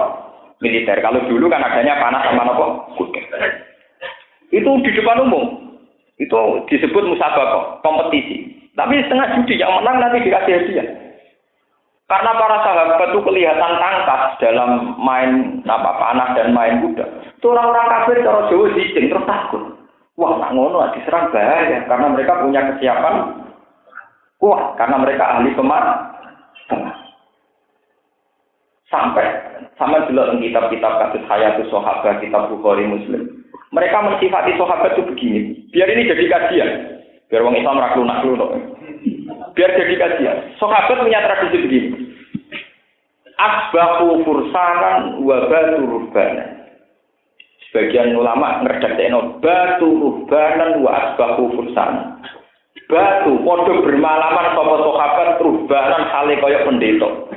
militer. 0.64 0.96
Kalau 1.04 1.20
dulu 1.28 1.52
kan 1.52 1.60
adanya 1.60 2.00
panah 2.00 2.24
sama 2.24 2.42
nopo 2.48 2.66
kuda. 2.96 3.20
Itu 4.48 4.70
di 4.80 4.90
depan 4.96 5.28
umum. 5.28 5.67
Itu 6.18 6.66
disebut 6.66 7.02
musabaqah, 7.14 7.82
kompetisi. 7.86 8.68
Tapi 8.74 9.02
setengah 9.06 9.38
judi 9.38 9.58
yang 9.58 9.74
menang 9.78 10.02
nanti 10.02 10.22
dikasih 10.22 10.54
hadiah. 10.54 10.86
Karena 12.08 12.32
para 12.40 12.56
sahabat 12.64 13.12
itu 13.12 13.20
kelihatan 13.20 13.72
tangkas 13.76 14.22
dalam 14.40 14.96
main 14.96 15.60
apa 15.68 15.90
panah 16.00 16.32
dan 16.32 16.56
main 16.56 16.80
kuda. 16.80 17.04
Itu 17.36 17.52
orang-orang 17.52 17.84
kafir 17.84 18.24
cara 18.24 18.48
Jawa 18.48 18.66
dijeng 18.72 19.12
terus 19.12 19.28
takut. 19.28 19.62
Wah, 20.16 20.40
nak 20.40 20.56
ngono 20.56 20.88
diserang 20.96 21.30
bahaya 21.30 21.84
karena 21.84 22.06
mereka 22.10 22.42
punya 22.42 22.64
kesiapan 22.74 23.14
kuat 24.40 24.74
karena 24.80 24.96
mereka 24.98 25.24
ahli 25.36 25.52
kemar. 25.52 25.84
Sampai 28.88 29.28
sama 29.76 30.08
dulu 30.08 30.40
kitab-kitab 30.40 30.92
kasus 30.96 31.28
hayatus 31.28 31.68
sahabat, 31.68 32.24
kitab 32.24 32.48
Bukhari 32.48 32.88
Muslim. 32.88 33.27
Mereka 33.78 33.94
mensifati 34.02 34.58
sahabat 34.58 34.98
itu 34.98 35.06
begini. 35.06 35.40
Biar 35.70 35.86
ini 35.94 36.10
jadi 36.10 36.24
kajian. 36.26 36.70
Biar 37.30 37.46
orang 37.46 37.62
Islam 37.62 37.78
ragu 37.78 38.02
nak 38.02 38.26
Biar 39.54 39.70
jadi 39.78 39.94
kajian. 39.94 40.38
Sahabat 40.58 40.98
punya 40.98 41.22
tradisi 41.22 41.62
begini. 41.62 41.88
Asbahu 43.38 44.26
fursanan 44.26 45.22
wa 45.22 45.46
batu 45.46 45.78
rubbana. 45.86 46.58
Sebagian 47.70 48.18
ulama 48.18 48.66
ngerdakno 48.66 49.38
batu 49.38 49.86
rubanan 49.86 50.82
wa 50.82 50.90
asbahu 51.14 51.54
fursanan. 51.54 52.18
Batu 52.90 53.38
podo 53.46 53.78
bermalaman 53.86 54.58
sapa 54.58 54.74
sahabat 54.82 55.28
rubanan 55.38 56.02
hale 56.10 56.34
kaya 56.42 56.66
pendeta. 56.66 57.30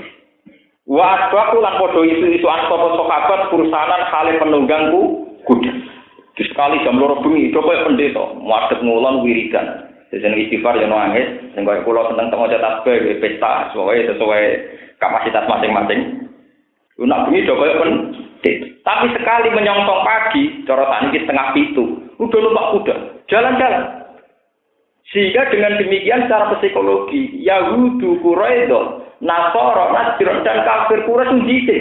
Wa 0.90 1.06
asbahu 1.22 1.62
lan 1.62 1.78
podo 1.78 2.02
isu-isuan 2.02 2.66
sapa 2.66 2.88
sahabat 2.98 3.40
fursanan 3.54 4.02
hale 4.10 4.42
penunggangku 4.42 5.02
kuda. 5.46 5.91
Di 6.36 6.44
sekali 6.48 6.80
jam 6.88 6.96
loro 6.96 7.20
bengi 7.20 7.52
coba 7.52 7.88
pendeta 7.88 8.36
muadep 8.40 8.80
ngulon 8.80 9.24
wiridan. 9.28 9.92
Sejen 10.12 10.36
istighfar 10.36 10.76
ya 10.76 10.92
nangis, 10.92 11.56
sing 11.56 11.64
kaya 11.64 11.88
kula 11.88 12.12
seneng 12.12 12.28
teng 12.28 12.44
tasbih 12.44 13.20
pesta 13.24 13.72
sesuai 13.72 14.12
sesuai 14.12 14.44
kapasitas 15.00 15.48
masing-masing. 15.48 16.28
Nak 17.00 17.32
bengi 17.32 17.48
do 17.48 17.56
kaya 17.56 17.76
Tapi 18.82 19.08
sekali 19.14 19.54
menyongsong 19.54 20.02
pagi, 20.02 20.66
cara 20.66 20.90
tani 20.90 21.14
setengah 21.14 21.54
pitu, 21.54 21.86
udah 22.18 22.40
lupa 22.42 22.64
kuda, 22.74 22.96
jalan-jalan. 23.30 24.02
Sehingga 25.14 25.52
dengan 25.54 25.78
demikian 25.78 26.26
secara 26.26 26.56
psikologi, 26.58 27.44
Yahudu, 27.44 28.24
Quraido, 28.26 29.06
Nasoro, 29.22 29.92
Nasir, 29.94 30.30
dan 30.42 30.66
kafir 30.66 31.06
Quraisy 31.06 31.30
sendiri. 31.36 31.80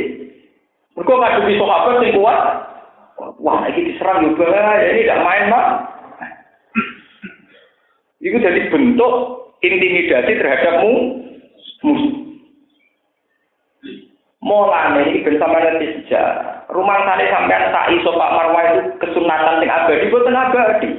Mereka 0.99 1.13
ngadepi 1.15 1.53
sahabat 1.57 2.03
yang 2.03 2.19
kuat. 2.19 2.41
Wah, 3.21 3.69
ini 3.69 3.93
diserang 3.93 4.25
juga, 4.25 4.49
ini 4.81 5.05
tidak 5.05 5.23
main, 5.25 5.53
Pak. 5.53 5.67
Itu 8.21 8.37
jadi 8.37 8.69
bentuk 8.73 9.13
intimidasi 9.61 10.33
terhadapmu 10.41 10.93
musuh. 11.85 12.21
Mulane 14.41 15.05
iki 15.13 15.21
ben 15.21 15.37
sampeyan 15.37 15.77
ngerti 15.77 16.09
sejarah. 16.09 16.65
Rumah 16.73 16.97
tani 17.05 17.29
sampean 17.29 17.77
tak 17.77 17.93
iso 17.93 18.09
Pak 18.17 18.33
Marwah 18.33 18.65
itu 18.73 18.81
kesunatan 18.97 19.61
yang 19.61 19.85
abadi 19.85 20.09
boten 20.09 20.33
abadi. 20.33 20.91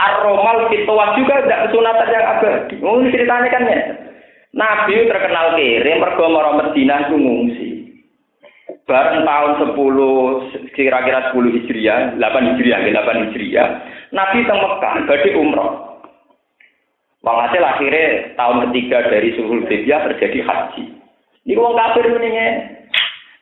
Ar-Romal 0.00 0.66
fitwah 0.66 1.14
juga 1.14 1.46
tidak 1.46 1.70
kesunatan 1.70 2.10
yang 2.10 2.26
abadi. 2.26 2.74
Ngomong 2.82 3.06
ceritanya 3.14 3.48
kan 3.54 3.70
ya. 3.70 3.78
Nabi 4.50 5.06
terkenal 5.06 5.54
kiri, 5.54 5.94
mergo 5.94 6.26
itu 6.26 7.14
ngungsi. 7.14 7.69
Bareng 8.90 9.22
tahun 9.22 9.70
10 9.70 10.74
kira-kira 10.74 11.30
10 11.30 11.54
Hijriah, 11.54 12.18
8 12.18 12.48
Hijriah, 12.50 12.78
8 12.90 13.22
Hijriah. 13.22 13.68
Nabi 14.10 14.42
teng 14.42 14.58
Mekah 14.58 14.94
badhe 15.06 15.30
umroh. 15.38 16.02
Walhasil 17.22 17.62
akhirnya 17.62 18.34
tahun 18.34 18.66
ketiga 18.66 19.06
dari 19.06 19.30
Sulhul 19.38 19.62
Hudaybiyah 19.62 20.10
terjadi 20.10 20.42
haji. 20.42 20.84
Ini 21.46 21.54
wong 21.54 21.78
kafir 21.78 22.10
ini 22.18 22.32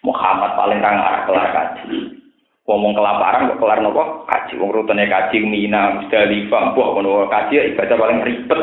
Muhammad 0.04 0.52
paling 0.52 0.84
kang 0.84 1.00
arah 1.00 1.24
kelar 1.24 1.48
kaji. 1.56 2.20
Ngomong 2.68 2.92
kelaparan 2.92 3.48
kok 3.48 3.60
kelar 3.64 3.80
nopo 3.80 4.28
kaji. 4.28 4.52
Wong 4.60 4.70
rutene 4.76 5.08
kaji 5.08 5.40
Mina, 5.48 5.96
Musdalifah, 5.96 6.76
buah 6.76 6.88
kono 6.92 7.24
kaji 7.32 7.72
ibadah 7.72 7.96
paling 7.96 8.20
ribet. 8.20 8.60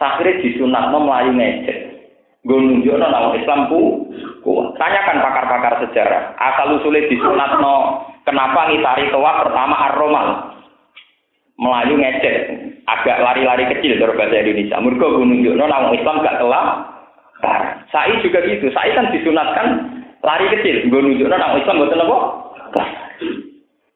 Akhirnya 0.00 0.40
disunatno 0.40 0.98
melayu 1.04 1.36
ngecek. 1.36 1.93
Gue 2.44 2.60
nunjukno 2.60 3.08
nama 3.08 3.32
Islam 3.40 3.72
ku 3.72 4.12
kuat. 4.44 4.76
Tanyakan 4.76 5.24
pakar-pakar 5.24 5.74
sejarah. 5.80 6.36
Asal 6.36 6.76
usulnya 6.76 7.08
disunatno 7.08 8.04
kenapa 8.28 8.68
ngitari 8.68 9.08
toa 9.08 9.32
pertama 9.40 9.74
ar-romal. 9.88 10.52
Melayu 11.56 11.96
ngecek. 11.96 12.36
Agak 12.84 13.16
lari-lari 13.24 13.64
kecil 13.72 13.96
dari 13.96 14.12
bahasa 14.12 14.44
Indonesia. 14.44 14.76
Mereka 14.76 15.06
gue 15.08 15.24
nunjukno 15.24 15.64
nama 15.64 15.88
Islam 15.96 16.20
gak 16.20 16.36
sekarang. 16.36 16.68
Sai 17.88 18.12
juga 18.20 18.44
gitu. 18.44 18.68
Sai 18.76 18.92
kan 18.92 19.08
disunatkan 19.08 19.66
lari 20.20 20.46
kecil. 20.60 20.84
Gue 20.92 21.00
nunjukkan 21.00 21.40
orang 21.40 21.60
Islam 21.64 21.80
buat 21.80 21.96
apa? 21.96 22.18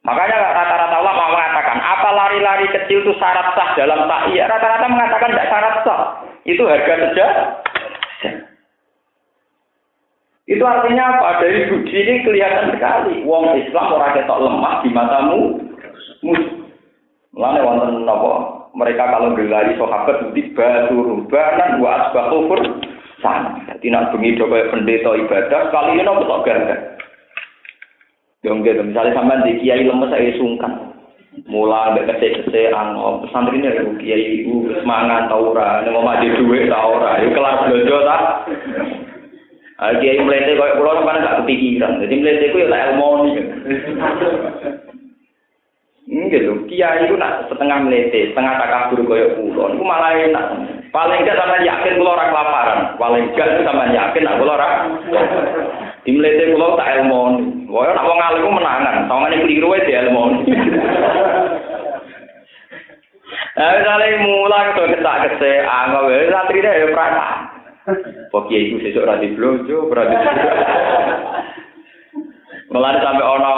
Makanya 0.09 0.37
rata-rata 0.57 0.97
ulama 1.05 1.37
mengatakan, 1.37 1.85
apa 1.85 2.09
lari-lari 2.17 2.65
kecil 2.73 3.05
itu 3.05 3.13
syarat 3.21 3.53
sah 3.53 3.77
dalam? 3.77 4.09
Iya, 4.33 4.49
rata-rata 4.49 4.89
mengatakan 4.89 5.37
tidak 5.37 5.49
syarat 5.53 5.75
sah. 5.85 6.01
Itu 6.49 6.65
harga 6.65 6.95
saja. 6.97 7.27
Itu 10.49 10.65
artinya 10.65 11.21
apa? 11.21 11.45
Dari 11.45 11.69
budi 11.69 11.93
ini 11.93 12.25
kelihatan 12.25 12.73
sekali. 12.73 13.21
Wong 13.29 13.53
Islam 13.61 13.93
orang 13.93 14.17
ketok 14.17 14.41
lemah 14.41 14.75
di 14.81 14.89
matamu. 14.89 15.41
Mulane 17.37 17.61
wonten? 17.61 18.09
Mereka 18.79 19.05
kalau 19.11 19.37
berlari 19.37 19.77
sahabat 19.77 20.33
di 20.33 20.55
batu 20.57 20.97
rubanan 20.97 21.83
wa 21.85 22.09
asbahu 22.09 22.47
sana. 23.19 23.59
Jadi 23.75 23.91
nak 23.91 24.15
bengi 24.15 24.39
kaya 24.39 24.71
pendeta 24.71 25.11
ibadah, 25.19 25.63
kali 25.75 25.99
ini 25.99 26.03
nopo 26.07 26.23
tok 26.27 26.45
gagah. 26.47 26.81
Yo 28.47 28.55
gitu, 28.63 28.83
misalnya 28.87 29.19
sampean 29.19 29.43
di 29.43 29.59
kiai 29.59 29.83
lemes 29.83 30.15
saya 30.15 30.31
sungkan. 30.39 30.95
Mula 31.47 31.95
ambek 31.95 32.07
kecek-kecek 32.07 32.75
ang 32.75 32.99
pesantren 33.23 33.63
ini 33.63 33.71
aku 33.71 33.95
kiai 33.99 34.43
ibu 34.43 34.75
semangat 34.83 35.31
tau 35.31 35.55
ora, 35.55 35.83
nek 35.87 35.95
mau 35.95 36.07
ta 36.07 36.79
ora, 36.83 37.11
yo 37.23 37.29
kelar 37.35 37.55
blojo 37.67 37.97
ta. 38.07 38.17
Ah 39.79 39.95
kiai 39.95 40.19
mlete 40.19 40.59
koyo 40.59 40.75
kula 40.75 40.99
sampean 40.99 41.23
gak 41.23 41.39
kepikiran. 41.47 42.03
Jadi 42.03 42.15
mlete 42.19 42.51
ku 42.51 42.59
ya 42.59 42.67
ilmu 42.67 43.09
gitu. 46.35 46.67
Kiai 46.67 47.07
itu 47.07 47.15
nak 47.15 47.47
setengah 47.47 47.87
melete, 47.87 48.35
setengah 48.35 48.59
takabur 48.59 49.07
koyo 49.07 49.39
kula. 49.39 49.71
Iku 49.79 49.85
malah 49.87 50.19
enak. 50.19 50.47
Paling 50.91 51.23
enggak 51.23 51.39
sama 51.39 51.63
yakin 51.63 51.95
kula 51.95 52.11
ora 52.19 52.27
kelaparan. 52.27 52.81
Paling 52.99 53.25
enggak 53.31 53.63
sama 53.63 53.87
yakin 53.95 54.23
nak 54.27 54.39
kula 54.43 54.53
ora. 54.59 54.69
Di 56.03 56.11
melete 56.11 56.59
kula 56.59 56.75
tak 56.75 56.91
ilmu. 56.99 57.23
Koyo 57.71 57.91
nak 57.95 58.07
wong 58.11 58.19
alim 58.19 58.51
menangan, 58.51 59.07
tawangane 59.07 59.47
keliru 59.47 59.71
wae 59.71 59.87
di 59.87 59.95
ilmu. 59.95 60.25
Nah, 63.59 63.75
misalnya 63.75 64.23
mulang 64.23 64.71
tuh 64.79 64.87
ketak 64.87 65.19
kese, 65.35 65.67
anggap 65.67 66.07
deh, 66.07 66.31
ya. 66.63 67.58
Kok 68.29 68.45
kiai 68.53 68.69
itu 68.69 68.77
sesuk 68.85 69.09
rati 69.09 69.33
blojo, 69.33 69.89
berarti. 69.89 70.17
Mulai 72.69 73.01
sampai 73.01 73.25
ono 73.25 73.55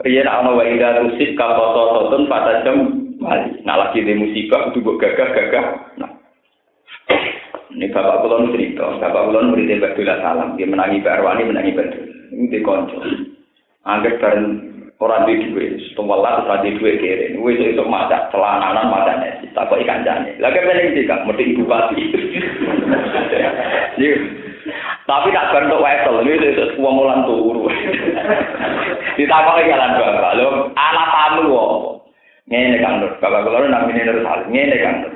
Riyen 0.00 0.24
ana 0.24 0.56
wa 0.56 0.64
ida 0.64 0.96
tusik 0.96 1.36
ka 1.36 1.60
sotun 1.60 2.24
pada 2.24 2.64
jam 2.64 3.04
mali. 3.20 3.60
Nah 3.68 3.76
lagi 3.76 4.00
di 4.00 4.16
musibah 4.16 4.72
kudu 4.72 4.96
gagah-gagah. 4.96 5.66
Nah. 6.00 6.10
Ini 7.70 7.92
bapak 7.92 8.24
kula 8.24 8.48
cerita, 8.50 8.96
bapak 8.96 9.30
kula 9.30 9.46
murid 9.46 9.78
Badul 9.78 10.08
Salam, 10.08 10.56
dia 10.58 10.66
menangi 10.66 11.04
Mbak 11.04 11.16
Arwani 11.20 11.42
menangi 11.52 11.76
Badul. 11.76 12.04
Ini 12.32 12.48
di 12.48 12.58
konco. 12.64 12.96
Anggap 13.84 14.18
bareng 14.24 14.69
orang 15.00 15.24
di 15.24 15.48
duwe, 15.48 15.80
setelah 15.80 16.44
terus 16.44 16.60
di 16.60 16.70
duwe 16.76 17.00
kere. 17.00 17.32
Wis 17.40 17.56
iso 17.56 17.88
maca 17.88 18.28
celananan 18.28 18.92
macane, 18.92 19.40
tak 19.56 19.72
kok 19.72 19.80
ikan. 19.80 20.04
Lah 20.04 20.52
kepen 20.52 20.92
iki 20.92 21.08
Kak, 21.08 21.24
mesti 21.24 21.56
ibu 21.56 21.64
pati. 21.64 22.04
Tapi 25.08 25.34
tak 25.34 25.50
bentuk 25.50 25.82
wesel, 25.82 26.22
ini 26.22 26.38
itu 26.38 26.64
semua 26.76 26.94
mulan 26.94 27.26
turu. 27.26 27.66
Ditakoni 29.18 29.66
jalan 29.66 29.98
bapak, 29.98 30.36
lho 30.38 30.70
anak 30.78 31.06
tamu 31.10 31.50
apa? 31.50 31.90
Ngene 32.46 32.78
Nur, 32.78 33.10
bapak 33.18 33.42
kula 33.42 33.66
namine 33.66 34.06
Nur 34.06 34.22
Salim, 34.22 34.54
ngene 34.54 34.76
Nur. 34.78 35.12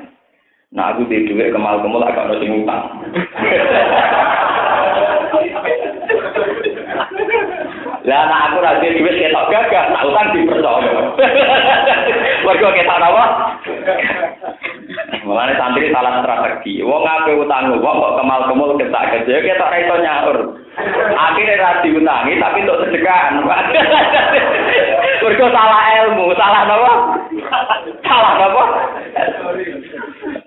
Nah 0.75 0.91
aku 0.91 1.07
di 1.07 1.31
duit 1.31 1.55
kemal 1.55 1.79
kemal 1.79 2.03
agak 2.03 2.27
ono 2.27 2.35
sing 2.43 2.67
Lah 8.05 8.29
anak 8.29 8.53
aku 8.53 8.61
ra 8.61 8.77
duwe 8.85 9.01
duit 9.01 9.17
ketok 9.17 9.49
gagah, 9.49 9.89
tak 9.89 10.05
utang 10.05 10.29
dipercaya. 10.37 10.93
Mergo 12.45 12.69
ketok 12.77 13.01
apa? 13.01 13.25
Mulane 15.25 15.57
santri 15.57 15.89
salah 15.89 16.21
strategi. 16.21 16.85
Wong 16.85 17.01
ngape 17.01 17.33
utang 17.41 17.73
wong 17.81 17.97
kok 17.97 18.17
kemal-kemul 18.21 18.77
ketak 18.77 19.09
kecil 19.09 19.41
ketok 19.41 19.73
ra 19.73 19.79
iso 19.81 19.97
nyaur. 20.05 20.37
Akhirnya 21.17 21.57
ra 21.57 21.81
diutangi 21.81 22.37
tapi 22.37 22.59
untuk 22.69 22.81
sedekahan. 22.85 23.41
Mergo 25.25 25.47
salah 25.49 25.83
ilmu, 26.05 26.29
salah 26.37 26.63
napa? 26.69 26.93
Salah 28.05 28.33
napa? 28.37 28.65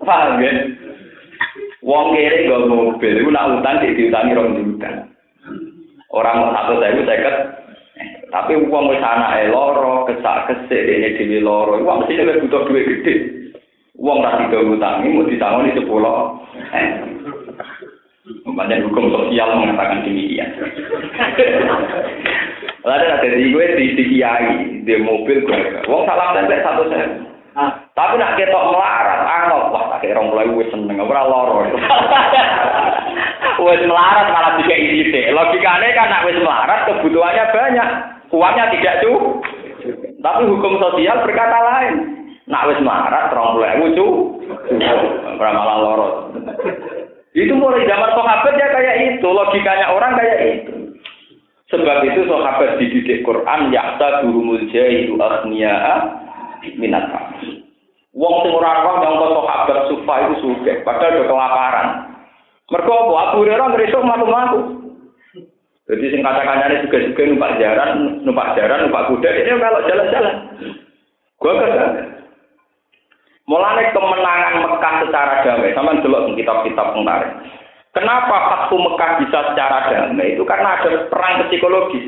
Paham 0.05 0.45
ya? 0.45 0.51
Wong 1.81 2.13
kere 2.13 2.45
nggo 2.45 2.69
mobil 2.69 3.17
iku 3.17 3.29
nak 3.33 3.49
utang 3.57 3.81
diutangi 3.81 4.37
rong 4.37 4.53
juta. 4.61 5.09
Orang 6.07 6.55
satu 6.55 6.79
saya 6.79 6.95
seket, 7.03 7.35
tapi 8.31 8.55
uang 8.55 8.91
wis 8.91 9.03
anake 9.03 9.51
loro, 9.51 10.07
kesak 10.07 10.47
kesik 10.47 10.87
ini 10.87 11.19
dewi 11.19 11.39
loro, 11.43 11.75
uang 11.79 12.03
mesti 12.03 12.15
lebih 12.15 12.47
butuh 12.47 12.63
duit 12.67 12.87
gede. 12.87 13.15
Uang 13.97 14.23
tak 14.23 14.47
tiga 14.47 14.61
utangi 14.61 15.09
mau 15.09 15.25
ditangani 15.25 15.75
sepuluh. 15.75 16.37
Eh. 16.71 16.87
Banyak 18.47 18.83
hukum 18.87 19.09
sosial 19.09 19.57
mengatakan 19.57 20.05
demikian. 20.05 20.47
Lalu 22.87 23.05
ada 23.09 23.27
di 23.27 23.51
gue 23.51 23.65
di, 23.75 23.85
di 23.99 24.03
kiai, 24.15 24.79
di 24.87 24.93
mobil 25.03 25.43
gue. 25.43 25.83
Wong 25.91 26.07
salam 26.07 26.35
tempel 26.35 26.61
satu 26.61 26.83
sen. 26.87 27.25
Tapi 27.97 28.13
nak 28.21 28.37
ketok 28.37 28.69
melarat, 28.69 29.25
anggap 29.25 29.73
wah 29.73 29.83
tak 29.97 30.05
kira 30.05 30.21
mulai 30.21 30.45
gue 30.45 30.65
seneng, 30.69 31.01
ora 31.01 31.25
loro. 31.25 31.65
Wes 33.57 33.81
melarat 33.89 34.29
malah 34.29 34.53
tiga 34.61 34.75
ide. 34.77 35.33
Logikanya 35.33 35.89
kan 35.97 36.07
nak 36.13 36.25
wes 36.29 36.37
melarat 36.37 36.85
kebutuhannya 36.85 37.43
banyak, 37.49 37.89
uangnya 38.29 38.65
tidak 38.69 38.95
tuh. 39.01 39.41
Tapi 40.21 40.41
hukum 40.45 40.77
sosial 40.77 41.25
berkata 41.25 41.57
lain. 41.57 41.95
Nak 42.45 42.65
wes 42.69 42.79
melarat, 42.85 43.33
terong 43.33 43.57
lucu, 43.57 44.07
ora 45.35 45.51
malah 45.51 45.77
loro. 45.81 46.09
Itu 47.35 47.53
mulai 47.53 47.85
zaman 47.85 48.13
sahabat 48.17 48.53
ya 48.57 48.67
kayak 48.71 48.95
itu, 49.13 49.27
logikanya 49.29 49.93
orang 49.93 50.17
kayak 50.17 50.39
itu. 50.57 50.73
Sebab 51.67 51.97
itu 52.07 52.23
sahabat 52.25 52.79
dididik 52.79 53.27
Quran 53.27 53.75
yakta 53.75 54.23
durumul 54.23 54.63
jahilu 54.71 55.19
aghniya'a 55.19 55.93
minat 56.79 57.11
Wong 58.17 58.33
sing 58.41 58.53
ora 58.55 58.81
roh 58.81 58.95
nyangka 58.97 59.27
sahabat 59.29 59.79
sufa 59.93 60.13
itu 60.25 60.35
suge, 60.41 60.73
padahal 60.81 61.21
udah 61.21 61.27
kelaparan. 61.29 61.87
Mergo 62.67 62.91
apa? 62.91 63.13
Abu 63.31 63.35
Hurairah 63.47 63.67
ngresuk 63.71 64.03
matu-matu. 64.03 64.59
Jadi 65.87 66.03
sing 66.11 66.19
kata-katanya 66.19 66.83
juga 66.83 66.99
juga 66.99 67.21
numpak 67.31 67.55
jaran, 67.63 67.89
numpak 68.27 68.59
jaran, 68.59 68.83
numpak 68.83 69.07
kuda, 69.07 69.29
ini 69.39 69.55
kalau 69.55 69.87
jalan-jalan. 69.87 70.35
Gua 71.39 71.53
kagak. 71.63 71.91
Mulane 73.47 73.95
kemenangan 73.95 74.55
Mekah 74.67 74.93
secara 75.07 75.33
damai, 75.47 75.71
sama 75.71 75.95
delok 76.03 76.35
kitab-kitab 76.35 76.91
kemarin. 76.91 77.31
Kenapa 77.95 78.35
Fathu 78.51 78.75
Mekah 78.83 79.11
bisa 79.23 79.39
secara 79.55 79.87
damai? 79.87 80.35
Itu 80.35 80.43
karena 80.43 80.75
ada 80.75 81.07
perang 81.07 81.47
psikologis. 81.47 82.03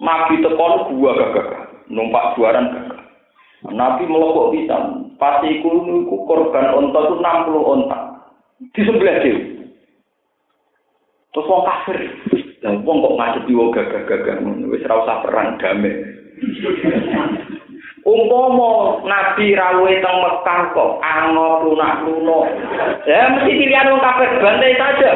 Nabi 0.00 0.40
tekon 0.40 0.96
gua 0.96 1.12
gagah, 1.12 1.68
numpak 1.92 2.32
juaran 2.40 2.72
gagah. 2.72 3.00
Nabi 3.76 4.08
melokok 4.08 4.56
bisa. 4.56 4.76
Pasti 5.20 5.60
iku 5.60 5.68
korban 6.24 6.80
onta 6.80 6.98
itu 7.04 7.14
60 7.20 7.60
onta. 7.60 7.98
Di 8.72 8.80
sebelah 8.88 9.20
dia. 9.20 9.61
Terus 11.32 11.48
wong 11.48 11.64
kafir. 11.64 11.98
Lah 12.60 12.76
wong 12.84 12.96
kok 13.00 13.16
ngadepi 13.16 13.52
wong 13.56 13.72
gagah-gagah 13.72 14.36
ngono 14.44 14.68
wis 14.68 14.84
ora 14.84 15.00
usah 15.00 15.18
perang 15.24 15.56
damai. 15.56 15.92
Umpama 18.02 18.98
Nabi 19.06 19.54
rawuhe 19.54 20.02
teng 20.02 20.16
Mekah 20.20 20.60
kok 20.74 20.98
angop 21.00 21.62
lunak-lunak. 21.64 22.44
Ya 23.06 23.30
mesti 23.30 23.52
pilihan 23.54 23.90
wong 23.94 24.02
kafir 24.02 24.30
bantai 24.42 24.74
saja. 24.76 25.12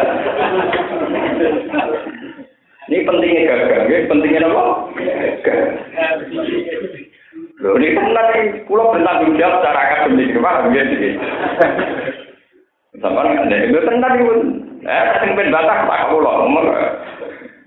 Ini 2.87 3.03
pentingnya 3.03 3.51
gagah, 3.51 3.81
ini 3.91 4.07
pentingnya 4.07 4.47
apa? 4.47 4.62
Gagah. 5.43 5.59
Loh, 7.57 7.75
ini 7.83 7.99
kan 7.99 8.14
nanti 8.14 8.62
pulau 8.71 8.95
bertanggung 8.95 9.35
jawab 9.35 9.59
secara 9.59 9.81
akademik, 10.07 10.31
gimana 10.31 10.71
gitu. 10.71 11.19
Sampai 13.01 13.36
ada 13.36 13.57
ibu 13.68 13.78
tengah 13.84 14.12
ibu, 14.16 14.32
eh, 14.88 15.05
sing 15.20 15.36
ben 15.36 15.53
batak, 15.53 15.84
tak 15.84 16.09
kula. 16.09 16.32
Eh, 16.49 16.90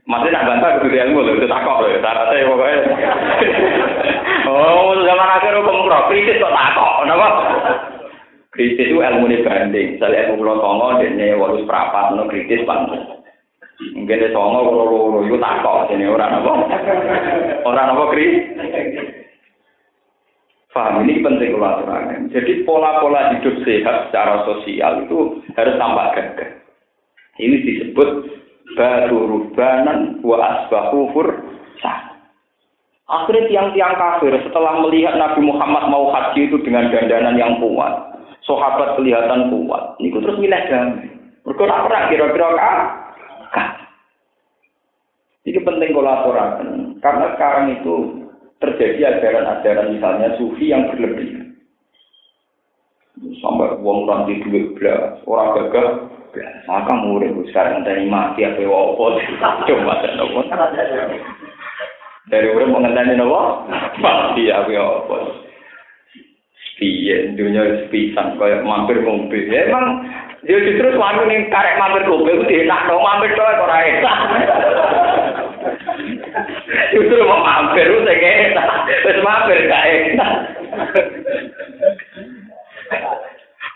masih 0.09 0.29
nak 0.33 0.45
bantah 0.49 0.81
ke 0.81 0.89
dia 0.89 1.05
ibu, 1.05 1.21
itu 1.21 1.45
tak 1.45 1.61
kok, 1.61 1.85
tak 2.01 2.15
rasa 2.17 2.33
ibu. 2.41 2.53
Oh, 4.49 4.97
zaman 5.05 5.29
akhir 5.29 5.53
oh, 5.53 5.61
ibu 5.61 5.69
ngumpul, 5.69 5.93
kritis 6.09 6.41
kok 6.41 6.49
tak 6.49 6.73
kok, 6.73 7.05
kenapa? 7.05 7.27
Kritis 8.49 8.89
itu 8.89 8.97
ilmu 8.97 9.29
ini 9.29 9.45
banding, 9.45 9.87
misalnya 9.93 10.25
ibu 10.25 10.41
ngumpul 10.41 10.57
tongo, 10.57 10.87
dia 10.97 11.13
ini 11.13 11.37
walus 11.37 11.61
perapat, 11.69 12.17
ini 12.17 12.25
kritis 12.33 12.65
banget. 12.65 12.97
Mungkin 13.93 14.21
dia 14.25 14.33
tongo, 14.33 15.21
ibu 15.21 15.37
tak 15.37 15.61
kok, 15.61 15.93
ini 15.93 16.09
orang 16.09 16.41
apa? 16.41 16.53
Orang 17.69 17.93
apa 17.93 18.03
kritis? 18.09 19.18
Paham 20.79 21.03
ini 21.03 21.19
penting 21.19 21.59
kalau. 21.59 22.31
Jadi 22.31 22.63
pola-pola 22.63 23.35
hidup 23.35 23.67
sehat 23.67 24.07
secara 24.07 24.47
sosial 24.47 25.03
itu 25.03 25.43
harus 25.59 25.75
tampak 25.75 26.15
gagah. 26.15 26.51
Ini 27.35 27.55
disebut 27.67 28.09
baru 28.79 29.27
rubanan 29.27 30.23
wa 30.23 30.39
asbahu. 30.39 31.11
Akhirnya 33.11 33.43
tiang-tiang 33.51 33.99
kafir 33.99 34.31
setelah 34.39 34.79
melihat 34.79 35.19
Nabi 35.19 35.43
Muhammad 35.43 35.91
mau 35.91 36.15
haji 36.15 36.47
itu 36.47 36.63
dengan 36.63 36.87
dandanan 36.95 37.35
yang 37.35 37.59
kuat, 37.59 38.15
sahabat 38.47 38.95
kelihatan 38.95 39.51
kuat. 39.51 39.99
Ini 39.99 40.15
terus 40.15 40.39
milih 40.39 40.63
damai. 40.71 41.11
Mereka 41.43 41.63
pernah 41.67 42.03
kira-kira 42.07 42.47
kah? 42.55 42.79
Ini 45.43 45.59
penting 45.59 45.91
kolaborasi 45.91 47.01
karena 47.03 47.25
sekarang 47.35 47.67
itu 47.75 47.95
terjadi 48.59 49.17
ajaran-ajaran 49.17 49.95
misalnya 49.95 50.35
sufi 50.35 50.71
yang 50.71 50.91
berlebihan. 50.91 51.55
Sampai 53.39 53.75
uang 53.83 54.07
nanti 54.07 54.39
duit 54.43 54.79
belas, 54.79 55.19
orang 55.27 55.51
gagal, 55.55 55.87
maka 56.67 56.93
murid 57.03 57.35
sekarang 57.51 57.83
dari 57.87 58.07
mati 58.07 58.47
apa 58.47 58.63
wapo, 58.63 59.19
coba 59.67 59.93
dan 60.03 60.13
nopo. 60.19 60.39
Dari 62.29 62.47
urip 62.47 62.69
mengenai 62.71 63.15
nopo, 63.15 63.67
mati 63.99 64.47
apa 64.51 64.71
wapo. 64.71 65.15
Piye 66.79 67.35
dunia 67.35 67.83
sepisan 67.83 68.39
kayak 68.39 68.63
mampir 68.63 69.03
mobil. 69.03 69.51
Ya, 69.51 69.67
emang 69.67 70.07
dia 70.47 70.63
justru 70.63 70.95
suami 70.95 71.27
nih 71.27 71.51
karek 71.51 71.75
mampir 71.75 72.07
mobil 72.07 72.39
itu 72.39 72.63
enak 72.63 72.87
dong 72.87 73.03
mampir 73.03 73.35
doang 73.35 73.67
orang 73.67 73.83
enak. 73.83 74.17
Justru 76.93 77.23
mau 77.25 77.41
mampir, 77.41 77.85
saya. 78.05 78.63
Terus 79.03 79.19
mampir 79.25 79.57
gak. 79.69 79.85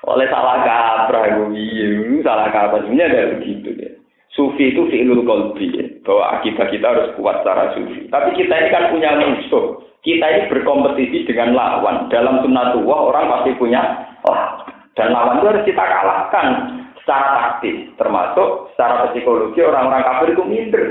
Oleh 0.03 0.27
salah 0.27 0.67
kaprah, 0.67 1.39
gue 1.39 2.19
salah 2.27 2.51
kaprah. 2.51 2.83
Sebenarnya 2.83 3.07
ada 3.07 3.33
begitu 3.39 3.71
ya. 3.79 3.91
Sufi 4.33 4.73
itu 4.73 4.89
fi'lul 4.91 5.23
kolbi 5.23 5.71
ya. 5.71 5.85
Bahwa 6.03 6.23
akibat 6.39 6.73
kita 6.75 6.91
harus 6.91 7.15
kuat 7.15 7.39
secara 7.39 7.71
sufi. 7.77 8.11
Tapi 8.11 8.35
kita 8.35 8.51
ini 8.51 8.69
kan 8.73 8.91
punya 8.91 9.15
musuh. 9.15 9.79
Kita 10.03 10.25
ini 10.27 10.51
berkompetisi 10.51 11.23
dengan 11.23 11.55
lawan. 11.55 12.11
Dalam 12.11 12.43
sunnatullah 12.43 12.99
orang 13.13 13.31
pasti 13.31 13.55
punya 13.55 13.81
oh, 14.27 14.67
Dan 14.99 15.15
lawan 15.15 15.39
itu 15.39 15.47
harus 15.47 15.63
kita 15.63 15.83
kalahkan 15.85 16.47
secara 16.99 17.27
taktis. 17.39 17.87
Termasuk 17.95 18.75
secara 18.75 19.07
psikologi 19.15 19.63
orang-orang 19.63 20.03
kafir 20.03 20.35
itu 20.35 20.43
minder. 20.43 20.85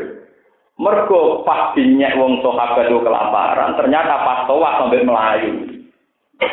Mergo 0.82 1.46
pas 1.46 1.70
dinyek 1.78 2.18
wong 2.18 2.42
sahabat 2.42 2.90
itu 2.90 2.98
kelaparan, 3.06 3.78
ternyata 3.78 4.26
pas 4.26 4.42
toa 4.50 4.82
sampai 4.82 5.06
melayu. 5.06 5.78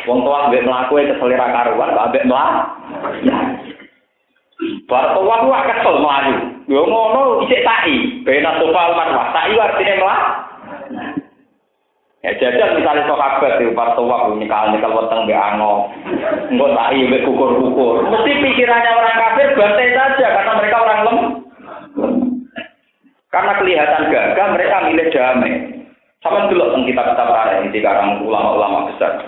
Wong 0.06 0.22
toa 0.22 0.46
sampai 0.46 0.62
melaku 0.62 1.02
itu 1.02 1.18
selera 1.18 1.50
karuan, 1.50 1.90
sampai 1.98 2.22
melayu. 2.30 2.62
Bar 4.86 5.18
toa 5.18 5.34
itu 5.34 5.48
kesel 5.50 5.96
melayu. 5.98 6.36
Yo 6.70 6.86
ngono 6.86 7.42
isik 7.42 7.66
tai, 7.66 8.22
bena 8.22 8.54
sofa 8.62 8.94
marwah. 8.94 9.34
Tai 9.34 9.50
artinya 9.50 9.94
melayu. 9.98 10.28
Ya 12.20 12.30
jajal 12.38 12.78
misalnya 12.78 13.10
sahabat 13.10 13.58
itu 13.58 13.74
pas 13.74 13.98
toa 13.98 14.30
nyekal 14.38 14.70
nyekal 14.70 14.94
weteng 14.94 15.26
be 15.26 15.34
ango. 15.34 15.90
Engko 16.54 16.66
tai 16.78 17.02
kukur-kukur. 17.26 18.06
Mesti 18.06 18.32
pikirannya 18.46 18.90
orang 18.94 19.18
kafir 19.18 19.58
bantai 19.58 19.90
saja 19.90 20.26
karena 20.38 20.52
mereka 20.54 20.76
orang 20.78 21.00
lemah. 21.02 21.28
Karena 23.30 23.52
kelihatan 23.62 24.10
gagah, 24.10 24.46
mereka 24.58 24.90
milih 24.90 25.06
damai. 25.14 25.52
Sama 26.20 26.50
dulu 26.50 26.74
tentang 26.74 26.84
kitab-kitab 26.84 27.28
karya 27.32 27.64
ini 27.64 27.80
sekarang 27.80 28.20
ulama-ulama 28.26 28.92
besar. 28.92 29.24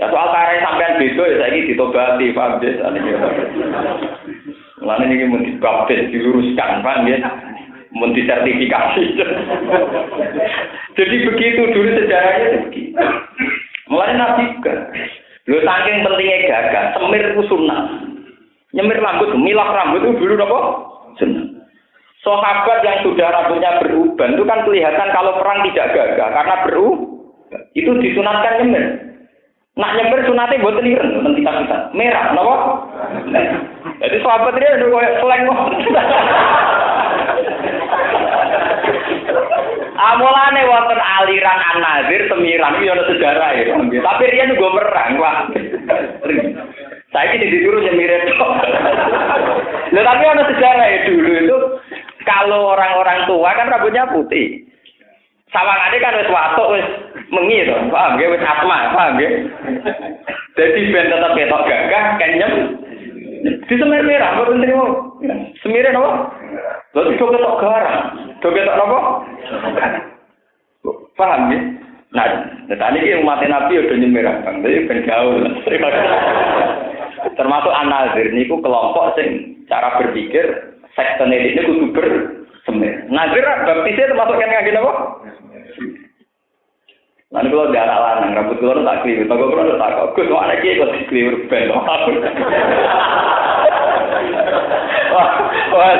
Ya 0.00 0.08
soal 0.08 0.32
karya 0.32 0.64
sampean 0.64 0.96
beda 0.96 1.22
ya 1.28 1.36
saya 1.36 1.50
ini 1.52 1.68
ditobati, 1.68 2.32
paham 2.32 2.62
ya? 2.64 2.72
Ini 4.82 5.28
mau 5.28 5.42
dibaptis, 5.42 6.08
diluruskan, 6.14 6.80
paham 6.80 7.10
ya? 7.10 7.18
Disertifikasi. 7.92 9.02
Jadi 10.96 11.16
begitu 11.28 11.62
dulu 11.76 11.88
sejarahnya 11.92 12.70
begitu. 12.70 12.96
Mulai 13.92 14.16
nabi 14.16 14.48
kan. 14.64 14.88
Lu 15.50 15.58
saking 15.60 16.06
pentingnya 16.06 16.48
gagah, 16.48 16.84
semir 16.96 17.34
itu 17.34 17.42
sunnah. 17.50 18.00
Nyemir 18.72 18.96
rambut, 19.02 19.36
milah 19.36 19.68
rambut 19.74 20.06
itu 20.06 20.24
dulu 20.24 20.40
apa? 20.40 20.60
Sunnah. 21.20 21.61
Sahabat 22.22 22.86
yang 22.86 23.02
sudah 23.02 23.34
rambutnya 23.34 23.82
beruban 23.82 24.38
itu 24.38 24.46
kan 24.46 24.62
kelihatan 24.62 25.10
kalau 25.10 25.42
perang 25.42 25.66
tidak 25.66 25.90
gagah 25.90 26.30
karena 26.30 26.54
beru 26.62 27.18
itu 27.74 27.90
disunatkan 27.98 28.62
nyemir. 28.62 28.84
Nak 29.74 29.94
nyemir 29.98 30.20
sunatnya 30.30 30.62
buat 30.62 30.78
liren, 30.78 31.18
nanti 31.18 31.42
kita 31.42 31.90
merah, 31.96 32.30
nopo. 32.30 32.54
Jadi 33.98 34.16
sahabat 34.22 34.54
dia 34.54 34.76
udah 34.78 34.88
kayak 34.92 35.16
seleng 35.18 35.42
Amulane 40.02 40.62
wonten 40.66 40.98
aliran 40.98 41.60
An-Nazir 41.74 42.22
semiran 42.26 42.74
iki 42.78 42.90
ana 42.90 43.02
sejarah 43.06 43.50
ya. 43.54 43.74
Tapi 43.80 44.24
dia 44.30 44.50
juga 44.50 44.68
perang, 44.78 45.10
Pak. 45.18 45.36
Saya 47.12 47.28
ini 47.38 47.50
disuruh 47.50 47.80
nyemir 47.82 48.10
itu. 48.24 48.34
Loh, 49.92 50.02
tapi 50.02 50.24
ada 50.24 50.44
sejarah 50.48 50.86
ya 50.88 50.98
dulu 51.04 51.30
itu 51.36 51.56
kalau 52.22 52.74
orang-orang 52.74 53.26
tua 53.26 53.50
kan 53.54 53.70
rambutnya 53.70 54.08
putih. 54.10 54.66
Sawangane 55.52 56.00
kan 56.00 56.16
wis 56.16 56.32
watuk 56.32 56.72
wis 56.72 56.86
mengi 57.28 57.68
to. 57.68 57.76
Paham 57.92 58.16
nggih 58.16 58.32
wis 58.32 58.42
asma, 58.42 58.96
paham 58.96 59.20
nggih. 59.20 59.30
Dadi 60.56 60.80
ben 60.92 61.12
tetep 61.12 61.32
ketok 61.36 61.66
gagah 61.68 62.04
kenyem. 62.16 62.52
Di 63.42 63.74
semir 63.74 64.06
merah, 64.06 64.38
mboten 64.38 64.62
trimo. 64.62 64.86
Semire 65.60 65.90
napa? 65.90 66.30
Lha 66.94 67.00
itu 67.12 67.24
ketok 67.24 67.58
garang. 67.60 67.98
Do 68.40 68.48
ketok 68.48 68.78
napa? 68.80 68.98
Paham 71.20 71.40
nggih? 71.52 71.62
Nah, 72.12 72.28
tadi 72.68 73.00
ini 73.00 73.24
umat 73.24 73.40
Nabi 73.40 73.80
udah 73.80 73.96
nyemirah, 73.96 74.44
jadi 74.44 74.84
ben 74.84 75.00
gaul. 75.08 75.48
Termasuk 77.40 77.72
anazir 77.72 78.28
niku 78.36 78.60
kelompok 78.60 79.16
sing 79.16 79.56
cara 79.64 79.96
berpikir 79.96 80.71
sekten 80.92 81.32
ini 81.32 81.56
kudu 81.64 81.92
bersemir. 81.94 82.94
Nazir 83.08 83.44
baptisnya 83.44 84.10
termasuk 84.12 84.36
yang 84.40 84.50
ngaji 84.52 84.70
apa? 84.76 84.92
Lalu 87.32 87.48
kalau 87.48 87.72
darah 87.72 87.96
lanang, 87.96 88.36
rambut 88.36 88.60
kalau 88.60 88.84
tak 88.84 89.00
keliru, 89.00 89.24
toko 89.24 89.56
kalau 89.56 89.80
tak 89.80 89.92
kok, 89.96 90.20
gue 90.20 90.36
ada 90.36 90.54
kiai 90.60 90.76
kok 90.76 90.92
keliru 91.08 91.48
ben. 91.48 91.72
Wah, 91.72 91.88
wah. 95.72 95.96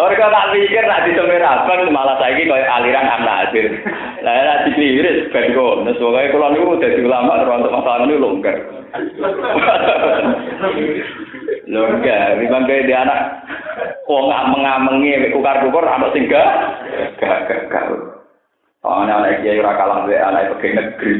Orang 0.00 0.32
tak 0.32 0.48
pikir 0.54 0.86
nak 0.86 1.02
disemir 1.02 1.42
abang 1.42 1.82
malah 1.90 2.14
saya 2.22 2.38
kayak 2.38 2.70
aliran 2.78 3.10
anak 3.10 3.50
hasil. 3.50 3.66
Lah 4.22 4.34
nak 4.38 4.70
dikeliru 4.70 5.26
ben 5.34 5.50
kok. 5.50 5.74
Nah, 5.82 5.94
soalnya 5.98 6.30
kalau 6.30 6.48
niku 6.54 6.78
udah 6.78 6.90
ulama 7.02 7.42
terus 7.42 7.74
masalah 7.74 8.06
ini 8.06 8.22
longgar. 8.22 8.56
Longgar, 11.70 12.34
memang 12.34 12.66
kayak 12.66 12.90
dia 12.90 12.98
anak 13.06 13.46
wong 14.10 14.26
ngameng-amengi 14.26 15.30
ukar-ukar 15.30 15.86
anak 15.86 16.10
sing 16.10 16.26
gak 16.26 16.50
gak 17.22 17.70
gak. 17.70 17.86
Anak-anak 18.82 19.46
kiai 19.46 19.62
ora 19.62 19.78
kalah 19.78 19.98
mbek 20.02 20.18
anak 20.18 20.50
pegawai 20.58 20.82
negeri. 20.82 21.14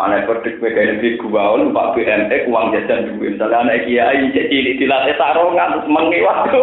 Anak 0.00 0.24
pedik 0.24 0.56
pegawai 0.56 0.88
negeri 0.96 1.20
gua 1.20 1.60
numpak 1.60 1.92
BMX 1.92 2.48
uang 2.48 2.72
jajan 2.72 3.12
duwe. 3.12 3.36
Misalnya 3.36 3.60
anak 3.60 3.84
kiai 3.84 4.32
cek 4.32 4.48
cilik 4.48 4.78
dilatih 4.80 5.20
sarongan 5.20 5.84
mengi 5.84 6.24
waktu. 6.24 6.58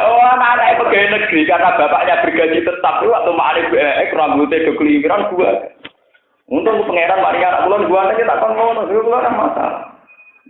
Oh, 0.00 0.24
anak 0.24 0.78
pegawai 0.80 1.20
negeri 1.20 1.40
karena 1.44 1.76
bapaknya 1.76 2.22
bergaji 2.24 2.64
tetap 2.64 3.04
waktu 3.04 3.32
mari 3.36 3.60
BMX 3.68 4.08
rambutnya 4.16 4.64
do 4.64 4.72
keliwiran 4.80 5.28
gua. 5.36 5.52
Untung 6.50 6.82
pangeran 6.82 7.22
mari 7.22 7.46
anak 7.46 7.62
bulan 7.70 7.86
gua 7.86 8.10
aja 8.10 8.26
tak 8.26 8.40
kon 8.42 8.58
ngono, 8.58 8.90
gua 8.90 9.22
ora 9.22 9.30
masalah. 9.30 9.82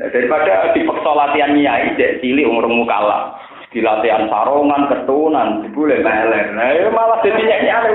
Daripada 0.01 0.73
dipaksa 0.73 1.13
latihan 1.13 1.53
nyai, 1.53 1.93
cek 2.01 2.25
cilik 2.25 2.49
umur 2.49 2.65
mukalah. 2.73 3.37
di 3.71 3.79
latihan 3.79 4.27
sarongan, 4.27 4.91
ketunan, 4.91 5.71
boleh 5.71 6.03
meler. 6.03 6.51
Nah, 6.59 6.75
ya 6.75 6.91
malah 6.91 7.23
jadi 7.23 7.39
nyanyi 7.39 7.71
aneh. 7.71 7.93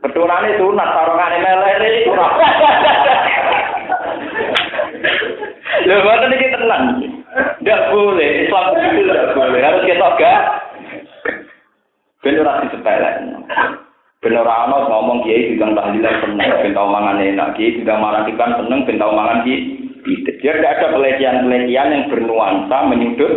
Ketunan 0.00 0.48
itu 0.48 0.64
sunat, 0.64 0.88
sarongan 0.96 1.44
meler 1.44 1.80
itu. 1.84 2.10
Lho, 5.80 5.96
buatan 6.04 6.32
ini 6.32 6.54
tenang. 6.56 6.84
Tidak 7.60 7.80
boleh, 7.92 8.30
Islam 8.48 8.64
itu 8.72 8.88
tidak 9.04 9.32
boleh. 9.36 9.60
Harus 9.60 9.84
kita 9.84 10.08
gak. 10.16 10.40
Benar 12.20 12.44
rasi 12.44 12.66
sepele. 12.72 13.10
Benar 14.20 14.44
ana 14.44 14.84
ngomong 14.84 15.24
kiai 15.24 15.56
juga 15.56 15.72
tahlilan 15.72 16.16
seneng, 16.20 16.50
ben 16.60 16.76
tau 16.76 16.92
mangan 16.92 17.24
enak, 17.24 17.56
kiai 17.56 17.80
juga 17.80 17.96
maratikan 17.96 18.52
seneng, 18.60 18.84
ben 18.84 19.00
tau 19.00 19.16
mangan 19.16 19.48
kiai. 19.48 19.80
Biar 20.40 20.56
tidak 20.60 20.72
ada 20.80 20.86
pelecehan-pelecehan 20.96 21.92
yang 21.92 22.04
bernuansa 22.08 22.76
menyudut. 22.88 23.32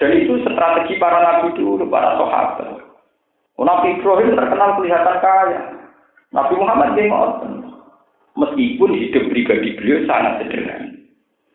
Dan 0.00 0.10
itu 0.20 0.40
strategi 0.40 1.00
para 1.00 1.20
nabi 1.20 1.56
dulu, 1.56 1.84
para 1.88 2.16
sahabat. 2.16 2.80
Nabi 3.54 3.88
Ibrahim 3.96 4.34
terkenal 4.34 4.70
kelihatan 4.80 5.16
kaya. 5.22 5.60
Nabi 6.34 6.54
Muhammad 6.58 6.88
dia 6.98 7.14
Meskipun 8.34 8.90
hidup 8.98 9.30
pribadi 9.30 9.78
beliau 9.78 10.02
sangat 10.10 10.42
sederhana. 10.42 10.90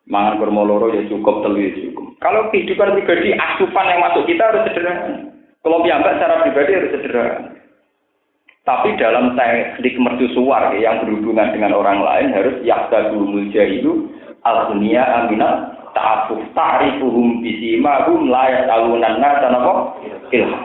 Mangan 0.07 0.39
kurma 0.39 0.63
loro 0.63 0.95
ya 0.95 1.03
cukup, 1.11 1.43
telu 1.43 1.59
ya 1.59 1.75
cukup. 1.75 2.15
Kalau 2.23 2.47
kehidupan 2.49 2.95
pribadi, 2.95 3.35
asupan 3.35 3.91
yang 3.91 3.99
masuk 3.99 4.23
kita 4.23 4.47
harus 4.47 4.63
sederhana. 4.71 5.29
Kalau 5.59 5.83
biambak 5.83 6.15
secara 6.17 6.43
pribadi 6.43 6.71
harus 6.75 6.91
sederhana. 6.95 7.51
Tapi 8.63 8.93
dalam 9.01 9.33
teknik 9.33 9.97
mercusuar 9.97 10.71
yang 10.77 11.01
berhubungan 11.01 11.49
dengan 11.51 11.73
orang 11.73 12.05
lain 12.05 12.37
harus 12.37 12.55
yahdadul 12.61 13.49
jahilu 13.49 14.13
al-dunia 14.45 15.01
aminat 15.25 15.73
ta'afuf 15.97 16.39
ta'rifuhum 16.53 17.41
bisimahum 17.41 18.29
layak 18.29 18.69
talunan 18.69 19.17
nasa 19.17 19.47
napa 19.49 19.97
ilham. 20.29 20.63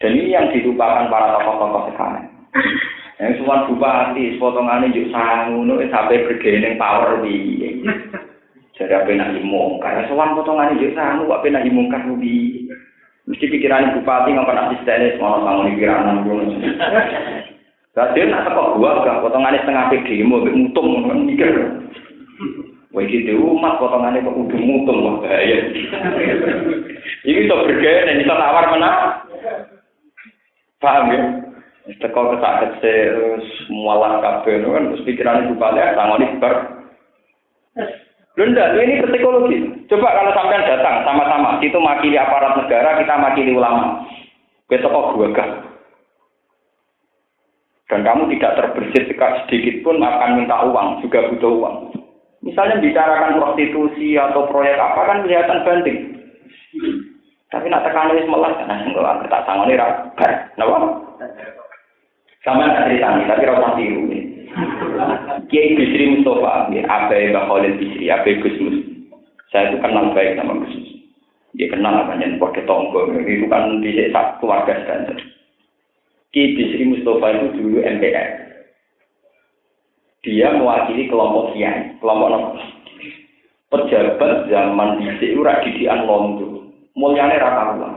Dan 0.00 0.16
ini 0.16 0.32
yang 0.32 0.48
dilupakan 0.50 1.12
para 1.12 1.36
tokoh-tokoh 1.36 1.92
sekarang. 1.92 2.26
Yang 3.20 3.44
semua 3.44 3.68
bupati, 3.68 4.40
juga 4.40 5.08
sangu, 5.12 5.60
itu 5.76 5.92
sampai 5.92 6.24
bergening 6.24 6.80
power 6.80 7.20
di. 7.20 7.36
Jadi 8.80 8.96
apa 8.96 9.12
yang 9.12 9.36
imong? 9.44 9.76
Karena 9.84 10.08
semua 10.08 10.32
potongannya 10.32 10.80
juga 10.80 10.96
sangu, 10.96 11.28
apa 11.28 11.44
yang 11.52 11.68
imongkan 11.68 12.16
di. 12.16 12.64
Mesti 13.30 13.46
pikiran 13.46 13.94
bupati 13.94 14.34
nggak 14.34 14.42
pernah 14.42 14.64
asisten, 14.74 15.14
semua 15.14 15.38
bangun 15.46 15.70
pikiran 15.78 16.26
gue. 16.26 16.42
Jadi 17.90 18.26
nak 18.26 18.46
sepak 18.46 18.78
gua 18.78 19.02
gak 19.02 19.22
potongannya 19.22 19.62
setengah 19.66 19.90
PD, 19.90 20.22
mau 20.22 20.42
mutung 20.46 21.06
mikir. 21.26 21.50
Wah 22.90 23.06
gitu 23.06 23.38
umat 23.54 23.78
potongannya 23.78 24.26
kok 24.26 24.34
udah 24.34 24.60
mutung 24.62 24.98
wah 25.06 25.14
bahaya. 25.22 25.58
Ini 27.22 27.46
tuh 27.46 27.66
bergaya 27.70 28.06
dan 28.10 28.18
bisa 28.18 28.34
nawar 28.34 28.66
mana? 28.70 28.90
Paham 30.82 31.14
ya? 31.14 31.20
Teko 32.02 32.34
kesakit 32.34 32.82
terus 32.82 33.46
mualah 33.70 34.22
kabeh 34.22 34.62
kan 34.62 34.94
terus 34.94 35.06
pikiran 35.06 35.50
bupati 35.54 35.82
sangoni 35.98 36.38
ber 36.38 36.79
Lunda, 38.40 38.72
ini 38.72 39.04
psikologi. 39.04 39.84
Coba 39.92 40.16
kalau 40.16 40.32
sampean 40.32 40.64
datang 40.64 41.04
sama-sama, 41.04 41.60
itu 41.60 41.76
makili 41.76 42.16
aparat 42.16 42.56
negara, 42.56 42.96
kita 42.96 43.20
makili 43.20 43.52
ulama. 43.52 44.00
Besok 44.64 45.12
gue 45.20 45.28
gak. 45.36 45.50
Dan 47.92 48.00
kamu 48.00 48.32
tidak 48.32 48.56
terbersit 48.56 49.12
sedikit 49.12 49.74
pun 49.84 50.00
akan 50.00 50.40
minta 50.40 50.56
uang, 50.64 51.04
juga 51.04 51.28
butuh 51.28 51.52
uang. 51.52 51.76
Misalnya 52.40 52.80
bicarakan 52.80 53.36
prostitusi 53.36 54.16
atau 54.16 54.48
proyek 54.48 54.80
apa 54.80 55.00
kan 55.04 55.20
kelihatan 55.20 55.60
banding. 55.60 55.98
Tapi 57.52 57.66
nak 57.68 57.84
tekan 57.84 58.14
wis 58.16 58.24
melas, 58.24 58.56
nah 58.64 58.78
enggak 58.80 59.26
tak 59.28 59.44
sangoni 59.44 59.76
ra 59.76 60.06
bar. 60.16 60.32
Napa? 60.56 60.76
Sama 62.40 62.72
tak 62.72 62.88
cerita 62.88 63.20
tapi 63.36 63.44
ora 63.44 63.76
tiru. 63.76 64.00
Kiai 65.50 65.74
Bisri 65.78 66.04
Mustafa, 66.10 66.70
ya, 66.74 66.82
Abai 66.86 67.30
Mbak 67.30 67.46
Khalil 67.46 67.74
Bisri, 67.78 68.06
Abai 68.10 68.38
Gus 68.42 68.56
Mus. 68.58 68.78
Saya 69.50 69.74
itu 69.74 69.82
kenal 69.82 70.14
baik 70.14 70.38
sama 70.38 70.58
Gus 70.62 70.74
Mus. 70.74 70.90
Dia 71.58 71.66
kenal 71.70 72.06
namanya 72.06 72.38
Pode 72.38 72.62
Tonggo, 72.66 73.10
itu 73.26 73.46
kan 73.50 73.82
di 73.82 73.90
satu 74.14 74.42
keluarga 74.42 74.74
Sedancer. 74.82 75.18
Kiai 76.30 76.54
Bisri 76.54 76.86
Mustafa 76.86 77.26
itu 77.34 77.46
dulu 77.58 77.78
MPR. 77.82 78.50
Dia 80.20 80.52
mewakili 80.52 81.08
kelompok 81.08 81.56
kiai, 81.56 81.96
kelompok 81.96 82.28
nopo. 82.28 82.60
Pejabat 83.70 84.50
zaman 84.50 85.00
di 85.00 85.32
ora 85.38 85.62
didikan 85.64 86.04
londo. 86.04 86.74
Mulyane 86.92 87.40
ra 87.40 87.50
karuan. 87.54 87.94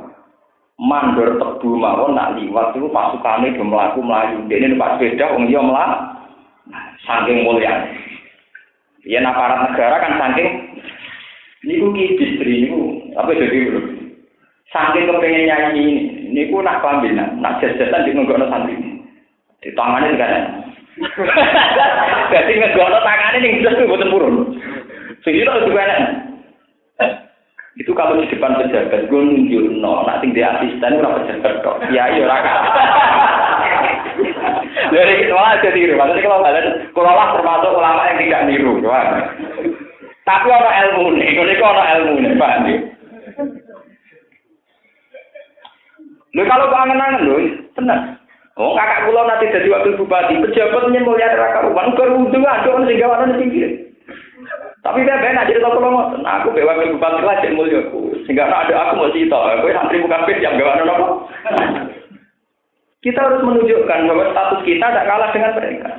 Mandor 0.80 1.36
tebu 1.36 1.76
mawon 1.76 2.16
nak 2.16 2.38
liwat 2.38 2.78
itu 2.78 2.88
pasukane 2.94 3.58
do 3.58 3.66
mlaku 3.66 4.00
mlayu. 4.06 4.46
Dene 4.48 4.72
numpak 4.72 5.02
sepeda 5.02 5.34
wong 5.34 5.50
liya 5.50 5.62
mlaku. 5.66 6.03
Saking 7.04 7.44
mulia. 7.44 7.88
Ya 9.04 9.20
aparat 9.20 9.68
negara 9.72 10.00
kan 10.00 10.14
saking 10.20 10.50
niku 11.68 11.92
ki 11.92 12.16
distri 12.20 12.68
niku. 12.68 13.12
Apa 13.20 13.36
jadi 13.36 13.60
saking 14.72 15.08
kepengen 15.12 15.48
nyanyi 15.48 15.70
ini 15.72 15.96
niku 16.32 16.64
nak 16.64 16.80
pambil 16.80 17.12
nak 17.14 17.36
nak 17.40 17.60
jajan 17.60 18.04
di 18.06 18.12
ngono 18.16 18.48
santri. 18.48 18.76
Di 19.64 19.72
tangannya 19.76 20.12
juga 20.12 20.28
kan? 20.28 20.44
Jadi 22.36 22.60
ngegono 22.60 23.00
tangannya 23.00 23.40
nih 23.40 23.64
jelas 23.64 23.80
tuh 23.80 23.88
buatan 23.88 24.12
purun. 24.12 24.36
Sehingga 25.24 25.56
itu 25.56 25.72
juga 25.72 25.84
itu 27.74 27.90
kalau 27.98 28.22
di 28.22 28.30
depan 28.30 28.54
pejabat 28.62 29.10
gue 29.10 29.18
nunjuk 29.18 29.66
no 29.82 30.06
nanti 30.06 30.30
di 30.30 30.46
asisten 30.46 31.02
gue 31.02 31.10
pejabat 31.10 31.54
kok 31.66 31.82
ya 31.90 32.06
iya 32.06 32.30
raka 32.30 32.54
dari 34.94 35.28
malah 35.34 35.60
jadi 35.60 35.76
niru 35.76 35.94
maksudnya 35.98 36.24
kalau 36.24 36.46
kalian 36.46 36.68
kalau 36.94 37.12
lah 37.12 37.28
termasuk 37.34 37.72
ulama 37.74 38.02
yang 38.08 38.18
tidak 38.22 38.42
niru 38.48 38.74
tapi 40.24 40.48
orang 40.48 40.78
ilmu 40.88 41.06
nih 41.20 41.30
kalau 41.36 41.52
itu 41.52 41.64
orang 41.66 41.88
ilmu 41.98 42.14
nih 42.22 42.32
pak 42.38 42.54
Lho 46.34 46.42
kalau 46.50 46.66
kangen-kangen 46.74 47.30
lho, 47.30 47.38
tenang. 47.78 48.18
Oh, 48.58 48.74
kakak 48.74 49.06
kula 49.10 49.26
nanti 49.26 49.54
jadi 49.54 49.70
wakil 49.70 49.98
bupati, 49.98 50.42
pejabat 50.42 50.90
mulia 50.90 51.30
neraka 51.30 51.70
uang, 51.70 51.94
kerudu 51.98 52.38
ada 52.42 52.70
orang 52.70 52.86
sing 52.86 52.98
gawanan 53.02 53.38
pinggir. 53.38 53.70
Tapi 54.82 55.06
dia 55.06 55.18
benar 55.18 55.46
jadi 55.46 55.62
tahu 55.62 55.78
kalau 55.78 56.14
aku 56.22 56.54
bawa 56.54 56.78
ke 56.78 56.94
bupati 56.94 57.22
lah 57.22 57.38
jadi 57.42 57.54
mulia 57.54 57.86
aku. 57.86 58.14
Sehingga 58.26 58.50
ada 58.50 58.74
aku 58.74 58.94
mau 58.98 59.14
cerita, 59.14 59.38
aku 59.58 59.74
santri 59.74 60.02
bukan 60.02 60.26
pes 60.26 60.42
yang 60.42 60.58
bawa 60.58 60.74
apa. 60.86 61.08
Kita 63.04 63.20
harus 63.20 63.44
menunjukkan 63.44 64.00
bahwa 64.08 64.32
status 64.32 64.62
kita 64.64 64.86
tidak 64.88 65.08
kalah 65.12 65.30
dengan 65.36 65.52
mereka. 65.60 65.92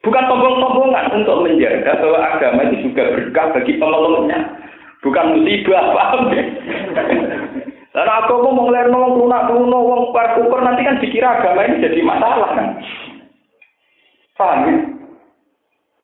Bukan 0.00 0.24
sombong-sombongan 0.30 1.06
untuk 1.12 1.42
menjaga 1.42 1.92
bahwa 1.98 2.18
agama 2.22 2.60
itu 2.70 2.88
juga 2.88 3.02
berkah 3.12 3.46
bagi 3.52 3.76
pemeluknya. 3.76 4.38
Bukan 5.02 5.26
musibah, 5.36 5.84
paham 5.96 6.22
ya? 6.30 6.44
Lalu 7.90 8.10
aku 8.22 8.34
mau 8.54 8.70
ngeliat 8.70 8.86
wong 8.94 9.18
lunak 9.18 9.50
luno 9.50 9.78
wong 9.82 10.02
kuper 10.14 10.60
nanti 10.62 10.86
kan 10.86 11.02
dikira 11.02 11.42
agama 11.42 11.66
ini 11.66 11.82
jadi 11.82 12.00
masalah 12.06 12.50
kan. 12.54 12.68
Paham 14.38 14.60
ya? 14.70 14.74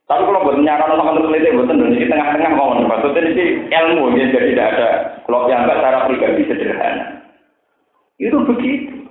Tapi 0.06 0.22
kalau 0.22 0.42
buat 0.46 0.58
nyara 0.62 0.86
sama 0.86 1.18
peneliti, 1.18 1.50
buat 1.54 1.70
di 1.70 2.06
tengah-tengah 2.06 2.52
mau 2.54 2.78
maksudnya 2.78 3.26
ini 3.26 3.66
ilmu 3.74 4.14
ya, 4.14 4.30
jadi 4.30 4.54
tidak 4.54 4.68
ada 4.74 4.88
kalau 5.26 5.50
yang 5.50 5.66
cara 5.66 6.06
pribadi 6.06 6.46
sederhana. 6.46 7.26
Itu 8.22 8.38
begitu. 8.46 9.06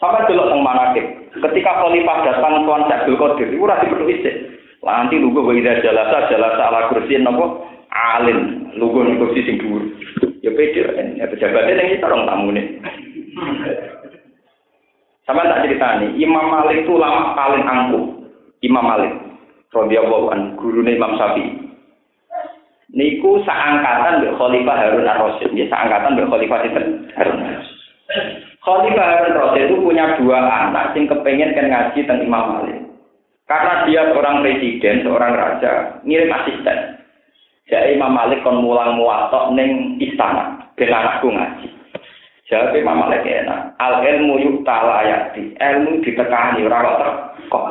Sampai 0.00 0.24
dulu 0.24 0.48
teng 0.48 0.64
manakib. 0.64 1.04
Ketika 1.36 1.76
khalifah 1.84 2.18
datang 2.24 2.64
tuan 2.64 2.88
Abdul 2.88 3.20
Qadir, 3.20 3.52
itu 3.52 3.68
rasi 3.68 3.86
perlu 3.86 4.08
isi. 4.08 4.32
Nanti 4.80 5.20
lugu 5.20 5.44
wa 5.44 5.52
idza 5.52 5.84
jalasa 5.84 6.32
jalasa 6.32 6.72
ala 6.72 6.88
kursi 6.88 7.20
nopo 7.20 7.68
alim, 7.92 8.72
lugu 8.80 9.04
ning 9.04 9.20
kursi 9.20 9.44
sing 9.44 9.60
dhuwur. 9.60 9.84
Ya 10.40 10.56
pede 10.56 10.88
ya 11.20 11.28
pejabatnya 11.28 11.76
yang 11.76 12.00
itu 12.00 12.04
orang 12.08 12.24
tamu 12.24 12.48
nih. 12.48 12.64
Sama 15.28 15.44
tak 15.44 15.68
cerita 15.68 16.00
nih, 16.00 16.16
Imam 16.16 16.48
Malik 16.48 16.88
itu 16.88 16.96
lama 16.96 17.36
paling 17.36 17.62
angkuh. 17.68 18.24
Imam 18.64 18.88
Malik 18.88 19.12
radhiyallahu 19.76 20.32
an 20.32 20.56
gurune 20.56 20.96
Imam 20.96 21.12
Syafi'i. 21.20 21.60
Niku 22.90 23.44
seangkatan 23.44 24.24
mbek 24.24 24.34
Khalifah 24.34 24.76
Harun 24.80 25.06
Ar-Rasyid, 25.06 25.54
ya 25.54 25.68
seangkatan 25.68 26.16
mbek 26.16 26.26
Khalifah 26.26 26.58
Sinten 26.64 26.86
Harun 27.14 27.38
Ar-Rasyid. 27.38 28.39
Khalifah 28.70 29.02
Harun 29.02 29.34
Rasyid 29.34 29.66
itu 29.66 29.82
punya 29.82 30.14
dua 30.14 30.38
anak 30.46 30.94
yang 30.94 31.10
kepengen 31.10 31.58
kan 31.58 31.66
ngaji 31.66 32.06
tentang 32.06 32.22
Imam 32.22 32.44
Malik. 32.54 32.78
Karena 33.50 33.82
dia 33.82 34.06
seorang 34.14 34.46
presiden, 34.46 35.02
seorang 35.02 35.34
raja, 35.34 35.98
ngirim 36.06 36.30
asisten. 36.30 37.02
Jadi 37.66 37.98
Imam 37.98 38.14
Malik 38.14 38.46
kon 38.46 38.62
mulang 38.62 38.94
muatok 38.94 39.50
neng 39.58 39.98
istana, 39.98 40.70
ben 40.78 40.94
anakku 40.94 41.34
ngaji. 41.34 41.66
Jadi 42.46 42.78
Imam 42.78 43.02
Malik 43.02 43.26
enak. 43.26 43.74
Al 43.82 44.06
ilmu 44.06 44.38
yuk 44.38 44.62
talayati, 44.62 45.58
ilmu 45.58 45.98
ditekani 46.06 46.62
ora 46.62 46.78
kok. 47.50 47.64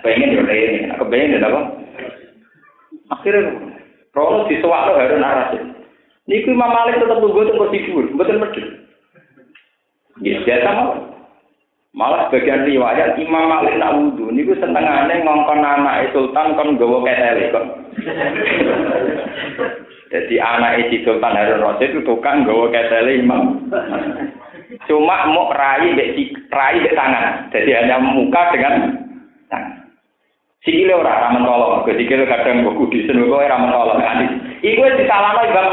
Pengen 0.00 0.32
yo 0.32 0.48
ini, 0.48 0.88
aku 0.96 1.04
pengen 1.12 1.44
apa? 1.44 1.60
Akhirnya 3.12 3.52
Rono 4.16 4.48
disuwak 4.48 4.88
lo 4.88 4.96
Harun 4.96 5.20
Arasid. 5.20 5.60
Niku 6.24 6.56
Imam 6.56 6.72
Malik 6.72 7.04
tetap 7.04 7.20
tunggu 7.20 7.44
tunggu 7.52 7.68
tidur, 7.68 8.08
betul 8.16 8.40
betul. 8.40 8.87
Ya 10.24 10.40
biasa. 10.42 10.70
Malah 11.96 12.30
bagian 12.30 12.68
riwayat 12.68 13.18
Imam 13.18 13.48
Malik 13.48 13.74
nak 13.80 13.96
wudhu 13.96 14.30
niku 14.30 14.54
senengane 14.60 15.24
ngongkon 15.24 15.64
anak 15.64 16.12
sultan 16.14 16.54
kon 16.54 16.76
nggawa 16.76 17.02
ketele 17.02 17.50
kok. 17.50 17.64
Jadi 20.08 20.40
anak 20.40 20.88
si 20.88 21.04
Sultan 21.04 21.36
Harun 21.36 21.64
Rasid 21.64 21.92
itu 21.92 22.00
tukang 22.04 22.44
nggawa 22.44 22.70
ketele 22.70 23.18
Imam. 23.18 23.72
Cuma 24.84 25.26
mau 25.32 25.48
rai 25.50 25.96
bek 25.96 26.36
rai 26.52 26.84
bek 26.84 26.94
tangan. 26.94 27.48
Jadi 27.56 27.72
hanya 27.72 27.96
muka 27.98 28.52
dengan 28.52 28.74
tangan. 29.48 29.72
Sikile 30.62 30.92
ora 30.92 31.24
ra 31.24 31.28
mentolo, 31.32 31.88
sikile 31.88 32.28
kadang 32.28 32.66
mbok 32.66 32.84
kudisen 32.84 33.16
kok 33.16 33.32
ora 33.32 33.56
mentolo 33.56 33.96
kan. 33.96 34.28
Iku 34.60 34.82
disalahno 35.00 35.40
Imam 35.48 35.72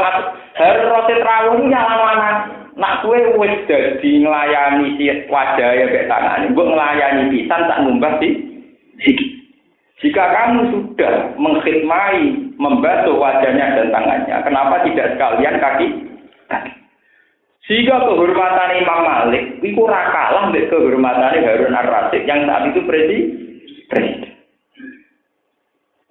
Harun 0.56 0.92
Rasid 0.96 1.20
rawuh 1.20 1.60
nyalano 1.60 2.04
anak. 2.08 2.55
Nak 2.76 3.00
kue 3.00 3.16
wis 3.40 3.56
dadi 3.64 4.20
nglayani 4.20 5.00
si 5.00 5.08
wajah 5.32 5.70
ya 5.72 5.84
mek 5.88 6.12
tangan, 6.12 6.52
mbok 6.52 6.76
nglayani 6.76 7.32
pisan 7.32 7.64
tak 7.64 7.80
ngumbah 7.80 8.20
di 8.20 8.28
siki. 9.00 9.32
Jika 10.04 10.28
kamu 10.28 10.76
sudah 10.76 11.32
mengkhidmati, 11.40 12.52
membantu 12.60 13.16
wajahnya 13.16 13.80
dan 13.80 13.88
tangannya, 13.88 14.36
kenapa 14.44 14.84
tidak 14.84 15.16
sekalian 15.16 15.56
kaki? 15.56 15.88
kaki? 16.52 16.72
Sehingga 17.64 18.04
kehormatan 18.04 18.76
Imam 18.76 19.00
Malik 19.08 19.44
itu 19.64 19.82
kalah 19.88 20.52
dengan 20.52 20.68
kehormatan 20.68 21.32
Harun 21.48 21.72
Ar-Rasyid 21.80 22.28
yang 22.28 22.44
saat 22.44 22.68
itu 22.76 22.80
presiden. 22.84 24.36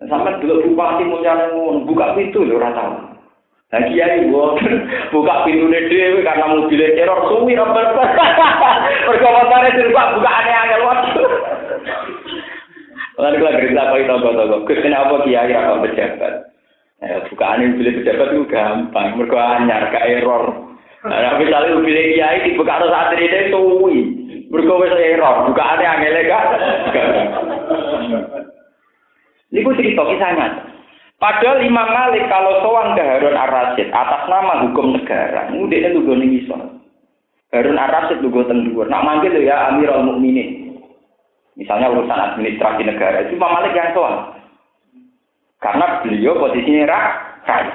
Sampai 0.06 0.38
dulu 0.42 0.74
bupati 0.74 1.06
mulia 1.06 1.50
buka 1.86 2.18
pintu 2.18 2.42
lho 2.42 2.58
ora 2.58 2.74
tahu. 2.74 3.15
Nah 3.74 3.82
kiai 3.90 4.30
buka 5.14 5.36
pintu 5.42 5.66
dhewe 5.74 6.22
karena 6.22 6.46
mobilnya 6.54 6.94
teror 6.94 7.20
suwi 7.34 7.58
apa. 7.58 7.82
Mergo 9.10 9.28
motare 9.34 9.70
dirubah 9.74 10.06
buka 10.14 10.30
aneh-aneh 10.30 10.80
waduh. 10.86 11.30
Lalu 13.16 13.38
kalau 13.42 13.58
cerita 13.58 13.82
apa 13.90 13.96
itu 13.98 14.12
apa 14.12 14.30
Gus 14.68 14.80
kenapa 14.84 15.16
kiai 15.26 15.54
apa 15.56 15.82
pejabat? 15.82 16.34
Ya, 17.04 17.22
bukaan 17.28 17.76
mobil 17.76 17.96
pejabat 18.02 18.28
itu 18.32 18.44
gampang, 18.48 19.20
mereka 19.20 19.62
gak 19.92 20.08
error. 20.08 20.44
Nah, 21.06 21.38
misalnya 21.38 21.76
mobil 21.76 21.96
kiai 21.96 22.46
dibuka 22.46 22.82
atau 22.82 22.90
saat 22.92 23.14
ini 23.18 23.52
suwi, 23.52 23.98
mereka 24.52 24.82
bisa 24.84 24.98
error, 25.00 25.36
bukaannya 25.52 25.88
angel 25.90 26.18
gak? 26.28 26.46
Ini 29.54 29.62
gue 29.62 29.78
cerita 29.80 30.04
kisahnya. 30.04 30.65
Padahal 31.26 31.58
Imam 31.66 31.90
Malik 31.90 32.30
kalau 32.30 32.62
sowan 32.62 32.94
ke 32.94 33.02
Harun 33.02 33.34
Ar-Rasyid 33.34 33.90
atas 33.90 34.30
nama 34.30 34.62
hukum 34.62 34.94
negara, 34.94 35.50
ini 35.50 35.74
dia 35.74 35.90
lugu 35.90 36.14
nih. 36.14 36.46
Harun 37.50 37.82
Ar-Rasyid 37.82 38.22
lugu 38.22 38.46
tendur. 38.46 38.86
Nak 38.86 39.02
manggil 39.02 39.34
ya 39.42 39.74
Amirul 39.74 40.06
Mukminin. 40.06 40.78
Misalnya 41.58 41.90
urusan 41.90 42.14
administrasi 42.14 42.86
negara 42.86 43.26
itu 43.26 43.42
Imam 43.42 43.58
Malik 43.58 43.74
yang 43.74 43.90
sowan. 43.98 44.38
Karena 45.66 46.06
beliau 46.06 46.38
posisinya 46.38 46.94
rakyat. 46.94 47.74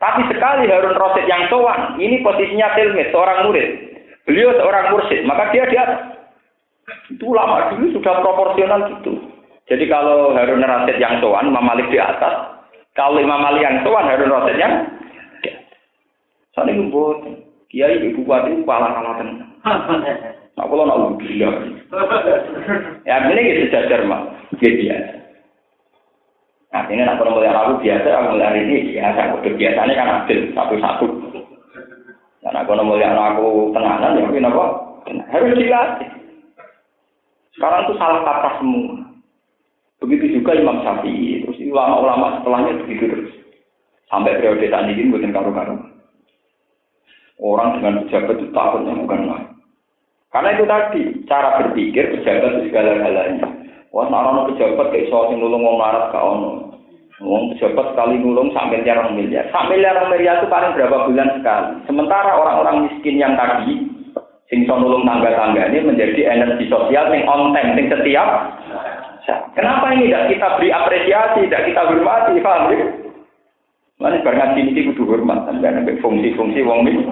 Tapi 0.00 0.20
sekali 0.32 0.64
Harun 0.72 0.96
Rasyid 0.96 1.28
yang 1.28 1.44
sowan, 1.52 2.00
ini 2.00 2.24
posisinya 2.24 2.72
tilmid, 2.72 3.12
seorang 3.12 3.52
murid. 3.52 3.68
Beliau 4.24 4.56
seorang 4.56 4.96
mursid, 4.96 5.28
maka 5.28 5.52
dia 5.52 5.68
di 5.68 5.76
atas. 5.76 6.24
Itu 7.12 7.36
lama 7.36 7.68
dulu 7.68 8.00
sudah 8.00 8.24
proporsional 8.24 8.88
gitu. 8.96 9.12
Jadi 9.68 9.84
kalau 9.92 10.32
Harun 10.32 10.64
Rasid 10.64 10.96
yang 10.96 11.20
sowan, 11.20 11.52
Imam 11.52 11.68
Malik 11.68 11.92
di 11.92 12.00
atas. 12.00 12.57
Kalau 12.98 13.22
Imam 13.22 13.38
Malik 13.38 13.62
yang 13.62 13.78
sowan, 13.86 14.10
Harun 14.10 14.34
Rasid 14.34 14.58
yang. 14.58 14.74
Soalnya 16.50 16.90
buat 16.90 17.22
Kiai 17.70 18.02
ibu 18.02 18.26
kuat 18.26 18.50
itu 18.50 18.66
kalah 18.66 18.90
kalah 18.90 19.14
tenang. 19.22 19.52
Nah, 20.58 20.66
kalau 20.66 20.90
nak 20.90 21.22
gila. 21.22 21.50
Ya, 23.06 23.22
ini 23.30 23.46
gitu 23.46 23.70
sejajar 23.70 24.02
mah. 24.02 24.26
Gitu. 24.58 24.90
Nah, 26.74 26.82
ini 26.90 27.06
nak 27.06 27.22
kalau 27.22 27.38
melihat 27.38 27.54
aku 27.62 27.78
biasa, 27.86 28.08
aku 28.10 28.26
melihat 28.34 28.54
ini 28.58 28.90
biasa. 28.90 29.18
Aku 29.30 29.36
biasanya 29.54 29.94
kan 29.94 30.08
adil 30.18 30.38
satu-satu. 30.58 31.06
Dan 32.42 32.58
aku 32.58 32.70
melihat 32.74 33.14
aku 33.14 33.70
tenanan, 33.70 34.18
ya 34.18 34.26
mungkin 34.26 34.50
apa? 34.50 34.64
Harus 35.30 35.54
dilatih. 35.54 36.10
Sekarang 37.54 37.86
itu 37.86 37.94
salah 37.94 38.20
kata 38.26 38.50
semua. 38.58 38.98
Begitu 40.02 40.42
juga 40.42 40.58
Imam 40.58 40.82
Syafi'i, 40.82 41.42
ulama-ulama 41.70 42.40
setelahnya 42.40 42.80
begitu 42.84 43.04
terus. 43.08 43.32
Sampai 44.08 44.40
periode 44.40 44.72
tadi 44.72 44.96
ini 44.96 45.12
bukan 45.12 45.32
karu-karu. 45.36 45.76
Orang 47.38 47.78
dengan 47.78 48.02
pejabat 48.02 48.36
itu 48.40 48.50
takutnya 48.50 48.98
bukan 48.98 49.20
lain. 49.30 49.48
Karena 50.28 50.48
itu 50.58 50.64
tadi, 50.68 51.02
cara 51.30 51.48
berpikir 51.62 52.18
pejabat 52.18 52.50
itu 52.58 52.72
segala-galanya. 52.72 53.48
Wah, 53.94 54.08
narono 54.10 54.52
pejabat 54.52 54.92
kayak 54.92 55.08
soal 55.08 55.32
yang 55.32 55.44
nulung 55.44 55.64
wong 55.64 55.76
larat 55.80 56.12
ke 56.12 56.18
ono. 56.18 56.50
Pejabat 57.18 57.94
sekali 57.94 58.14
nulung 58.20 58.52
sampai 58.54 58.84
miliar 58.84 59.10
miliar. 59.10 59.46
Sampai 59.50 59.80
miliar 59.80 60.06
miliar 60.06 60.38
itu 60.40 60.48
paling 60.52 60.72
berapa 60.76 61.08
bulan 61.08 61.28
sekali. 61.40 61.70
Sementara 61.88 62.30
orang-orang 62.36 62.76
miskin 62.88 63.18
yang 63.18 63.34
tadi, 63.34 63.88
sing 64.48 64.64
nulung 64.64 65.04
tangga-tangga 65.04 65.68
ini 65.68 65.84
menjadi 65.84 66.20
energi 66.32 66.70
sosial 66.72 67.10
yang 67.12 67.28
on 67.28 67.52
time, 67.52 67.76
yang 67.76 67.88
setiap 67.92 68.28
Kenapa 69.28 69.92
ini 69.92 70.08
tidak 70.08 70.24
kita 70.32 70.46
beri 70.56 70.70
apresiasi, 70.72 71.40
tidak 71.44 71.64
kita 71.68 71.82
hormati, 71.84 72.40
paham 72.40 72.72
ya? 72.72 72.88
Mana 73.98 74.22
barang 74.22 74.38
ngaji 74.38 74.60
ini 74.70 74.86
kudu 74.94 75.10
hormat, 75.10 75.50
sampai 75.50 75.74
ada 75.74 75.92
fungsi-fungsi 75.98 76.62
wong 76.62 76.86
miskin. 76.86 77.10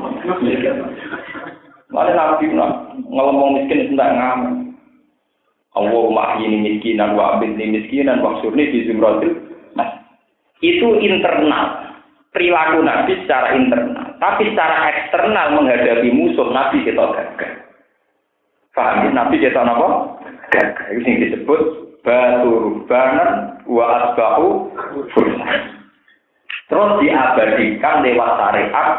Mana 1.90 2.14
nabi 2.14 2.46
ngelomong 2.54 3.58
miskin 3.58 3.90
tidak 3.90 4.14
ngamen. 4.14 4.54
Allahumma 5.76 6.40
ini 6.40 6.62
miskinan 6.62 7.18
wa 7.18 7.36
abidni 7.36 7.74
miskinan 7.74 8.22
wa 8.22 8.38
surni 8.40 8.70
di 8.70 8.86
zumratil. 8.88 9.34
Nah, 9.76 9.88
itu 10.64 11.04
internal. 11.04 11.84
Perilaku 12.32 12.84
Nabi 12.84 13.16
secara 13.24 13.56
internal. 13.56 14.16
Tapi 14.20 14.52
secara 14.52 14.92
eksternal 14.92 15.56
menghadapi 15.56 16.08
musuh 16.12 16.48
Nabi 16.52 16.84
kita 16.84 17.00
gagal. 17.00 17.52
Paham 18.76 19.08
ya? 19.08 19.10
Nabi 19.12 19.40
kita 19.40 19.56
apa? 19.56 19.88
Gagal. 20.52 20.86
Itu 21.00 21.06
yang 21.08 21.20
disebut 21.28 21.85
batu 22.06 22.50
rubanan 22.54 23.58
wa 23.66 23.84
asbahu 24.06 24.70
Terus 26.66 26.90
diabadikan 27.02 28.02
lewat 28.02 28.30
syariat 28.38 28.90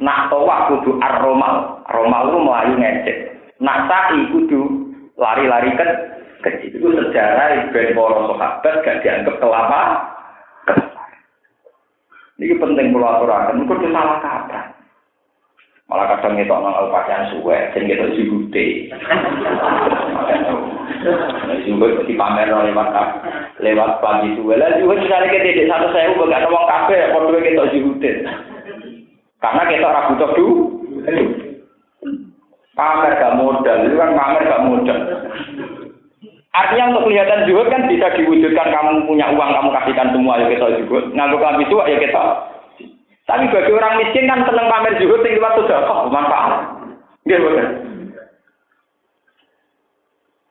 nak 0.00 0.32
tawaf 0.32 0.72
kudu 0.72 0.96
ar-romal. 1.00 1.84
Romal 1.88 2.22
itu 2.32 2.38
melayu 2.40 2.74
ngecek. 2.80 3.18
Nak 3.60 3.88
sa'i 3.88 4.20
kudu 4.32 4.88
lari-lari 5.20 5.72
kan 5.76 5.90
kecil. 6.40 6.80
Itu 6.80 6.88
sejarah 6.96 7.68
ben 7.72 7.92
para 7.92 8.18
sahabat 8.24 8.74
gak 8.84 8.98
dianggap 9.04 9.36
kelapa. 9.36 9.82
Ini 12.40 12.56
penting 12.56 12.96
kalau 12.96 13.20
aturakan, 13.20 13.68
itu 13.68 13.92
salah 13.92 14.16
kaprah. 14.24 14.79
Malah 15.90 16.06
kadang 16.06 16.38
itu 16.38 16.54
orang 16.54 16.86
pakaian 16.94 17.34
suwe, 17.34 17.58
kita 17.74 18.14
jihute. 18.14 18.66
Jihute 21.66 22.06
di 22.06 22.14
pamer 22.14 22.46
lewat 22.46 22.94
lewat 23.58 23.90
pagi 23.98 24.38
suwe. 24.38 24.54
Lah 24.54 24.78
jihute 24.78 25.02
misalnya 25.02 25.34
kita 25.34 25.50
tidak 25.50 25.66
satu 25.74 25.86
saya 25.90 26.14
gak 26.14 26.46
ada 26.46 26.46
uang 26.46 26.66
kafe, 26.70 26.98
kalau 27.10 27.34
kita 27.34 27.74
jihute. 27.74 28.12
Karena 29.42 29.62
kita 29.66 29.90
orang 29.90 30.08
butuh 30.14 30.30
du. 30.38 30.46
Pamer 32.78 33.12
gak 33.18 33.34
modal, 33.34 33.78
itu 33.82 33.98
kan 33.98 34.14
pamer 34.14 34.42
gak 34.46 34.64
modal. 34.70 35.00
Artinya 36.50 36.90
untuk 36.90 37.06
kelihatan 37.06 37.46
juhud 37.46 37.66
kan 37.70 37.86
bisa 37.86 38.10
diwujudkan 38.18 38.74
kamu 38.74 39.06
punya 39.06 39.30
uang 39.30 39.50
kamu 39.54 39.70
kasihkan 39.70 40.10
semua 40.10 40.34
ya 40.38 40.50
kita 40.50 40.82
juhud. 40.82 41.14
Kami 41.14 41.62
itu 41.62 41.76
ya 41.78 41.98
kita 41.98 42.22
tapi 43.30 43.46
bagi 43.46 43.70
orang 43.70 43.94
miskin 44.02 44.26
kan 44.26 44.42
seneng 44.42 44.66
pamer 44.66 44.98
zuhud 44.98 45.22
sing 45.22 45.38
liwat 45.38 45.54
sedekah 45.54 46.10
manfaat. 46.10 46.52
Nggih 47.22 47.38
boten. 47.38 47.66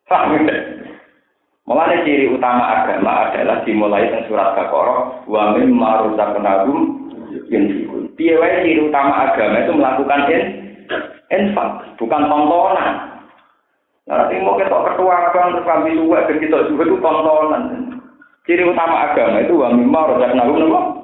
Paham 0.07 0.47
ya? 0.47 0.55
Mulanya 1.67 2.01
ciri 2.01 2.25
utama 2.33 2.65
agama 2.65 3.29
adalah 3.29 3.61
dimulai 3.61 4.09
dengan 4.09 4.25
surat 4.25 4.57
Baqarah 4.57 5.27
wa 5.29 5.53
mim 5.53 5.75
maruzaqnahum 5.75 6.77
yunfikun. 7.51 8.09
Piye 8.17 8.39
wae 8.39 8.63
ciri 8.65 8.89
utama 8.89 9.29
agama 9.29 9.61
itu 9.61 9.75
melakukan 9.77 10.21
in, 10.33 10.41
infak, 11.29 11.83
bukan 12.01 12.25
tontonan. 12.25 12.89
Nanti 14.09 14.41
mau 14.41 14.57
kita 14.57 14.73
ketua 14.73 15.29
bang 15.29 15.47
terus 15.53 15.67
kami 15.69 15.93
juga 15.93 16.25
dan 16.25 16.37
kita 16.41 16.57
juga 16.73 16.83
itu 16.89 16.97
tontonan. 17.03 17.63
Ciri 18.49 18.63
utama 18.65 19.13
agama 19.13 19.37
itu 19.45 19.53
wa 19.53 19.69
mim 19.69 19.93
maruzaqnahum 19.93 20.98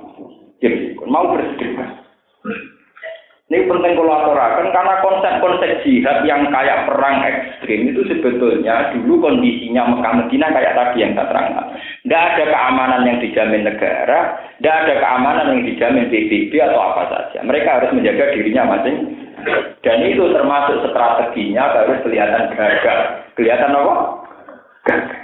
jadi 0.63 0.95
mau 1.07 1.31
bersedekah. 1.31 2.05
Ini 3.45 3.69
penting 3.69 3.93
kalau 3.93 4.09
aturakan 4.09 4.73
karena 4.73 5.05
konsep-konsep 5.05 5.85
jihad 5.85 6.25
yang 6.25 6.49
kayak 6.49 6.89
perang 6.89 7.21
ekstrim 7.21 7.93
itu 7.93 8.01
sebetulnya 8.09 8.89
dulu 8.97 9.21
kondisinya 9.21 9.85
Mekah 9.85 10.13
Medina 10.17 10.49
kayak 10.49 10.73
tadi 10.73 11.05
yang 11.05 11.13
saya 11.13 11.29
terangkan. 11.29 11.77
Tidak 11.77 12.23
ada 12.25 12.43
keamanan 12.49 13.05
yang 13.05 13.21
dijamin 13.21 13.61
negara, 13.61 14.33
tidak 14.57 14.75
ada 14.81 14.93
keamanan 14.97 15.45
yang 15.53 15.61
dijamin 15.61 16.09
PBB 16.09 16.57
atau 16.57 16.79
apa 16.89 17.03
saja. 17.13 17.45
Mereka 17.45 17.69
harus 17.69 17.93
menjaga 17.93 18.33
dirinya 18.33 18.63
masing. 18.65 18.97
Dan 19.85 19.97
itu 20.09 20.25
termasuk 20.33 20.89
strateginya 20.89 21.69
harus 21.69 22.01
kelihatan 22.01 22.49
gagal. 22.49 22.99
Kelihatan 23.37 23.77
apa? 23.77 23.95
Gagal. 24.89 25.21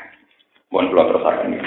Mohon 0.69 0.85
keluar 0.93 1.05
terus 1.09 1.25
akan 1.25 1.57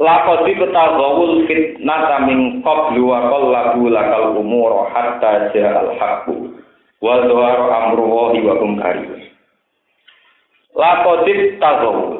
Lakoti 0.00 0.56
ketagawul 0.56 1.44
fitnata 1.44 2.24
min 2.24 2.64
qablu 2.64 3.04
wa 3.04 3.28
qallabu 3.28 3.92
lakal 3.92 4.32
umur 4.32 4.88
hatta 4.96 5.52
ja'al 5.52 5.92
haqqu 6.00 6.56
wa 7.04 7.20
dhaharu 7.20 7.64
amru 7.68 8.04
wahi 8.08 8.40
wa 8.40 8.56
hum 8.64 8.80
karihun. 8.80 9.20
Lakoti 10.72 11.60
tagawul 11.60 12.16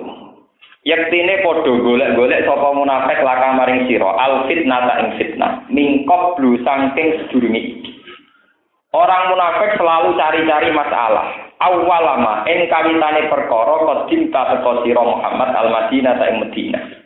Yaktine 0.80 1.44
padha 1.44 1.72
golek-golek 1.76 2.44
sapa 2.48 2.68
munafik 2.72 3.20
laka 3.20 3.52
maring 3.52 3.84
sira 3.84 4.16
al 4.16 4.48
fitnata 4.48 5.00
ing 5.00 5.08
fitnah 5.16 5.64
min 5.72 6.04
qablu 6.04 6.60
saking 6.60 7.16
sedurunge. 7.20 7.80
Orang 8.92 9.28
munafik 9.32 9.80
selalu 9.80 10.20
cari-cari 10.20 10.72
masalah. 10.76 11.32
Awalama 11.64 12.44
ing 12.48 12.68
kawitane 12.68 13.28
perkara 13.28 13.76
kodim 13.88 14.28
ta 14.32 14.56
teko 14.56 14.84
Muhammad 14.84 15.48
al-Madinah 15.52 16.16
ta 16.16 16.28
Madinah. 16.28 16.99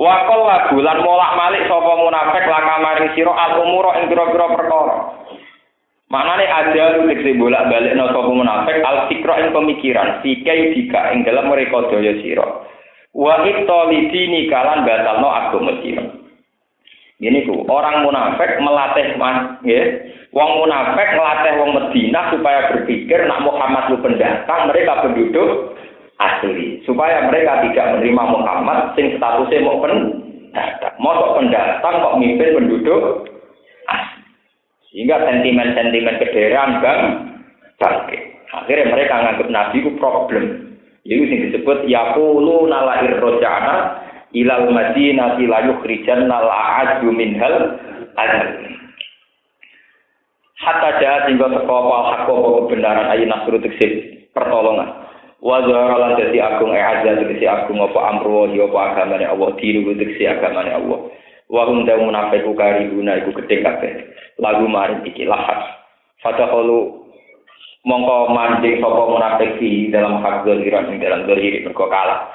Wakol 0.00 0.48
lagu 0.48 0.80
lan 0.80 1.04
molak 1.04 1.36
malik 1.36 1.68
sapa 1.68 1.92
munafik 2.00 2.48
laka 2.48 2.74
maring 2.80 3.12
sira 3.12 3.36
al 3.36 3.60
umura 3.60 4.00
ing 4.00 4.08
pira-pira 4.08 4.48
perkara. 4.48 4.96
Maknane 6.08 6.48
ada 6.48 7.04
tegese 7.04 7.36
bolak-balik 7.36 7.92
no 8.00 8.08
sapa 8.08 8.32
munafik 8.32 8.80
al 8.80 9.12
fikra 9.12 9.44
ing 9.44 9.52
pemikiran, 9.52 10.24
sikai 10.24 10.72
dika 10.72 11.12
ing 11.12 11.28
dalam 11.28 11.52
mereka 11.52 11.92
daya 11.92 12.16
sira. 12.24 12.64
Wa 13.12 13.44
ittolidini 13.44 14.48
kalan 14.48 14.88
batalno 14.88 15.28
agama 15.28 15.76
sira. 15.84 16.04
Ini 17.20 17.44
ku 17.44 17.68
orang 17.68 18.00
munafik 18.00 18.56
melatih 18.56 19.20
mas, 19.20 19.60
ya. 19.68 19.84
Wong 20.32 20.64
munafik 20.64 21.12
melatih 21.12 21.52
wong 21.60 21.70
Medina 21.76 22.32
supaya 22.32 22.72
berpikir 22.72 23.28
nak 23.28 23.44
Muhammad 23.44 23.92
lu 23.92 24.00
pendatang, 24.00 24.72
mereka 24.72 25.04
penduduk 25.04 25.76
asli. 26.20 26.84
Supaya 26.84 27.26
mereka 27.26 27.64
tidak 27.64 27.96
menerima 27.96 28.22
Muhammad 28.28 28.92
sing 28.94 29.16
statusnya 29.16 29.64
mau 29.64 29.80
pendatang 29.80 30.94
mau 31.00 31.34
pendatang 31.40 31.94
kok 32.04 32.18
mimpin 32.20 32.54
penduduk 32.54 33.26
sehingga 34.90 35.22
sentimen-sentimen 35.22 36.18
kederaan 36.18 36.82
bang 36.82 37.00
bangkit. 37.78 38.22
Akhirnya 38.50 38.90
mereka 38.90 39.14
menganggap 39.22 39.48
Nabi 39.48 39.76
itu 39.78 39.90
problem. 40.02 40.44
Itu 41.06 41.22
yang 41.24 41.42
disebut 41.48 41.78
yakulu 41.86 42.66
nalair 42.66 43.22
rojana 43.22 44.02
ilal 44.34 44.68
madinati 44.74 45.46
la 45.46 45.64
yukhrijanna 45.70 46.36
la'adu 46.42 47.08
minhal 47.14 47.78
adal 48.18 48.50
hatta 50.60 50.90
jahat 51.00 51.22
hingga 51.32 51.48
teko 51.56 51.76
apa 51.88 52.28
kebenaran 52.28 53.08
ayi 53.16 53.24
nasru 53.24 53.56
pertolongan 54.36 55.09
wa 55.40 55.64
zahara 55.64 55.96
lan 55.96 56.12
dadi 56.20 56.36
agung 56.36 56.76
e 56.76 56.80
aja 56.80 57.16
tegese 57.16 57.48
agung 57.48 57.80
apa 57.80 58.00
amru 58.12 58.44
wa 58.44 58.46
apa 58.48 58.80
agamane 58.92 59.24
Allah 59.24 59.50
diru 59.56 59.96
tegese 59.96 60.28
agamane 60.28 60.72
Allah. 60.72 61.00
Wa 61.50 61.66
hum 61.66 61.82
da 61.82 61.98
munafiqu 61.98 62.54
karibuna 62.54 63.18
iku 63.24 63.34
gedhe 63.42 63.64
kabeh. 63.64 63.92
Lagu 64.38 64.68
mari 64.70 65.02
iki 65.02 65.26
lahas. 65.26 65.66
Fatahalu 66.22 67.00
mongko 67.82 68.30
manjing 68.30 68.78
sapa 68.78 69.02
munafik 69.08 69.58
dalam 69.90 70.20
hak 70.20 70.44
zahiran 70.46 70.92
ing 70.92 71.02
dalam 71.02 71.26
zahiri 71.26 71.64
mergo 71.64 71.88
kalah. 71.88 72.30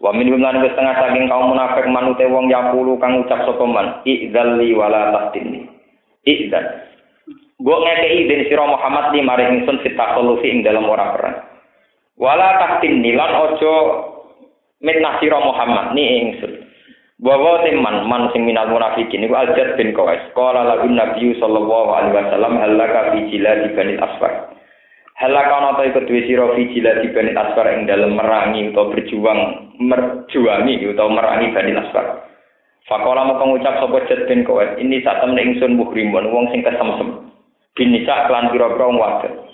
Wa 0.00 0.14
min 0.16 0.32
lan 0.32 0.64
wis 0.64 0.72
setengah 0.72 0.96
saking 0.96 1.28
kaum 1.28 1.52
munafik 1.52 1.84
manute 1.90 2.24
wong 2.30 2.48
yapulu 2.48 2.96
kang 3.02 3.20
ucap 3.20 3.42
sapa 3.42 3.64
man 3.66 4.00
idzalli 4.06 4.72
wala 4.76 5.12
tahtini 5.12 5.66
idzal. 6.24 6.62
Gue 7.60 7.76
ngekei 7.76 8.24
dari 8.24 8.48
siro 8.48 8.64
Muhammad 8.64 9.12
li 9.12 9.20
mari 9.20 9.44
ingsun 9.44 9.84
fitakolufi 9.84 10.48
ing 10.48 10.64
dalam 10.64 10.88
ora 10.88 11.12
perang. 11.12 11.49
Wala 12.20 12.60
tahtin 12.60 13.00
nilan 13.00 13.32
ojo 13.48 13.74
mitnah 14.84 15.16
Muhammad 15.24 15.96
ni 15.96 16.04
ingsun. 16.28 16.68
Bahwa 17.20 17.64
teman 17.64 18.08
man 18.08 18.28
sing 18.32 18.44
minal 18.44 18.68
munafikin 18.68 19.24
iku 19.24 19.40
Al-Jad 19.40 19.76
bin 19.80 19.96
Qais. 19.96 20.20
Qala 20.36 20.68
lahu 20.68 20.88
Nabi 20.88 21.36
sallallahu 21.40 21.90
alaihi 21.92 22.16
wasallam 22.16 22.60
halaka 22.60 23.12
fi 23.12 23.18
jiladi 23.32 23.72
bani 23.76 23.96
asfar. 24.00 24.52
Halaka 25.20 25.52
ana 25.52 25.76
ta 25.76 25.84
iku 25.84 26.00
duwe 26.04 26.24
sira 26.28 26.48
fi 26.56 26.64
jiladi 26.72 27.12
bani 27.12 27.32
asfar 27.36 27.68
ing 27.72 27.84
dalem 27.88 28.16
merangi 28.16 28.72
utawa 28.72 28.92
berjuang 28.92 29.40
merjuangi 29.80 30.80
utawa 30.92 31.12
merangi 31.12 31.52
bani 31.56 31.72
asfar. 31.76 32.24
Fakola 32.88 33.28
mau 33.28 33.36
pengucap 33.36 33.80
sapa 33.80 33.96
Jad 34.08 34.24
bin 34.28 34.44
Qais, 34.44 34.80
ini 34.80 35.04
sak 35.04 35.20
temne 35.20 35.40
ingsun 35.40 35.76
muhrimun 35.76 36.32
wong 36.32 36.48
sing 36.52 36.64
kesemsem. 36.64 37.32
Binisa 37.76 38.28
klan 38.28 38.48
pira-pira 38.48 38.88
wadon. 38.92 39.49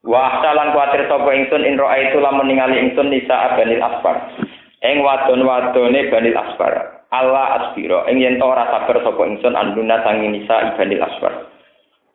Wa 0.00 0.32
ahsalan 0.32 0.72
kuatir 0.72 1.04
sapa 1.12 1.28
ingsun 1.28 1.60
in 1.60 1.76
itu 1.76 2.18
lamun 2.24 2.48
ningali 2.48 2.80
ingsun 2.80 3.12
nisa 3.12 3.52
banil 3.52 3.84
asfar. 3.84 4.32
Ing 4.80 5.04
wadon-wadone 5.04 6.08
banil 6.08 6.36
asfar. 6.40 7.04
Allah 7.12 7.46
asbiro 7.60 8.08
ing 8.08 8.16
yen 8.22 8.40
ora 8.40 8.64
sabar 8.72 8.96
sapa 9.04 9.22
ingsun 9.28 9.52
anduna 9.52 10.00
sangi 10.00 10.32
nisa 10.32 10.72
banil 10.80 11.04
asfar. 11.04 11.52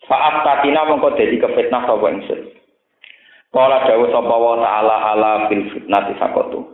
Fa'af 0.10 0.42
tatina 0.42 0.90
mongko 0.90 1.14
dadi 1.14 1.38
kefitnah 1.38 1.86
sapa 1.86 2.06
ingsun. 2.10 2.42
Kala 3.54 3.86
dawuh 3.86 4.10
sapa 4.10 4.34
wa 4.34 4.58
ta'ala 4.58 4.96
ala 5.14 5.32
fil 5.48 5.70
fitnati 5.70 6.18
sakotu. 6.18 6.66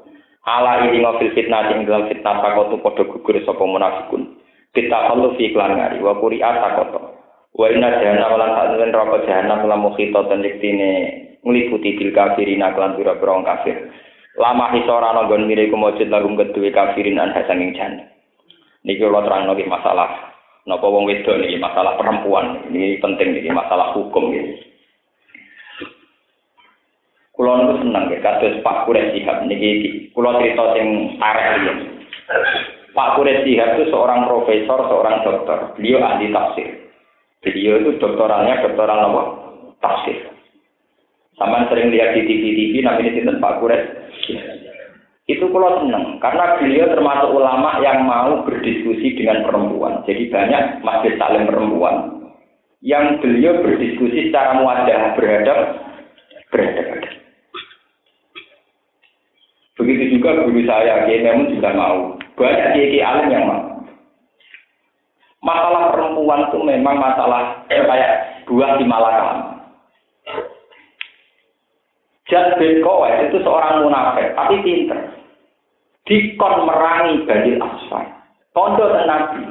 Ala 0.47 0.89
ini 0.89 1.03
ngofil 1.03 1.35
fitnah 1.35 1.75
ing 1.75 1.85
dalam 1.91 2.07
fitnah 2.07 2.39
sakotu 2.39 2.79
padha 2.79 3.03
gugur 3.03 3.35
sapa 3.43 3.63
munafikun. 3.67 4.39
Kita 4.71 5.11
perlu 5.11 5.35
fi 5.35 5.51
iklan 5.51 5.75
ngari 5.75 5.99
wa 5.99 6.15
quri'at 6.15 6.55
sakotu. 6.63 7.20
Wa 7.51 7.67
inna 7.67 7.99
jahannam 7.99 8.39
lan 8.39 8.51
sa'ten 8.55 8.89
neraka 8.89 9.27
jahannam 9.27 9.67
lan 9.67 9.83
mukhita 9.83 10.23
ten 10.31 10.39
diktine 10.39 10.91
ngliputi 11.43 11.99
bil 11.99 12.11
kafirin 12.15 12.63
lan 12.63 12.95
pira-pira 12.95 13.43
kafir. 13.43 13.75
Lama 14.39 14.71
hisora 14.71 15.11
ana 15.11 15.27
nggon 15.27 15.51
mire 15.51 15.67
kumujud 15.67 16.07
lagu 16.07 16.31
kedue 16.31 16.71
kafirin 16.71 17.19
an 17.19 17.35
sanging 17.43 17.75
jan. 17.75 18.07
Niki 18.87 19.03
kula 19.03 19.27
terangno 19.27 19.53
iki 19.59 19.67
masalah 19.67 20.31
napa 20.63 20.87
wong 20.87 21.03
wedok 21.11 21.37
niki 21.43 21.59
masalah 21.59 21.99
perempuan. 21.99 22.71
Ini 22.71 23.03
penting 23.03 23.35
niki 23.35 23.51
masalah 23.51 23.91
hukum 23.99 24.31
iki. 24.31 24.71
Kulo 27.35 27.51
niku 27.57 27.73
seneng 27.83 28.11
ya 28.15 28.19
kados 28.23 28.63
Pak 28.63 28.87
Kures 28.87 29.11
Sihab 29.11 29.43
niki 29.51 30.07
kulo 30.15 30.39
cerita 30.39 30.71
sing 30.71 31.19
arek 31.19 31.47
iki. 31.59 31.73
Pak 32.95 33.19
Kures 33.19 33.43
Sihab 33.43 33.75
itu 33.75 33.91
seorang 33.91 34.23
profesor, 34.23 34.87
seorang 34.87 35.19
dokter. 35.27 35.59
Beliau 35.75 35.99
ahli 35.99 36.31
tafsir. 36.31 36.90
Beliau 37.41 37.81
itu 37.81 37.91
doktoralnya 37.97 38.61
doktoral 38.61 38.99
apa? 39.01 39.23
Tafsir. 39.81 40.29
Sama 41.41 41.65
sering 41.73 41.89
lihat 41.89 42.13
di 42.13 42.21
TV-TV 42.29 42.85
namanya 42.85 43.11
sinten 43.17 43.41
Pak 43.41 43.57
Kures. 43.57 43.81
Itu 45.25 45.49
kulo 45.49 45.81
seneng 45.81 46.21
karena 46.21 46.59
beliau 46.59 46.91
termasuk 46.91 47.29
ulama 47.33 47.81
yang 47.81 48.05
mau 48.05 48.45
berdiskusi 48.45 49.17
dengan 49.17 49.41
perempuan. 49.47 50.05
Jadi 50.05 50.29
banyak 50.29 50.85
masjid 50.85 51.17
saling 51.17 51.49
perempuan 51.49 52.21
yang 52.85 53.17
beliau 53.21 53.61
berdiskusi 53.61 54.29
secara 54.29 54.61
muadah 54.61 55.17
berhadap 55.17 55.57
berhadap. 56.51 57.09
Begitu 59.81 60.19
juga 60.19 60.45
guru 60.45 60.61
saya, 60.67 61.09
Kiai 61.09 61.25
Memun 61.25 61.57
juga 61.57 61.73
mau. 61.73 62.13
Banyak 62.37 62.77
Kiai 62.77 63.01
alim 63.01 63.33
yang 63.33 63.45
mau. 63.49 63.70
Masalah 65.41 65.89
perempuan 65.89 66.53
itu 66.53 66.61
memang 66.61 67.01
masalah 67.01 67.65
eh, 67.73 67.81
kayak 67.81 68.45
buah 68.45 68.77
di 68.77 68.85
Malakam. 68.85 69.57
Jad 72.29 72.61
bin 72.61 72.79
Kowes 72.85 73.27
itu 73.27 73.41
seorang 73.41 73.83
munafik, 73.83 74.37
tapi 74.37 74.61
pinter. 74.61 75.01
Dikon 76.05 76.69
merangi 76.69 77.25
Bani 77.25 77.51
Asfar. 77.57 78.05
Kondo 78.53 78.85
Nabi. 78.87 79.41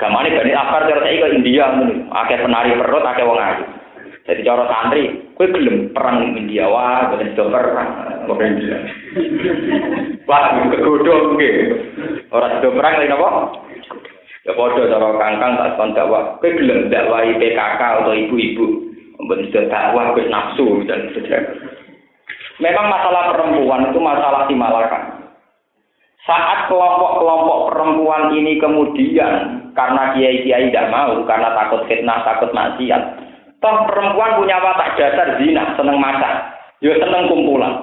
Gamane 0.00 0.34
Bani 0.34 0.52
Asfar 0.56 0.88
cara 0.88 1.04
saya 1.04 1.20
ke 1.20 1.28
India, 1.36 1.68
akeh 2.10 2.38
penari 2.40 2.74
perut, 2.80 3.04
akeh 3.04 3.24
wong 3.28 3.38
ayu. 3.38 3.64
Jadi 4.26 4.42
cara 4.42 4.66
santri, 4.66 5.22
kue 5.38 5.46
gelem 5.54 5.94
perang 5.94 6.34
India, 6.34 6.66
wah, 6.66 7.14
boleh 7.14 7.30
perang. 7.30 7.90
Pokoknya 8.26 8.58
bilang. 8.58 8.84
Wah, 10.26 10.50
kegodong 10.66 11.22
mungkin. 11.30 11.54
Orang 12.34 12.58
sudah 12.58 12.72
perang 12.74 12.94
lagi 12.98 13.14
apa? 13.14 13.30
Ya 14.46 14.54
podo 14.54 14.86
cara 14.86 15.10
kangkang 15.18 15.58
tak 15.58 15.74
kon 15.74 15.90
dakwah. 15.90 16.38
Kowe 16.38 16.54
gelem 16.54 16.86
dakwahi 16.86 17.34
PKK 17.34 17.82
atau 17.82 18.14
ibu-ibu. 18.14 18.66
Sudah 19.18 19.64
dakwah 19.66 20.14
kowe 20.14 20.22
nafsu 20.30 20.86
dan 20.86 21.10
sebagainya. 21.10 21.50
Memang 22.62 22.86
masalah 22.88 23.34
perempuan 23.34 23.90
itu 23.90 23.98
masalah 23.98 24.46
timalakan. 24.46 25.26
Saat 26.24 26.70
kelompok-kelompok 26.70 27.74
perempuan 27.74 28.34
ini 28.34 28.58
kemudian 28.58 29.66
karena 29.76 30.16
kiai-kiai 30.16 30.72
tidak 30.72 30.90
mau, 30.90 31.22
karena 31.28 31.52
takut 31.54 31.84
fitnah, 31.86 32.24
takut 32.24 32.50
maksiat. 32.50 33.02
Toh 33.60 33.76
perempuan 33.86 34.40
punya 34.40 34.58
watak 34.58 34.98
dasar 34.98 35.36
zina, 35.38 35.76
seneng 35.76 36.00
masak, 36.00 36.54
ya 36.80 36.96
seneng 36.96 37.28
kumpulan. 37.28 37.74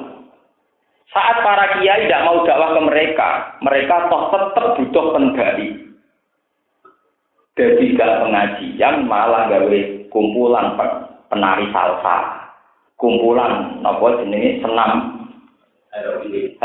Saat 1.13 1.45
para 1.45 1.77
kiai 1.77 2.09
tidak 2.09 2.25
mau 2.25 2.41
dakwah 2.41 2.73
ke 2.73 2.81
mereka, 2.81 3.29
mereka 3.61 4.09
toh 4.09 4.33
tetap 4.33 4.65
butuh 4.79 5.05
pendali. 5.13 5.82
Jadi 7.53 7.93
gak 7.93 8.25
pengajian 8.25 9.05
malah 9.05 9.45
gawe 9.45 9.79
kumpulan 10.09 10.73
penari 11.29 11.69
salsa, 11.69 12.49
kumpulan 12.97 13.77
apa 13.85 14.25
jenenge 14.25 14.57
senam 14.65 15.21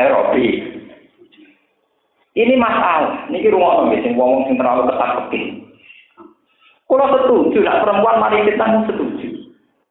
aerobik. 0.00 0.56
Ini 2.38 2.54
masalah. 2.56 3.28
Niki 3.28 3.52
rumah 3.52 3.84
nggih 3.84 4.00
sing 4.00 4.14
wong 4.16 4.48
sing 4.48 4.56
terlalu 4.56 4.88
ketat 4.88 5.10
keping. 5.26 5.68
Kalau 6.88 7.12
setuju, 7.12 7.60
nak 7.60 7.84
perempuan 7.84 8.16
mari 8.22 8.48
kita 8.48 8.64
setuju. 8.88 9.28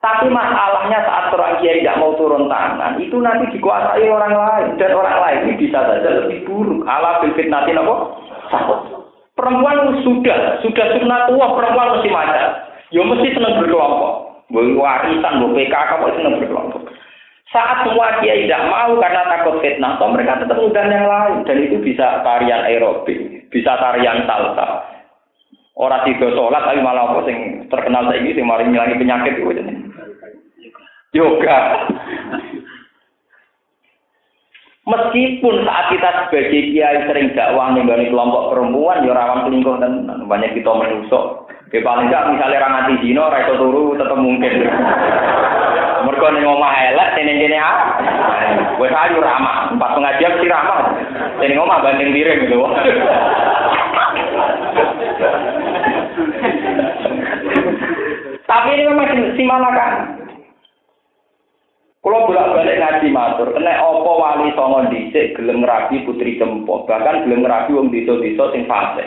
Tapi 0.01 0.33
masalahnya 0.33 1.03
saat 1.03 1.33
orang 1.33 1.61
kiai 1.61 1.81
tidak 1.81 1.99
mau 2.01 2.13
turun 2.17 2.49
tangan, 2.49 3.01
itu 3.01 3.17
nanti 3.17 3.49
dikuasai 3.53 4.05
orang 4.07 4.33
lain 4.33 4.67
dan 4.77 4.93
orang 4.93 5.17
lain 5.19 5.39
ini 5.45 5.53
bisa 5.67 5.77
saja 5.83 6.09
lebih 6.23 6.45
buruk. 6.45 6.85
Allah 6.85 7.21
bilfit 7.21 7.49
nanti 7.49 7.73
nopo 7.73 8.17
Perempuan 9.37 10.01
sudah 10.01 10.57
sudah 10.65 10.85
sunat 10.97 11.29
tua 11.29 11.47
perempuan 11.53 11.93
mesti 11.93 12.09
macet. 12.09 12.51
Ya 12.89 13.05
mesti 13.05 13.37
senang 13.37 13.61
berkelompok. 13.61 14.13
Warisan, 14.49 15.43
PKK, 15.53 15.89
boleh 16.01 16.15
senang 16.17 16.41
berkelompok. 16.41 16.89
Saat 17.53 17.87
semua 17.87 18.19
kiai 18.19 18.43
tidak 18.43 18.65
mau 18.67 18.97
karena 18.99 19.23
takut 19.29 19.63
fitnah, 19.63 19.95
toh 19.95 20.11
mereka 20.11 20.41
tetap 20.43 20.59
undang 20.59 20.91
yang 20.91 21.07
lain 21.07 21.47
dan 21.47 21.63
itu 21.63 21.79
bisa 21.79 22.19
tarian 22.19 22.67
aerobik, 22.67 23.47
bisa 23.47 23.71
tarian 23.79 24.27
salsa, 24.27 24.83
Orang 25.77 26.09
tiga 26.09 26.33
sholat 26.33 26.65
tapi 26.65 26.81
malah 26.81 27.05
apa 27.13 27.29
sing 27.29 27.69
terkenal 27.69 28.09
ini 28.09 28.33
sing 28.33 28.49
mari 28.49 28.65
ngilangi 28.65 28.97
penyakit 28.97 29.37
itu. 29.37 29.53
Yoga. 31.13 31.85
Meskipun 34.87 35.67
saat 35.67 35.91
kita 35.91 36.09
sebagai 36.31 36.71
kiai 36.71 37.03
sering 37.11 37.35
dakwah 37.35 37.75
nih 37.75 38.07
kelompok 38.07 38.55
perempuan, 38.55 39.03
ya 39.03 39.11
rawan 39.11 39.43
selingkuh 39.43 39.75
dan 39.83 40.07
banyak 40.31 40.55
kita 40.55 40.71
menusuk. 40.71 41.51
Ya 41.75 41.83
paling 41.83 42.07
enggak 42.07 42.31
misalnya 42.31 42.63
orang 42.63 42.77
anti 42.79 42.95
zino, 43.03 43.27
raiso 43.27 43.59
turu 43.59 43.99
tetap 43.99 44.15
mungkin. 44.15 44.63
Mereka 46.07 46.27
nih 46.31 46.41
ngomah 46.47 46.71
elek, 46.71 47.19
sini 47.19 47.33
sini 47.35 47.57
ah. 47.59 47.75
Gue 48.79 48.87
sayu 48.87 49.19
ramah, 49.19 49.75
empat 49.75 49.91
pengajian 49.91 50.39
sih 50.39 50.47
ramah. 50.47 50.95
Sini 51.43 51.59
ngomah 51.59 51.83
banding 51.83 52.15
diri 52.15 52.47
gitu. 52.47 52.55
Tapi 58.47 58.67
ini 58.71 58.83
memang 58.87 59.35
si 59.35 59.43
kan. 59.43 59.91
Kalau 62.07 62.23
bolak-balik 62.23 62.79
ngaji 62.79 63.07
matur, 63.11 63.51
kena 63.51 63.83
opo 63.83 64.23
wali 64.23 64.55
songo 64.55 64.87
dhisik 64.87 65.35
gelem 65.35 65.59
rabi 65.59 66.07
putri 66.07 66.39
tempo, 66.39 66.87
bahkan 66.87 67.27
gelem 67.27 67.43
rabi 67.43 67.75
wong 67.75 67.91
desa-desa 67.91 68.47
sing 68.55 68.63
fase. 68.63 69.03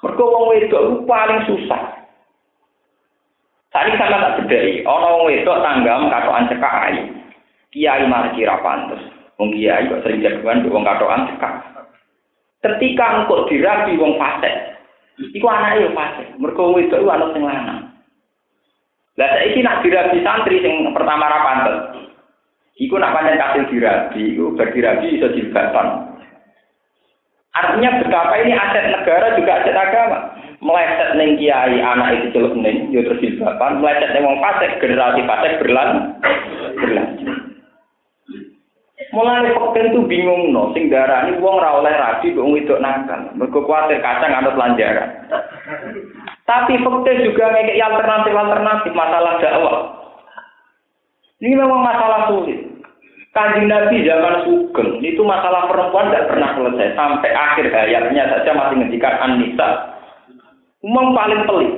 Mergo 0.00 0.32
wong 0.32 0.48
wedok 0.48 1.04
paling 1.04 1.44
susah. 1.44 2.08
Tadi 3.68 4.00
sama 4.00 4.16
tak 4.16 4.48
bedai, 4.48 4.80
ana 4.80 5.08
wong 5.12 5.28
wedok 5.28 5.60
tanggam 5.60 6.08
katokan 6.08 6.48
cekak 6.48 6.74
ayu. 6.88 7.04
Kiai 7.68 8.08
malah 8.08 8.32
kira 8.32 8.56
pantes. 8.64 9.04
Wong 9.36 9.52
kiai 9.52 9.84
kok 9.92 10.00
sering 10.00 10.24
jagoan 10.24 10.64
wong 10.72 10.88
katokan 10.88 11.28
cekak. 11.28 11.52
Ketika 12.64 13.06
engkau 13.20 13.44
dirabi 13.44 14.00
wong 14.00 14.16
fase, 14.16 14.48
iku 15.36 15.52
anake 15.52 15.84
yo 15.84 15.92
fase. 15.92 16.32
Mergo 16.40 16.72
wedok 16.72 16.96
iku 16.96 17.12
ana 17.12 17.28
sing 17.36 17.44
lanang. 17.44 17.89
Lah 19.20 19.36
saiki 19.36 19.60
nak 19.60 19.84
dirabi 19.84 20.24
santri 20.24 20.64
sing 20.64 20.96
pertama 20.96 21.28
ra 21.28 21.44
pantes. 21.44 21.76
Iku 22.80 22.96
nak 22.96 23.12
pancen 23.12 23.36
kasil 23.36 23.68
dirabi, 23.68 24.32
iku 24.32 24.56
berdirabi 24.56 25.20
iso 25.20 25.28
jilbatan. 25.36 26.16
Artinya 27.52 28.00
betapa 28.00 28.40
ini 28.40 28.56
aset 28.56 28.88
negara 28.88 29.36
juga 29.36 29.60
aset 29.60 29.76
agama. 29.76 30.32
Meleset 30.64 31.20
neng 31.20 31.36
kiai 31.36 31.84
anak 31.84 32.16
itu 32.16 32.32
celuk 32.32 32.56
neng, 32.56 32.88
yo 32.88 33.04
terus 33.04 33.20
jilbatan. 33.20 33.84
Meleset 33.84 34.16
neng 34.16 34.24
wong 34.24 34.40
fasik, 34.40 34.80
generasi 34.80 35.20
fasik 35.28 35.60
berlan, 35.60 36.16
berlanjut. 36.80 37.36
Mulai 39.10 39.50
fakir 39.50 39.90
itu 39.90 40.06
bingung 40.06 40.54
no, 40.54 40.70
sing 40.72 40.86
darah 40.86 41.26
ini 41.26 41.42
wong 41.42 41.58
ra 41.60 41.82
oleh 41.82 41.92
rabi, 41.92 42.32
wong 42.32 42.56
itu 42.56 42.72
nakal. 42.80 43.28
Mergo 43.36 43.60
kuatir 43.68 44.00
kacang 44.00 44.32
ada 44.32 44.54
pelanjaran. 44.54 45.10
Tapi 46.50 46.82
fakta 46.82 47.12
juga 47.22 47.46
ngekek 47.54 47.78
alternatif-alternatif 47.78 48.90
masalah 48.90 49.38
dakwah. 49.38 49.76
Ini 51.38 51.54
memang 51.54 51.78
masalah 51.78 52.26
sulit. 52.26 52.58
Kanjeng 53.30 53.70
Nabi 53.70 54.02
zaman 54.02 54.42
Sugeng 54.42 54.98
itu 54.98 55.22
masalah 55.22 55.70
perempuan 55.70 56.10
tidak 56.10 56.34
pernah 56.34 56.50
selesai 56.58 56.98
sampai 56.98 57.30
akhir 57.30 57.70
hayatnya 57.70 58.26
saja 58.26 58.50
masih 58.50 58.82
ngendikan 58.82 59.14
Anissa. 59.22 59.94
Umum 60.82 61.14
paling 61.14 61.46
pelik. 61.46 61.72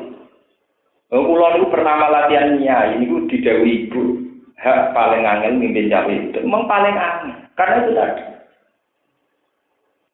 Kulo 1.12 1.47
itu 1.61 1.69
pernah 1.69 2.09
latihan 2.09 2.57
nyai, 2.57 2.97
ini 2.97 3.05
gue 3.05 3.28
didawi 3.28 3.85
ibu. 3.85 4.03
Hak 4.57 4.97
paling 4.97 5.28
angel 5.28 5.61
mimpin 5.61 5.93
cawe 5.93 6.09
itu. 6.09 6.39
Memang 6.40 6.65
paling 6.65 6.97
angel. 6.97 7.36
Karena 7.53 7.77
itu 7.85 7.90
tadi. 7.93 8.24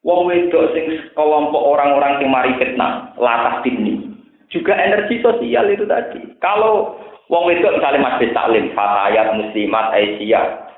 Wong 0.02 0.26
wedok 0.26 0.74
sing 0.74 0.98
kelompok 1.14 1.62
orang-orang 1.62 2.18
sing 2.18 2.26
mari 2.32 2.50
fitnah, 2.58 3.14
latah 3.14 3.62
timni 3.62 4.07
juga 4.48 4.72
energi 4.76 5.20
sosial 5.20 5.68
itu 5.68 5.84
tadi. 5.84 6.20
Kalau 6.40 6.96
wong 7.28 7.52
itu 7.52 7.64
misalnya 7.68 8.04
masjid 8.04 8.32
taklim, 8.32 8.72
fatayat, 8.72 9.36
muslimat, 9.36 9.92
aisyah, 9.92 10.68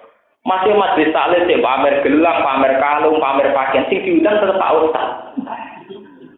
masih 0.43 0.75
masjid 0.75 1.09
taklim 1.15 1.47
sih 1.47 1.59
pamer 1.63 2.03
gelang, 2.03 2.39
pamer 2.43 2.73
kalung, 2.83 3.19
pamer 3.23 3.55
pakaian, 3.55 3.87
sing 3.87 4.03
diundang 4.03 4.43
tetap 4.43 4.59
Pak 4.59 4.75
Ustaz. 4.83 5.09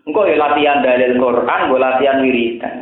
Engkau 0.02 0.26
ya 0.26 0.34
latihan 0.34 0.82
dalil 0.82 1.14
Quran, 1.14 1.60
gue 1.70 1.78
latihan 1.78 2.18
wiridan. 2.20 2.74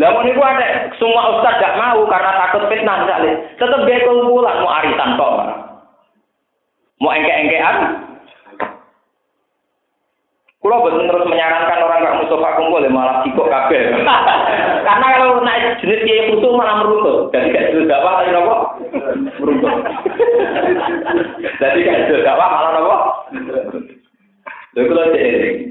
Lah 0.00 0.16
mau 0.16 0.24
niku 0.24 0.40
ada 0.40 0.88
semua 0.96 1.36
ustaz 1.36 1.60
gak 1.60 1.76
mau 1.76 2.00
karena 2.08 2.32
takut 2.40 2.64
fitnah 2.72 3.04
misalnya. 3.04 3.36
Tetap 3.60 3.84
dia 3.84 4.00
kumpulan 4.08 4.64
mau 4.64 4.72
arisan 4.80 5.20
kok. 5.20 5.34
Mau 7.04 7.12
engke-engkean, 7.12 7.76
Kulo 10.60 10.76
betul 10.84 11.08
terus 11.08 11.24
menyarankan 11.24 11.80
orang 11.88 12.04
gak 12.04 12.18
Mustafa 12.20 12.60
kumpul 12.60 12.84
ya 12.84 12.92
malah 12.92 13.24
sikok 13.24 13.48
kabel. 13.48 13.96
Karena 14.86 15.06
kalau 15.16 15.40
naik 15.40 15.80
jenis 15.80 16.04
kiai 16.04 16.28
putu 16.28 16.52
malah 16.52 16.84
meruntuh. 16.84 17.32
Jadi 17.32 17.48
gak 17.48 17.68
jelas 17.72 17.96
apa 17.96 18.10
tadi 18.20 18.30
nopo. 18.36 18.56
Beruntung. 19.40 19.76
Jadi 21.64 21.80
kan 21.80 21.96
itu 22.04 22.14
dakwah 22.20 22.48
malah 22.52 22.72
apa? 22.76 22.98
Lalu 24.76 24.86
kalau 24.86 25.06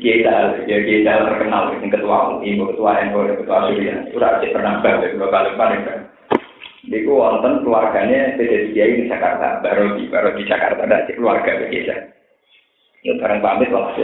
kita, 0.03 0.35
ya 0.67 0.77
kita 0.83 1.13
terkenal, 1.23 1.71
yang 1.79 1.87
ketua 1.87 2.43
ibu 2.43 2.63
ketua 2.73 2.99
NU, 3.07 3.31
ketua 3.39 3.71
Surya, 3.71 3.95
sudah 4.11 4.43
pernah 4.43 4.83
balik, 4.83 5.15
dua 5.15 5.31
kali 5.31 5.49
paling 5.55 5.81
kan. 5.87 5.99
Iku 6.83 7.13
wonten 7.15 7.63
keluarganya 7.63 8.35
PD 8.35 8.73
Kiai 8.75 8.99
di 8.99 9.05
Jakarta, 9.07 9.61
baru 9.63 9.95
di 9.95 10.09
baru 10.11 10.35
di 10.35 10.43
Jakarta 10.43 10.83
ada 10.83 11.07
keluarga 11.07 11.63
begitu. 11.63 11.95
Ya 13.07 13.13
bareng 13.23 13.39
pamit 13.39 13.71
lah 13.71 13.95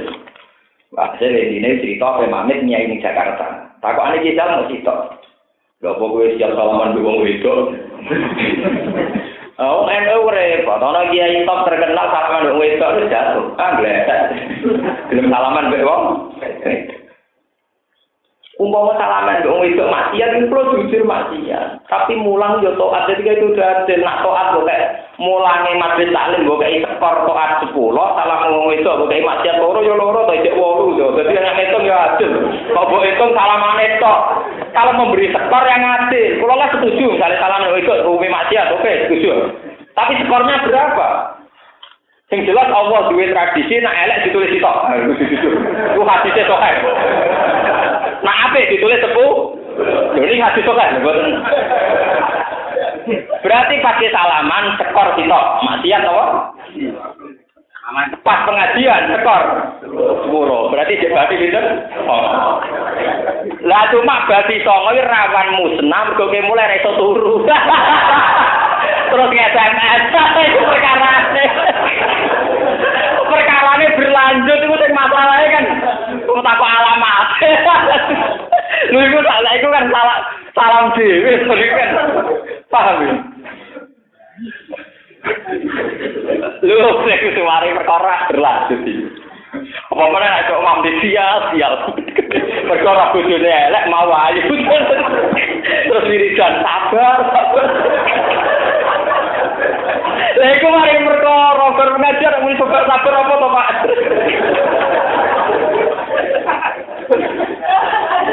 hasil. 0.95 1.27
Hasil 1.27 1.31
ini 1.59 1.79
cerita 1.83 2.15
apa 2.15 2.27
pamit 2.31 2.63
nyai 2.63 2.87
di 2.87 3.03
Jakarta. 3.03 3.75
Takut 3.83 4.03
aneh 4.07 4.23
kita 4.23 4.43
mau 4.43 4.67
cerita. 4.71 4.95
Gak 5.83 5.91
apa 5.99 6.03
gue 6.07 6.33
siap 6.39 6.51
salaman 6.55 6.95
dua 6.95 7.11
wong 7.11 7.27
itu. 7.27 7.53
Oh, 9.55 9.87
NU 9.87 10.27
repot. 10.27 10.83
Ono 10.83 11.15
kiai 11.15 11.47
top 11.47 11.63
terkenal 11.63 12.11
salaman 12.11 12.43
dua 12.43 12.59
wong 12.59 12.67
itu 12.67 12.75
itu 12.75 13.07
jatuh. 13.07 13.55
Ah, 13.55 13.79
geletek. 13.79 14.21
Belum 15.07 15.31
salaman 15.31 15.71
dua 15.71 15.87
wong. 15.87 16.03
Umpama 18.55 18.95
salaman 18.95 19.43
dong 19.43 19.67
itu 19.67 19.83
maksiat 19.83 20.39
itu 20.39 20.47
perlu 20.47 20.87
jujur 20.87 21.03
maksiat. 21.03 21.75
Tapi 21.91 22.15
mulang 22.15 22.63
yo 22.63 22.71
taat 22.79 23.11
ketika 23.11 23.35
itu 23.35 23.51
udah 23.51 23.83
ada 23.83 23.93
nak 23.99 24.23
taat 24.23 24.47
kok 24.55 24.63
kayak 24.63 25.11
mulange 25.19 25.75
majlis 25.75 26.15
taklim 26.15 26.47
kok 26.47 26.63
kayak 26.63 26.87
skor 26.95 27.15
taat 27.27 27.51
10, 27.67 27.75
salah 27.75 28.37
ngomong 28.47 28.71
itu 28.71 28.87
kok 28.87 29.11
kayak 29.11 29.27
maksiat 29.27 29.59
loro 29.59 29.83
yo 29.83 29.99
loro 29.99 30.23
to 30.23 30.39
cek 30.39 30.55
8 30.55 30.95
yo. 30.95 31.07
Dadi 31.19 31.35
yang 31.35 31.51
hitung 31.51 31.83
yo 31.83 31.95
adil. 31.99 32.31
Kok 32.71 32.85
mbok 32.87 33.03
hitung 33.03 33.31
salaman 33.35 33.79
tok. 33.99 34.19
Kalau 34.71 34.91
memberi 35.03 35.27
skor 35.35 35.63
yang 35.67 35.83
adil, 35.83 36.39
kalau 36.39 36.55
lah 36.55 36.69
setuju 36.71 37.05
misalnya 37.11 37.43
salaman 37.43 37.75
itu 37.75 37.91
rumi 38.07 38.31
maksiat, 38.31 38.71
oke 38.71 38.91
setuju. 39.03 39.51
Tapi 39.99 40.15
skornya 40.23 40.63
berapa? 40.63 41.07
Sing 42.31 42.47
jelas 42.47 42.71
Allah 42.71 43.11
duwe 43.11 43.29
tradisi 43.29 43.83
nak 43.83 43.99
elek 43.99 44.31
ditulis 44.31 44.47
sitok. 44.47 44.77
Ku 45.91 46.01
hadise 46.07 46.41
sokeh. 46.47 46.73
Nak 48.25 48.37
apik 48.49 48.73
ditulis 48.73 48.97
sepuh. 49.05 49.33
Ini 50.17 50.41
hadis 50.41 50.65
sokeh 50.65 50.87
mboten. 50.97 51.29
Berarti 53.45 53.75
pakai 53.85 54.09
salaman 54.09 54.73
skor 54.81 55.13
sitok. 55.13 55.45
Maksiat 55.61 56.01
apa? 56.01 56.25
Pas 58.25 58.39
pengajian 58.49 59.13
skor 59.21 59.41
sepuro. 60.25 60.73
Berarti 60.73 60.97
dia 60.97 61.13
berarti 61.13 61.37
pinten? 61.37 61.65
Oh. 62.09 62.57
Lah 63.61 63.83
cuma 63.93 64.25
berarti 64.25 64.57
songo 64.65 64.97
rawan 64.97 65.47
musnah 65.61 66.01
mergo 66.09 66.25
mulai 66.49 66.81
reso 66.81 66.97
turu. 66.97 67.45
Terus 69.13 69.29
nge-SMS 69.31 70.01
itu 70.09 70.59
perkara 70.65 71.11
perkarane 73.29 73.87
berlanjut 73.95 74.59
itu 74.65 74.75
masalahnya 74.91 75.47
kan 75.53 75.65
tak 76.41 76.59
alamat. 76.59 77.27
Lu 78.91 78.99
iku 78.99 79.19
salah 79.23 79.51
iku 79.55 79.67
kan 79.71 79.85
salah 79.91 80.17
salam 80.55 80.85
dhewe 80.95 81.31
kan. 81.77 81.89
Paham 82.71 82.97
ya? 83.05 83.15
Lu 86.65 86.89
sing 87.05 87.19
suwari 87.35 87.75
perkara 87.75 88.29
berlanjut 88.29 88.81
iki. 88.83 89.25
Apa 89.91 90.03
mana 90.11 90.27
nek 90.27 90.45
kok 90.51 90.63
mamdi 90.63 90.91
sia 90.99 91.27
sial. 91.53 91.73
Perkara 92.67 93.13
bojone 93.15 93.47
elek 93.47 93.87
mau 93.87 94.11
ayu. 94.11 94.43
Terus 95.63 96.07
wiridan 96.11 96.53
sabar, 96.61 97.17
sabar. 97.31 97.65
Lah 100.35 100.49
iku 100.59 100.67
mari 100.67 100.99
perkara 100.99 101.65
bar 101.71 101.89
ngajar 101.95 102.33
muni 102.43 102.59
sabar 102.59 102.83
sabar 102.83 103.13
apa 103.15 103.33
to, 103.39 103.47
Pak? 103.47 103.69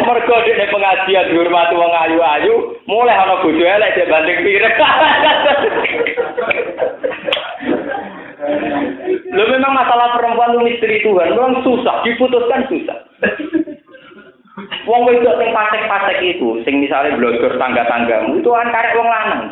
Mergo 0.03 0.37
di 0.43 0.53
pengajian 0.59 1.31
dihormati 1.31 1.75
wong 1.79 1.93
ayu-ayu, 1.95 2.55
mulai 2.91 3.15
ana 3.15 3.41
bojo 3.41 3.63
elek 3.63 3.95
dia 3.95 4.11
banding 4.11 4.39
pirek. 4.43 4.75
Lo 9.33 9.43
memang 9.49 9.73
masalah 9.73 10.19
perempuan 10.19 10.53
itu 10.53 10.61
misteri 10.67 10.99
Tuhan, 11.01 11.33
memang 11.39 11.63
susah, 11.63 12.03
diputuskan 12.05 12.67
susah. 12.69 12.99
Wong 14.85 15.09
wedok 15.09 15.39
sing 15.41 15.51
pasek-pasek 15.55 16.19
itu, 16.21 16.61
sing 16.67 16.83
misalnya 16.83 17.17
blogger 17.17 17.57
tangga-tanggamu, 17.57 18.43
itu 18.43 18.51
kan 18.51 18.69
karek 18.69 18.99
wong 18.99 19.09
lanang. 19.09 19.43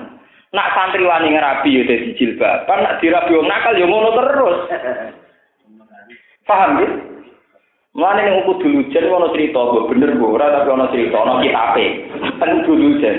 Nak 0.51 0.70
santri 0.74 1.06
wani 1.06 1.31
ngerabi 1.31 1.78
ya 1.78 1.82
dadi 1.86 2.18
jilbab, 2.18 2.66
nak 2.66 2.98
dirabi 2.98 3.39
wong 3.39 3.47
nakal 3.47 3.78
ya 3.78 3.86
ngono 3.86 4.10
terus. 4.18 4.59
Paham 6.44 6.82
ya? 6.82 6.89
Mana 7.91 8.23
yang 8.23 8.47
aku 8.47 8.62
dulu 8.62 8.87
jen, 8.95 9.11
ada 9.11 9.35
cerita, 9.35 9.59
gue 9.59 9.91
bener 9.91 10.15
gue, 10.15 10.23
ora 10.23 10.47
tapi 10.55 10.71
ada 10.71 10.87
cerita, 10.95 11.27
ada 11.27 11.43
kitab, 11.43 11.75
kan 12.39 12.62
dulu 12.62 13.03
jen. 13.03 13.17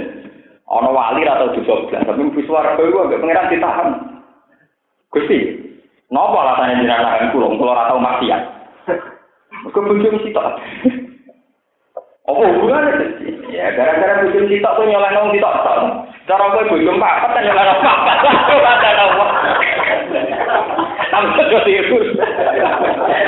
Ada 0.63 0.87
wali 0.87 1.27
atau 1.27 1.51
dosa 1.51 1.91
belas, 1.91 2.07
tapi 2.07 2.23
aku 2.23 2.39
suara 2.47 2.79
gue, 2.79 2.87
gue 2.87 3.09
gak 3.11 3.19
pengen 3.19 3.51
ditahan. 3.51 3.87
Gusti, 5.11 5.37
kenapa 6.07 6.55
rasanya 6.55 6.79
jenak 6.79 7.03
nahan 7.03 7.35
kurung, 7.35 7.59
kalau 7.59 7.75
rata 7.75 7.99
mati 7.99 8.31
ya? 8.31 8.39
Gue 9.75 9.83
bener 9.91 10.07
gue 10.07 10.23
cerita. 10.23 10.55
Apa 12.31 12.39
hubungan? 12.39 13.11
Ya, 13.51 13.75
gara-gara 13.75 14.23
bener 14.23 14.39
gue 14.39 14.47
cerita, 14.55 14.71
gue 14.79 14.87
nyolah 14.87 15.11
nong, 15.11 15.35
cerita. 15.35 15.51
Cara 16.31 16.47
gue 16.47 16.63
bener 16.71 16.79
gue 16.79 16.95
empat, 16.95 17.27
kan 17.27 17.43
nyolah 17.43 17.63
nong, 17.67 17.79
empat, 17.83 18.19
Sampai 21.11 21.43
ke 21.51 21.59
situ. 21.67 21.97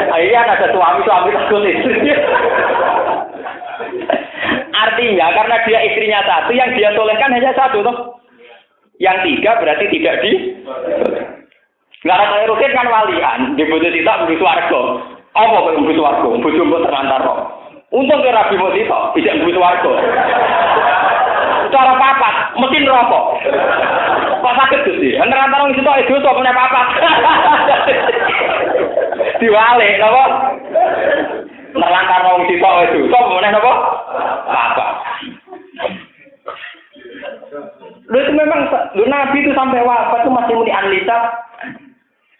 Akhirnya 0.08 0.40
ada 0.48 0.68
suami-suami 0.72 1.36
takut 1.36 1.68
istri. 1.68 2.16
Artinya 4.74 5.28
karena 5.36 5.58
dia 5.68 5.80
istrinya 5.92 6.20
satu, 6.24 6.52
yang 6.56 6.72
dia 6.76 6.96
solehkan 6.96 7.36
hanya 7.36 7.52
satu 7.52 7.84
toh. 7.84 8.24
Yang 9.04 9.18
tiga 9.28 9.60
berarti 9.60 9.86
tidak 9.92 10.16
di. 10.24 10.32
Nggak 12.04 12.20
ada 12.20 12.48
rutin 12.48 12.72
kan 12.76 12.88
walian, 12.88 13.40
di 13.56 13.64
bojo 13.68 13.88
tidak 13.92 14.20
beli 14.28 14.36
suarga. 14.40 14.82
Apa 15.36 15.56
kok 15.56 15.76
suarga? 15.96 16.28
Bojo 16.40 16.62
mbok 16.68 16.84
terlantar 16.84 17.20
kok. 17.24 17.40
Untung 17.94 18.26
ke 18.26 18.32
Rabi 18.32 18.56
Mutito, 18.58 19.00
tidak 19.16 19.38
beli 19.44 19.54
suarga. 19.56 19.92
Cara 21.74 21.98
papat, 21.98 22.54
mesin 22.62 22.86
rokok. 22.86 23.26
Kok 24.46 24.56
sakit 24.62 24.80
tuh 24.86 24.96
sih? 25.02 25.18
Antara-antara 25.18 25.74
itu 25.74 25.82
itu 25.82 26.22
tuh 26.22 26.38
punya 26.38 26.54
papat. 26.54 26.88
Diwale, 29.42 29.90
nopo? 29.98 30.24
Nerlantar 31.74 32.22
wong 32.30 32.46
sitok 32.46 32.94
itu, 32.94 33.10
kok 33.10 33.26
meneh 33.34 33.50
nopo? 33.58 33.74
Papat. 34.46 34.94
Lu 38.06 38.18
itu 38.22 38.32
memang, 38.38 38.62
lu 38.94 39.10
Nabi 39.10 39.42
itu 39.42 39.50
sampai 39.58 39.82
wafat 39.82 40.22
itu 40.22 40.30
masih 40.30 40.54
muni 40.54 40.70
anlita. 40.70 41.42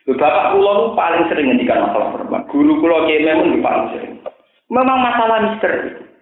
Lu 0.06 0.14
bapak 0.14 0.54
kulo 0.54 0.72
itu 0.78 0.88
paling 0.94 1.26
sering 1.34 1.50
ngendikan 1.50 1.90
masalah 1.90 2.14
perempuan. 2.14 2.46
Guru 2.54 2.78
kulo 2.78 3.10
kiai 3.10 3.26
memang 3.26 3.66
paling 3.66 3.98
sering. 3.98 4.14
Memang 4.70 5.02
masalah 5.02 5.42
misteri. 5.42 6.13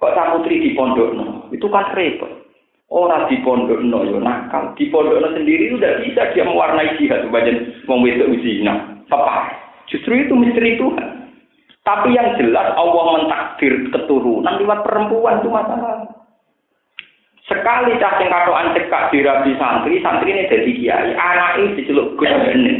Kok 0.00 0.16
tak 0.16 0.32
putri 0.32 0.64
di 0.64 0.72
pondok 0.72 1.12
no? 1.12 1.26
Itu 1.52 1.68
kan 1.68 1.92
repot. 1.92 2.32
Orang 2.88 3.28
di 3.28 3.36
pondok 3.44 3.84
no 3.84 4.00
yo 4.08 4.16
nakal. 4.16 4.72
Di 4.80 4.88
pondok 4.88 5.20
no 5.20 5.28
sendiri 5.36 5.68
itu 5.68 5.76
udah 5.76 6.00
bisa 6.00 6.32
dia 6.32 6.48
mewarnai 6.48 6.96
jihad. 6.96 7.28
Bagian 7.28 7.84
wedok 7.84 8.32
uzina. 8.32 9.04
Apa? 9.12 9.52
Justru 9.92 10.24
itu 10.24 10.32
misteri 10.32 10.80
Tuhan. 10.80 11.20
Tapi 11.84 12.16
yang 12.16 12.36
jelas 12.40 12.72
Allah 12.76 13.04
mentakdir 13.20 13.92
keturunan 13.92 14.56
lewat 14.56 14.88
perempuan 14.88 15.44
itu 15.44 15.48
masalah. 15.52 16.08
Sekali 17.50 17.98
cah 17.98 18.14
sing 18.14 18.30
katokan 18.30 18.72
cekak 18.78 19.10
dirabi 19.10 19.58
santri, 19.58 19.98
santri 19.98 20.30
ini 20.30 20.46
jadi 20.46 20.70
kiai, 20.70 21.10
anak 21.18 21.58
ini 21.58 21.82
diceluk 21.82 22.14
bener. 22.14 22.78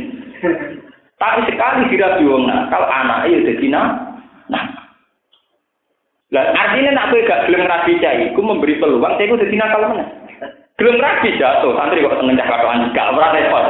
Tapi 1.18 1.40
sekali 1.50 1.90
dirabi 1.90 2.22
wong 2.22 2.46
nakal, 2.46 2.86
anak 2.86 3.26
ini 3.26 3.50
jadi 3.50 3.66
nah. 3.66 4.79
Lah 6.30 6.46
artinya 6.54 6.94
nak 6.94 7.10
kowe 7.10 7.26
gak 7.26 7.50
gelem 7.50 7.66
rabi 7.66 7.98
cai, 7.98 8.30
ku 8.38 8.40
memberi 8.42 8.78
peluang 8.78 9.18
saya 9.18 9.26
ku 9.26 9.34
dadi 9.34 9.58
nakal 9.58 9.82
mana? 9.82 10.06
Gelem 10.78 11.02
rabi 11.02 11.34
jatuh, 11.34 11.74
santri 11.74 12.06
kok 12.06 12.22
seneng 12.22 12.38
cah 12.38 12.46
katokan 12.46 12.94
gak 12.94 13.10
ora 13.10 13.34
repot. 13.34 13.64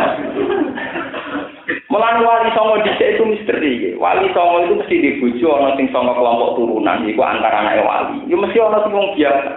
Melan 1.90 2.22
wali 2.22 2.50
songo 2.54 2.78
dhisik 2.86 3.18
itu 3.18 3.24
misteri. 3.26 3.72
Wali 3.98 4.30
songo 4.30 4.62
itu 4.62 4.78
mesti 4.78 4.94
dibujuk 4.94 5.50
ana 5.50 5.74
sing 5.74 5.90
songo 5.90 6.14
kelompok 6.14 6.54
turunan 6.54 7.02
iku 7.02 7.22
antara 7.26 7.66
anak 7.66 7.82
wali. 7.82 8.30
Ya 8.30 8.38
mesti 8.38 8.62
ana 8.62 8.78
sing 8.86 8.94
wong 8.94 9.10
biasa. 9.18 9.50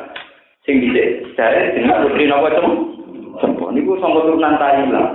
Sing 0.66 0.82
dhisik 0.82 1.38
saya 1.38 1.78
dengan 1.78 2.10
putri 2.10 2.26
napa 2.26 2.50
tem? 2.58 2.66
Sempo 3.38 3.70
niku 3.70 4.02
songo 4.02 4.26
turunan 4.26 4.58
Thailand. 4.58 5.10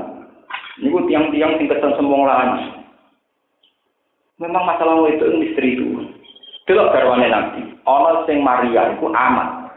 Niku 0.79 1.11
tiang-tiang 1.11 1.59
sing 1.59 1.67
keteng 1.67 1.97
sembong 1.99 2.23
lan. 2.23 2.49
Memang 4.39 4.63
masalah 4.63 5.03
itu 5.11 5.27
misteri 5.43 5.75
itu. 5.75 6.18
Delok 6.69 6.93
garwane 6.93 7.33
Nabi. 7.33 7.65
Ana 7.89 8.29
sing 8.29 8.45
Maria 8.45 8.93
iku 8.93 9.09
amat. 9.09 9.73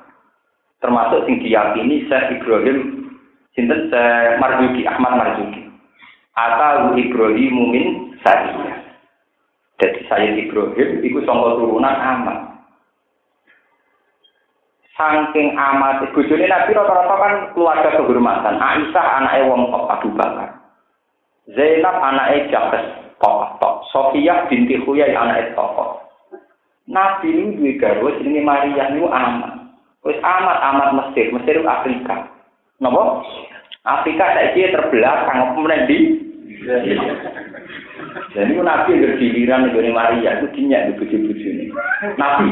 Termasuk 0.83 1.23
sing 1.23 1.39
diyakini 1.39 2.03
Syekh 2.11 2.43
Ibrahim 2.43 3.07
Sinten 3.55 3.87
Marzuki 4.43 4.83
Ahmad 4.83 5.15
Marzuki. 5.15 5.71
Atau 6.35 6.99
Ibrahim 6.99 7.55
min 7.71 7.85
Sariyah. 8.19 8.75
Jadi 9.79 9.99
saya 10.11 10.35
Ibrahim 10.35 10.99
itu 10.99 11.23
sangka 11.23 11.55
turunan 11.55 11.95
amat. 11.95 12.37
Saking 14.99 15.55
amat, 15.55 16.11
bojone 16.11 16.45
Nabi 16.45 16.75
rata-rata 16.75 17.15
kan 17.17 17.33
keluarga 17.55 17.89
kehormatan. 17.95 18.59
Aisyah 18.59 19.05
anaknya 19.23 19.47
wong 19.47 19.71
kok 19.71 19.87
Abu 19.95 20.09
Bakar. 20.13 20.59
Zainab 21.55 21.95
anaknya 22.03 22.51
Jabes 22.51 22.85
tok 23.17 23.57
tok. 23.63 23.87
Sofiyah 23.95 24.45
binti 24.51 24.75
Huyai 24.83 25.15
anaknya 25.15 25.55
tok 25.55 26.10
Nabi 26.89 27.29
ini 27.29 27.57
duwe 27.57 27.71
garwa 27.77 28.15
jenenge 28.17 28.41
Maria 28.41 28.89
niku 28.89 29.09
amat. 29.09 29.53
Wis 30.01 30.17
amat 30.17 30.57
amat 30.73 30.89
Mesir, 30.97 31.29
Mesir 31.29 31.61
Afrika. 31.65 32.25
Napa? 32.81 33.21
Afrika 33.85 34.37
saiki 34.37 34.69
terbelakang 34.73 35.57
kemudian 35.57 35.89
di 35.89 35.97
jadi 38.31 38.53
Nabi 38.63 39.01
yang 39.01 39.17
giliran 39.17 39.73
dari 39.73 39.91
Maria 39.91 40.39
itu 40.39 40.47
dinyak 40.55 40.87
di 40.87 40.91
buju-buju 41.01 41.47
ini. 41.51 41.65
Nabi, 42.15 42.47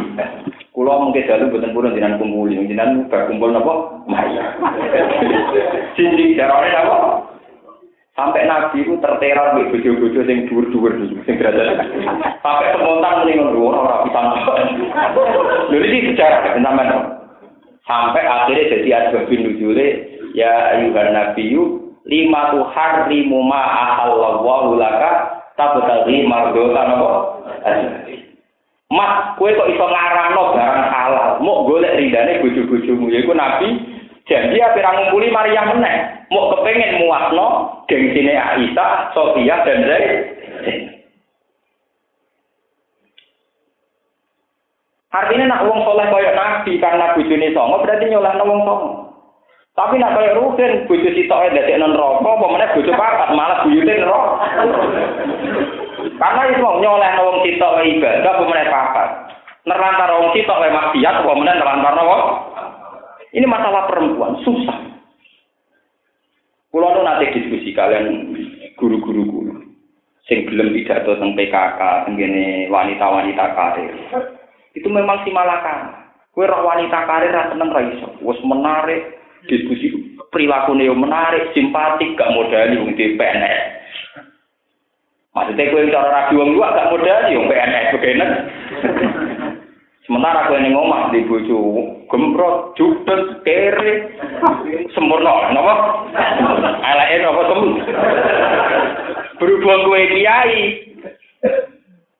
kulo 0.74 1.08
mungkin 1.08 1.24
dulu 1.30 1.56
buatan 1.56 1.74
purun 1.78 1.96
dengan 1.96 2.18
kumpul, 2.18 2.50
dengan 2.50 3.06
berkumpul 3.08 3.54
nopo 3.54 3.74
Maria. 4.10 4.58
Cincin 5.96 6.36
jarone 6.36 6.70
nopo. 6.74 7.29
Sampai 8.20 8.44
Nabi 8.52 8.84
itu 8.84 9.00
terteror 9.00 9.56
di 9.56 9.72
buju-buju 9.72 10.28
yang 10.28 10.44
dur-dur 10.52 10.92
yang 11.24 11.36
berada. 11.40 11.88
Sampai 12.44 12.76
spontan 12.76 13.24
mendingan 13.24 13.56
dua 13.56 13.80
orang 13.80 14.12
bisa. 14.12 14.20
Lalu 15.72 15.88
ini 15.88 16.12
sejarah 16.12 16.44
sampai 16.52 16.88
sampai 17.88 18.24
akhirnya 18.28 18.70
jadi 18.76 18.90
ada 18.92 19.20
bin 19.32 19.48
nuzule 19.48 19.88
ya 20.36 20.76
ayuhan 20.76 21.16
nabiyyu 21.16 21.96
lima 22.12 22.52
tuh 22.52 22.68
hari 22.76 23.24
ma 23.32 23.64
ahallallahu 23.88 24.76
laka 24.76 25.40
tabtaghi 25.56 26.28
mardota 26.28 26.82
napa? 26.92 27.12
Mas, 28.90 29.38
kowe 29.38 29.48
kok 29.54 29.70
iso 29.70 29.86
ngarangno 29.86 30.58
barang 30.58 30.88
halal, 30.90 31.30
mau 31.46 31.62
golek 31.70 31.94
ridane 31.94 32.42
bojo-bojomu 32.42 33.14
yaiku 33.14 33.38
Nabi 33.38 33.70
janji 34.30 34.62
ape 34.62 34.80
ra 34.80 34.94
ngumpuli 34.96 35.34
Maryam 35.34 35.76
meneh. 35.76 36.30
Mau 36.30 36.54
kepengen 36.54 37.02
muasno 37.02 37.82
gengsine 37.90 38.38
Aisyah, 38.38 39.12
Sofia 39.18 39.66
dan 39.66 39.82
Zaid. 39.90 40.14
Artinya 45.10 45.46
nak 45.50 45.66
wong 45.66 45.82
soleh 45.82 46.06
kaya 46.06 46.38
Nabi 46.38 46.78
karena 46.78 47.18
bojone 47.18 47.50
songo 47.50 47.82
berarti 47.82 48.06
nyolehno 48.14 48.44
wong 48.46 48.62
songo. 48.62 48.90
Tapi 49.74 49.98
nak 49.98 50.14
kaya 50.14 50.38
Ruhin, 50.38 50.86
bojo 50.86 51.10
sitoke 51.16 51.56
dadek 51.56 51.80
non 51.82 51.98
rokok, 51.98 52.30
apa 52.30 52.46
meneh 52.52 52.70
bojo 52.78 52.92
papat, 52.94 53.30
malah 53.34 53.64
buyute 53.66 53.90
neraka. 53.96 54.32
Karena 56.20 56.42
itu 56.52 56.62
mau 56.62 56.78
nyoleh 56.78 57.12
wong 57.26 57.38
sitok 57.42 57.80
ibadah, 57.80 58.32
apa 58.38 58.44
meneh 58.44 58.68
papat. 58.70 59.10
Nerantar 59.66 60.10
wong 60.14 60.30
sitok 60.36 60.60
wae 60.62 60.70
maksiat, 60.70 61.16
apa 61.26 61.32
meneh 61.32 61.56
nerantar 61.58 61.96
wong. 62.06 62.24
Ini 63.30 63.46
masalah 63.46 63.86
perempuan, 63.86 64.42
susah. 64.42 64.90
Kulo 66.70 67.02
nanti 67.02 67.34
diskusi 67.34 67.74
kalian 67.74 68.34
guru-guru 68.78 69.26
guru. 69.26 69.54
Sing 70.30 70.46
gelem 70.46 70.74
pidato 70.74 71.18
tentang 71.18 71.34
PKK, 71.34 71.82
tentang 72.06 72.70
wanita-wanita 72.70 73.46
karir. 73.58 73.94
Itu 74.78 74.86
memang 74.86 75.26
si 75.26 75.34
malakan. 75.34 76.10
Kue 76.30 76.46
roh 76.46 76.62
wanita 76.62 77.10
karir 77.10 77.34
ra 77.34 77.50
seneng 77.50 77.74
ra 77.74 77.82
iso. 77.90 78.14
Wes 78.22 78.38
menarik, 78.46 79.18
diskusi 79.50 79.90
perilaku 80.30 80.78
neo 80.78 80.94
menarik, 80.94 81.50
simpatik, 81.58 82.14
gak 82.14 82.30
modal 82.38 82.70
wong 82.78 82.94
PNS. 82.94 83.66
Maksudnya 85.34 85.70
kue 85.74 85.90
cara 85.90 86.10
rapi 86.14 86.38
wong 86.38 86.54
luar 86.54 86.78
gak 86.78 86.90
modal 86.94 87.26
wong 87.34 87.50
PNS 87.50 87.86
begini. 87.98 88.26
Sementara 90.10 90.50
kue 90.50 90.58
ning 90.58 90.74
omah 90.74 91.14
di 91.14 91.22
bojo 91.30 91.86
gemprot, 92.10 92.74
judes, 92.74 93.46
kere, 93.46 94.10
sempurna, 94.98 95.54
napa? 95.54 95.74
Eleke 96.82 97.16
napa 97.22 97.42
tem? 97.46 97.62
Berhubung 99.38 99.86
kue 99.86 100.02
kiai, 100.10 100.82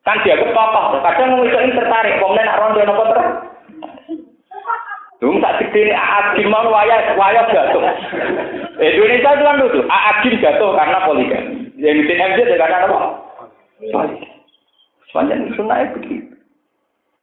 kan 0.06 0.22
dia 0.22 0.38
kepapa. 0.38 1.02
Kadang 1.02 1.42
wong 1.42 1.50
itu 1.50 1.74
tertarik, 1.74 2.22
wong 2.22 2.38
nek 2.38 2.54
rondo 2.62 2.82
napa 2.86 3.04
terus? 3.10 3.30
Dong 5.18 5.42
tak 5.42 5.58
gede 5.58 5.90
Agim 5.90 6.54
mau 6.54 6.70
wayah 6.70 7.18
wayah 7.18 7.44
jatuh. 7.50 7.84
Indonesia 8.78 9.34
itu 9.34 9.44
kan 9.50 9.60
lucu. 9.66 9.82
Agim 9.90 10.38
jatuh 10.38 10.78
karena 10.78 11.10
poligami. 11.10 11.74
Yang 11.82 11.96
di 11.98 12.04
TMJ 12.06 12.40
karena 12.54 12.86
apa? 12.86 13.00
Sepanjang 15.10 15.58
sunnah 15.58 15.90
begitu. 15.98 16.29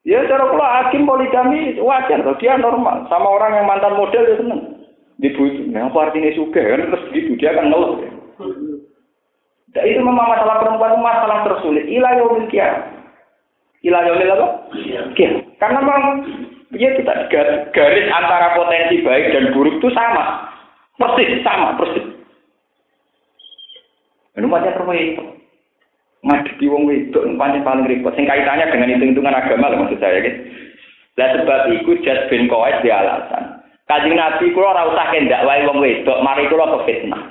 Ya 0.06 0.22
cara 0.30 0.46
kalau 0.46 0.62
Agim 0.62 1.02
poligami 1.02 1.74
wajar 1.82 2.22
dia 2.38 2.54
normal. 2.62 3.10
Sama 3.10 3.26
orang 3.26 3.58
yang 3.58 3.66
mantan 3.66 3.98
model 3.98 4.22
dia 4.22 4.38
seneng. 4.38 4.86
Dibujuk. 5.18 5.66
Nah, 5.74 5.90
apa 5.90 5.98
artinya 6.08 6.30
suka 6.38 6.62
kan 6.62 6.86
terus 6.86 7.10
gitu 7.10 7.34
dia 7.34 7.50
akan 7.50 7.74
ngeluh. 7.74 7.98
Nah, 9.74 9.82
itu 9.82 9.98
memang 9.98 10.30
masalah 10.30 10.62
perempuan 10.62 11.02
masalah 11.02 11.42
tersulit. 11.42 11.90
Ilah 11.90 12.22
yaumil 12.22 12.46
kiamat. 12.46 12.86
Ilah 13.82 14.00
yaumil 14.06 14.30
apa? 14.30 14.46
Kiamat. 15.18 15.42
Karena 15.58 15.78
memang 15.82 16.04
Iya 16.74 16.98
kita 16.98 17.30
garis 17.70 18.08
antara 18.10 18.58
potensi 18.58 18.98
baik 19.06 19.30
dan 19.30 19.54
buruk 19.54 19.78
itu 19.78 19.88
sama. 19.94 20.50
Persis, 20.98 21.38
sama, 21.46 21.78
persis. 21.78 22.02
Macam 24.34 24.74
rumah 24.82 24.96
itu. 24.96 25.35
Ngadepi 26.26 26.66
wong 26.66 26.90
itu 26.90 27.22
paling 27.38 27.62
paling 27.62 27.86
repot. 27.86 28.10
Sing 28.18 28.26
kaitannya 28.26 28.66
dengan 28.66 28.90
hitung-hitungan 28.90 29.38
agama 29.38 29.70
lah 29.70 29.78
maksud 29.78 30.02
saya 30.02 30.18
gitu. 30.26 30.42
Lah 31.16 31.28
sebab 31.38 31.60
itu 31.70 31.90
jas 32.02 32.26
bin 32.26 32.50
Qais 32.50 32.82
di 32.82 32.90
alasan. 32.90 33.62
Kanjeng 33.86 34.18
Nabi 34.18 34.50
kula 34.50 34.74
ora 34.74 34.90
usah 34.90 35.14
kendak 35.14 35.46
wae 35.46 35.62
wong 35.62 35.78
wedok, 35.78 36.18
mari 36.26 36.50
kula 36.50 36.66
ke 36.74 36.78
fitnah. 36.90 37.22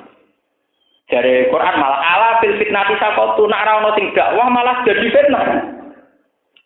Dari 1.12 1.52
Quran 1.52 1.76
malah 1.78 2.02
ala 2.02 2.30
fil 2.40 2.56
fitnati 2.58 2.96
sakotu 2.98 3.46
nak 3.46 3.68
ra 3.68 3.84
ono 3.84 3.92
sing 3.94 4.10
dakwah 4.16 4.48
malah 4.48 4.82
jadi 4.88 5.06
fitnah. 5.12 5.46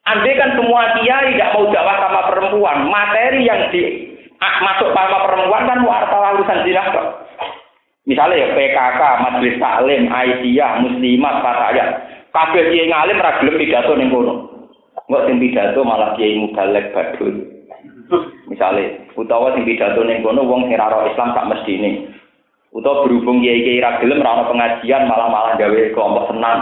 Andai 0.05 0.37
kan 0.37 0.53
semua 0.55 0.95
kiai 1.01 1.33
tidak 1.33 1.53
mau 1.57 1.67
dakwah 1.73 1.97
sama 1.97 2.21
perempuan, 2.29 2.77
materi 2.87 3.49
yang 3.49 3.67
di 3.73 4.13
ah, 4.37 4.55
masuk 4.63 4.93
sama 4.93 5.27
perempuan 5.27 5.67
kan 5.67 5.79
wartawan 5.81 6.37
urusan 6.39 6.63
zina 6.63 6.93
kok. 6.93 7.07
Misalnya 8.07 8.41
ya 8.41 8.47
PKK, 8.57 9.01
Majelis 9.21 9.59
Taklim, 9.61 10.09
Aisyah, 10.09 10.71
Muslimat, 10.81 11.35
Fatayat. 11.45 11.89
Kabeh 12.29 12.63
kiai 12.69 12.89
ngalim 12.89 13.21
ra 13.21 13.41
gelem 13.41 13.57
pidato 13.57 13.97
ning 13.97 14.13
kono. 14.13 14.33
Enggak 15.09 15.25
sing 15.25 15.37
pidato 15.41 15.79
malah 15.81 16.13
kiai 16.13 16.37
mubalek 16.37 16.93
badul. 16.93 17.35
Misalnya, 18.45 19.01
utawa 19.17 19.53
sing 19.57 19.65
pidato 19.65 20.05
ning 20.05 20.21
kono 20.21 20.45
wong 20.45 20.69
sing 20.69 20.77
Islam 20.77 21.33
tak 21.33 21.47
mesti 21.49 21.71
ini. 21.73 21.91
Utawa 22.69 23.09
berhubung 23.09 23.41
kiai-kiai 23.41 23.81
ra 23.81 23.97
gelem 23.97 24.21
ra 24.21 24.45
pengajian 24.45 25.09
malah-malah 25.09 25.57
gawe 25.57 25.81
kelompok 25.89 26.29
senam, 26.29 26.57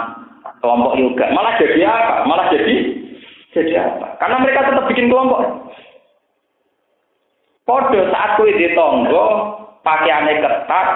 kelompok 0.64 0.96
yoga. 0.96 1.26
Malah 1.36 1.54
jadi 1.60 1.84
apa? 1.84 2.24
Malah 2.24 2.48
jadi 2.48 2.76
jadi 3.52 3.74
apa? 3.76 4.08
Karena 4.24 4.40
mereka 4.40 4.72
tetap 4.72 4.88
bikin 4.88 5.12
kelompok. 5.12 5.68
Podo 7.68 8.00
saat 8.16 8.40
kue 8.40 8.56
di 8.56 8.72
tonggo, 8.72 9.26
pakaiannya 9.84 10.40
ketat, 10.40 10.88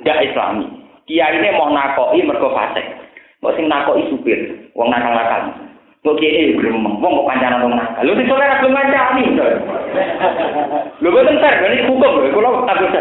nggak 0.00 0.32
islami. 0.32 0.64
Kiai 1.04 1.36
ini 1.36 1.52
mau 1.52 1.68
nakoi 1.68 2.24
mergo 2.24 2.48
fasik. 2.56 3.03
Mau 3.44 3.52
sing 3.52 3.68
nakoi 3.68 4.08
supir, 4.08 4.72
wong 4.72 4.88
nakal-nakal. 4.88 5.52
Kok 6.00 6.16
kiai 6.16 6.56
gremeng, 6.56 6.96
wong 6.96 7.12
kok 7.12 7.28
kancanan 7.28 7.60
wong 7.68 7.76
nakal. 7.76 8.00
Lu 8.00 8.16
disoleh 8.16 8.48
ra 8.48 8.56
belum 8.64 8.72
ngancani. 8.72 9.24
Lu 11.04 11.12
boten 11.12 11.36
ter, 11.44 11.60
ini 11.60 11.84
hukum 11.84 12.24
lho, 12.24 12.32
kula 12.32 12.64
takut. 12.64 12.96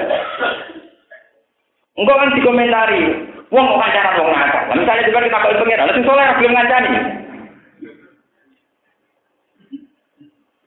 Engkau 1.95 2.19
kan 2.19 2.35
dikomentari, 2.35 3.23
wong 3.55 3.71
kok 3.71 3.81
kancanan 3.87 4.19
wong 4.19 4.31
nakal. 4.35 4.61
Misalnya 4.75 5.07
juga 5.07 5.23
kita 5.23 5.43
kok 5.47 5.55
pengen, 5.63 5.87
lu 5.87 5.95
sing 5.95 6.03
soleh 6.11 6.23
ra 6.27 6.35
belum 6.35 6.55
ngancani. 6.59 6.91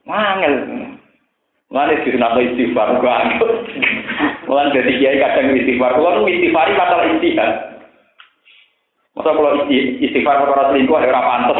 Mangel. 0.09 0.55
Mana 1.69 2.01
sih 2.01 2.17
kenapa 2.17 2.41
istighfar 2.41 2.97
gua. 3.05 3.29
Mulan 4.49 4.73
jadi 4.73 4.93
kiai 4.97 5.21
kadang 5.21 5.53
istighfar. 5.53 6.01
Nu 6.01 6.25
istighfar 6.25 6.73
masalah 6.73 7.13
istihad. 7.13 7.76
Masa 9.17 9.33
kalau 9.33 9.65
istighfar 9.73 10.45
para 10.45 10.69
selingkuh 10.69 11.01
ada 11.01 11.25
pantas. 11.25 11.59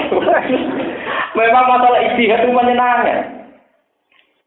Memang 1.41 1.65
masalah 1.73 2.01
istihad 2.05 2.45
itu 2.45 2.53
menyenangkan. 2.53 3.49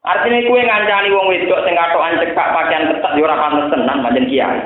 Artinya 0.05 0.45
kue 0.45 0.61
ngancani 0.61 1.09
wong 1.09 1.25
wedok 1.27 1.65
sing 1.65 1.73
katokan 1.73 2.21
cekak 2.21 2.53
pakaian 2.53 2.87
ketat 2.93 3.17
yo 3.17 3.25
ora 3.25 3.41
pantes 3.41 3.67
tenan 3.73 4.05
pancen 4.05 4.29
kiai. 4.29 4.61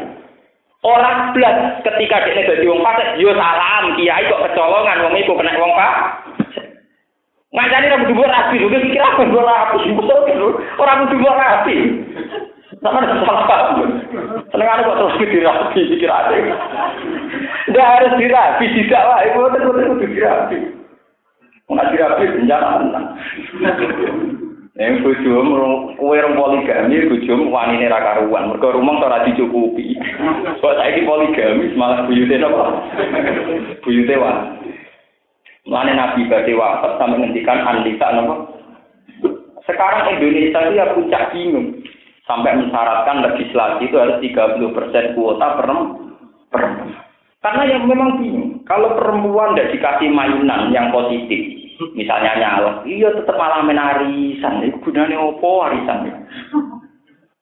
Orang 0.83 1.31
blas 1.31 1.79
ketika 1.87 2.27
dia 2.27 2.43
dadi 2.43 2.67
wong 2.67 2.83
fasik 2.83 3.15
yo 3.15 3.31
salam 3.31 3.95
kiai 3.95 4.27
kok 4.27 4.43
kecolongan 4.43 5.03
wong 5.07 5.13
iku 5.23 5.33
kena 5.39 5.55
wong 5.55 5.71
pak. 5.79 5.95
Ngancani 7.53 7.91
ra 7.95 7.97
kudu 8.03 8.23
rapi, 8.27 8.55
lho 8.59 8.67
kira 8.91 9.07
apa 9.07 9.23
ora 9.29 9.53
rapi, 9.71 9.89
Ora 10.83 10.93
kudu 11.05 11.17
rapi. 11.21 11.77
Sama 12.81 12.99
ada 13.03 13.21
salah 13.21 13.45
paham. 13.45 13.85
Senengan 14.49 14.85
kok 14.87 14.97
terus 14.97 15.29
dirapi 15.29 15.79
dikirane. 15.93 16.37
Ndak 17.69 17.89
harus 17.95 18.13
dirapi 18.17 18.65
tidak 18.75 19.03
lah, 19.03 19.19
ibu 19.27 19.39
terus 19.53 19.75
terus 19.77 20.09
dirapi. 20.09 20.57
Nggak 21.69 21.89
dirapi 21.93 22.23
bencana 22.33 22.67
tenang. 22.81 23.07
Yang 24.73 25.05
bojomu 25.05 25.93
kowe 26.01 26.17
rong 26.17 26.33
poligami 26.33 27.05
bojomu 27.05 27.53
wanine 27.53 27.85
ra 27.85 28.01
karuan, 28.01 28.49
mergo 28.49 28.73
rumah 28.73 29.05
ora 29.05 29.21
dicukupi. 29.21 29.93
Kok 30.57 30.75
saiki 30.81 31.05
poligami 31.05 31.77
malah 31.77 32.09
buyute 32.09 32.41
napa? 32.41 32.81
Buyute 33.85 34.17
wae. 34.17 34.73
Mulane 35.69 35.93
Nabi 35.93 36.25
badhe 36.25 36.57
wafat 36.57 36.97
sampai 36.97 37.21
ngendikan 37.21 37.61
anlisa 37.61 38.17
napa? 38.17 38.35
Sekarang 39.69 40.09
Indonesia 40.17 40.59
itu 40.59 40.73
ya 40.75 40.91
puncak 40.91 41.31
bingung. 41.31 41.79
Sampai 42.23 42.55
mensyaratkan 42.55 43.19
legislasi 43.19 43.91
itu 43.91 43.95
harus 43.99 44.17
30% 44.23 45.15
kuota 45.15 45.47
perempuan. 45.59 46.95
Karena 47.43 47.63
yang 47.67 47.83
memang 47.91 48.23
bingung. 48.23 48.63
Kalau 48.63 48.95
perempuan 48.95 49.51
tidak 49.51 49.75
dikasih 49.75 50.07
mainan 50.07 50.71
yang 50.71 50.87
positif, 50.95 51.43
misalnya 51.91 52.39
nyala, 52.39 52.71
iya 52.87 53.11
tetap 53.11 53.35
malah 53.35 53.59
menarisan. 53.67 54.63
Itu 54.63 54.79
gunanya 54.79 55.19
opo 55.19 55.67
warisan 55.67 56.07
ya. 56.07 56.15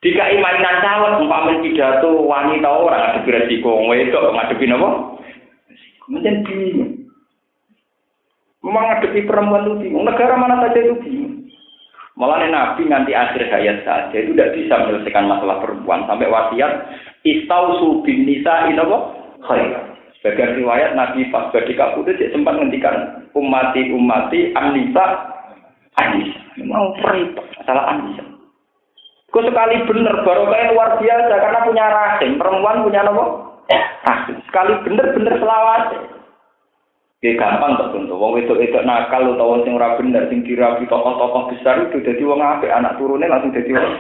Dikai 0.02 0.42
mainan 0.42 0.82
calon, 0.82 1.30
umpamanya 1.30 1.62
pidato 1.62 2.26
wanita 2.26 2.66
orang 2.66 3.22
ada 3.22 3.22
resiko, 3.22 3.86
wedok 3.86 4.34
ngadepi 4.34 4.66
apa? 4.74 4.90
Kemudian 6.02 6.42
bingung. 6.42 6.92
Memang 8.66 8.84
ngadepi 8.90 9.30
perempuan 9.30 9.70
itu 9.70 9.74
bingung. 9.86 10.04
Negara 10.10 10.34
mana 10.42 10.58
saja 10.66 10.82
itu 10.82 10.98
bingung. 11.06 11.31
Malah 12.20 12.44
Nabi 12.44 12.92
nanti 12.92 13.16
akhir 13.16 13.48
hayat 13.48 13.88
saja 13.88 14.12
itu 14.12 14.36
tidak 14.36 14.52
bisa 14.60 14.74
menyelesaikan 14.84 15.32
masalah 15.32 15.64
perempuan 15.64 16.04
sampai 16.06 16.28
wasiat 16.28 16.92
istausu 17.24 18.04
bin 18.04 18.28
nisa 18.28 18.68
inapa 18.68 19.16
khair. 19.48 19.72
Sebagai 20.20 20.60
riwayat 20.60 20.94
Nabi 20.94 21.32
pas 21.32 21.50
badi 21.50 21.74
kabudut 21.74 22.14
dia 22.20 22.30
sempat 22.30 22.60
menghentikan 22.60 23.26
umati 23.34 23.90
umati 23.96 24.52
anisa 24.54 25.34
anis. 25.98 26.30
Memang 26.60 27.00
repot 27.00 27.48
masalah 27.58 27.96
anisa. 27.96 28.24
Kau 29.32 29.40
sekali 29.48 29.80
bener 29.88 30.16
kayak 30.28 30.76
luar 30.76 31.00
biasa 31.00 31.34
karena 31.40 31.60
punya 31.64 31.86
rahim 31.88 32.36
perempuan 32.36 32.84
punya 32.84 33.02
nopo 33.08 33.56
rahim. 34.04 34.36
Sekali 34.52 34.76
bener-bener 34.84 35.40
selawat. 35.40 35.84
Ya 37.22 37.38
gampang 37.38 37.78
tertentu. 37.78 38.18
Wong 38.18 38.34
wedok 38.34 38.58
itu 38.58 38.82
nakal 38.82 39.38
utawa 39.38 39.62
sing 39.62 39.78
ora 39.78 39.94
bener 39.94 40.26
sing 40.34 40.42
dirabi 40.42 40.90
tokoh-tokoh 40.90 41.54
besar 41.54 41.78
itu 41.86 42.02
jadi 42.02 42.22
wong 42.26 42.42
apik, 42.42 42.74
anak 42.74 42.98
turunnya 42.98 43.30
langsung 43.30 43.54
jadi 43.54 43.78
wong. 43.78 43.94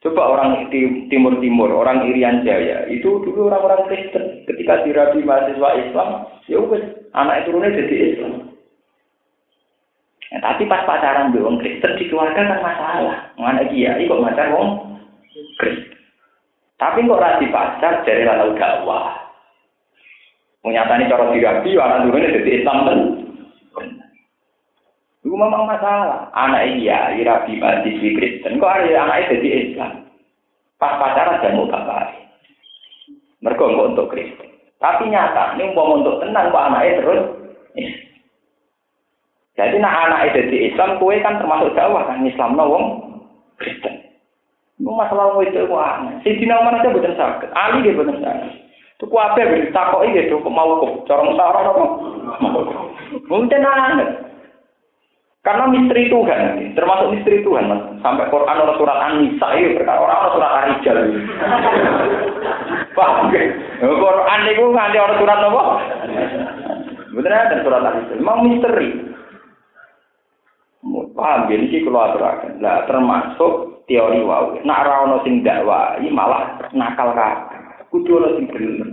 Coba 0.00 0.36
orang 0.36 0.68
di 0.68 1.08
Timur 1.08 1.40
Timur, 1.40 1.72
orang 1.72 2.08
Irian 2.08 2.44
Jaya, 2.44 2.88
itu 2.88 3.24
dulu 3.24 3.48
orang-orang 3.52 3.88
Kristen. 3.88 4.44
Ketika 4.48 4.84
dirabi 4.84 5.24
mahasiswa 5.24 5.70
Islam, 5.80 6.08
ya 6.48 6.60
wes 6.60 6.84
anak 7.16 7.44
turunnya 7.48 7.76
jadi 7.76 7.96
Islam. 8.16 8.52
Ya, 10.28 10.40
tapi 10.44 10.68
pas 10.68 10.84
pacaran 10.88 11.32
di 11.32 11.40
wong 11.40 11.60
Kristen 11.60 12.00
di 12.00 12.08
keluarga 12.08 12.48
kan 12.48 12.64
masalah. 12.64 13.32
Mana 13.36 13.64
dia, 13.68 13.96
kok 13.96 14.24
pacar 14.24 14.52
wong 14.56 15.00
Kristen. 15.60 15.96
Tapi 16.80 17.04
kok 17.04 17.20
rasi 17.20 17.48
pacar 17.48 18.04
dari 18.04 18.24
lalu 18.28 18.56
dakwah. 18.56 19.23
Menyatani 20.64 21.12
cara 21.12 21.28
dirabi, 21.28 21.76
anak 21.76 22.08
turunnya 22.08 22.34
jadi 22.40 22.50
Islam 22.64 22.78
kan. 22.88 22.98
Itu 25.20 25.36
memang 25.36 25.68
masalah. 25.68 26.32
Anak 26.32 26.80
iya, 26.80 27.12
dirabi 27.12 27.60
mahasiswi 27.60 28.16
Kristen. 28.16 28.56
Kok 28.56 28.72
ada 28.72 29.04
anak 29.04 29.28
jadi 29.28 29.48
Islam? 29.68 30.08
Pas 30.80 30.96
pacaran 30.96 31.44
dan 31.44 31.60
mau 31.60 31.68
bapak. 31.68 32.16
Mereka 33.44 33.60
enggak 33.60 33.90
untuk 33.92 34.08
Kristen. 34.08 34.48
Tapi 34.80 35.12
nyata, 35.12 35.56
ini 35.56 35.76
mau 35.76 36.00
untuk 36.00 36.20
tenang, 36.24 36.48
kok 36.48 36.64
anaknya 36.64 37.00
terus. 37.00 37.22
Jadi 39.54 39.76
nak 39.78 39.96
anak 40.08 40.32
jadi 40.32 40.56
Islam, 40.72 40.96
kue 40.96 41.20
kan 41.20 41.38
termasuk 41.38 41.76
dakwah 41.76 42.08
kan 42.08 42.24
Islam 42.24 42.56
wong 42.56 42.84
Kristen. 43.60 44.00
Itu 44.80 44.90
masalah 44.90 45.36
wong 45.36 45.44
itu 45.44 45.62
wah. 45.68 46.02
Si 46.24 46.34
Dina 46.40 46.58
mana 46.64 46.82
aja 46.82 46.90
bukan 46.90 47.14
sakit. 47.14 47.52
Ali 47.52 47.86
dia 47.86 47.94
bukan 47.94 48.18
sakit. 48.18 48.63
Tuku 49.04 49.20
apa 49.20 49.36
ya 49.36 49.68
takok 49.68 50.08
iki 50.08 50.32
tuku 50.32 50.48
mau 50.48 50.80
kok 50.80 51.04
corong 51.04 51.36
sarang 51.36 51.76
apa? 51.76 51.84
Mungkin 53.28 53.60
aneh. 53.60 54.08
Karena 55.44 55.68
misteri 55.68 56.08
Tuhan, 56.08 56.72
termasuk 56.72 57.12
misteri 57.12 57.44
Tuhan, 57.44 57.68
mas. 57.68 57.84
Sampai 58.00 58.32
Quran 58.32 58.64
orang 58.64 58.80
surat 58.80 58.96
An-Nisa 58.96 59.44
itu 59.60 59.76
perkara 59.76 60.00
orang 60.00 60.16
orang 60.24 60.34
surat 60.40 60.50
Ar-Rijal. 60.56 60.98
Paham 62.96 63.28
ya? 63.28 63.52
Quran 63.84 64.40
itu 64.48 64.64
nganti 64.72 64.96
orang 64.96 65.20
surat 65.20 65.38
apa? 65.44 65.62
Bener 67.12 67.32
ada 67.36 67.56
surat 67.60 67.84
Ar-Rijal. 67.84 68.16
Memang 68.24 68.40
misteri. 68.48 68.88
Paham 71.12 71.52
ya? 71.52 71.60
Ini 71.60 71.84
kalau 71.84 72.00
aturakan. 72.08 72.52
Nah, 72.64 72.88
termasuk 72.88 73.52
teori 73.84 74.24
wau. 74.24 74.56
Nak 74.64 74.80
rawon 74.88 75.20
sing 75.28 75.44
dakwah, 75.44 76.00
malah 76.08 76.56
nakal 76.72 77.12
kakak. 77.12 77.63
Kudu 77.94 78.18
ana 78.18 78.34
sing 78.34 78.46
gelem. 78.50 78.90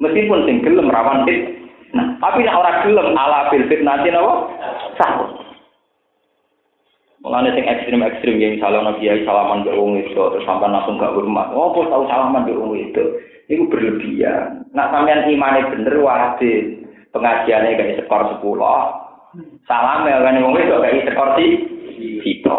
Meskipun 0.00 0.48
sing 0.48 0.64
gelem 0.64 0.88
rawan 0.88 1.28
fit. 1.28 1.60
Nah, 1.92 2.16
tapi 2.16 2.48
nek 2.48 2.56
ora 2.56 2.72
gelem 2.80 3.12
ala 3.12 3.52
bil 3.52 3.68
nanti 3.84 4.08
napa? 4.08 4.32
Sah. 4.96 5.12
Mulane 7.20 7.52
sing 7.52 7.68
ekstrim-ekstrim 7.68 8.40
yang 8.40 8.56
salah 8.56 8.80
nabi 8.88 9.04
kiai 9.04 9.26
salaman 9.28 9.66
ke 9.66 9.74
wong 9.74 10.00
itu 10.00 10.16
terus 10.16 10.46
sampai 10.48 10.72
langsung 10.72 10.96
gak 10.96 11.12
hormat. 11.12 11.52
Oh, 11.52 11.76
kok 11.76 11.92
tahu 11.92 12.08
salaman 12.08 12.48
ke 12.48 12.56
wong 12.56 12.72
itu? 12.78 13.04
Itu 13.52 13.68
berlebihan. 13.68 14.64
Nak 14.72 14.94
sampean 14.94 15.28
imane 15.28 15.66
bener 15.68 15.98
wajib 16.00 16.88
pengajiannya 17.12 17.76
kayak 17.76 17.96
skor 18.06 18.22
10. 18.38 18.40
Salam 19.68 20.08
ya 20.08 20.24
kan 20.24 20.40
wong 20.40 20.56
itu 20.56 20.72
kayak 20.78 21.04
skor 21.12 21.28
sih. 21.36 21.52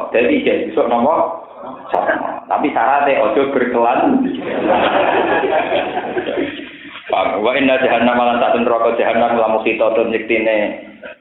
Jadi 0.10 0.44
jadi 0.44 0.68
besok 0.74 0.90
nomor 0.92 1.39
Tapi 2.50 2.68
syaratnya 2.74 3.22
ojo 3.24 3.42
berkelan. 3.54 4.26
Pak, 7.10 7.42
wa 7.42 7.52
inna 7.58 7.82
jahannam 7.82 8.22
lan 8.22 8.38
tak 8.38 8.54
neraka 8.62 8.94
jahannam 9.02 9.34
lamu 9.34 9.66
to 9.66 10.02
nyektine 10.14 10.58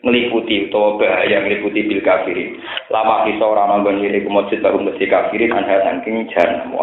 ngeliputi 0.04 0.68
utawa 0.68 1.00
bahaya 1.00 1.40
ngeliputi 1.40 1.88
bil 1.88 2.04
kafirin. 2.04 2.60
Lama 2.92 3.24
kisah 3.24 3.48
ora 3.48 3.64
nanggon 3.72 4.04
ngene 4.04 4.20
kumujud 4.28 4.60
baru 4.60 4.84
mesti 4.84 5.08
kafirin 5.08 5.56
anha 5.56 5.80
saking 5.80 6.28
jahannam 6.28 6.76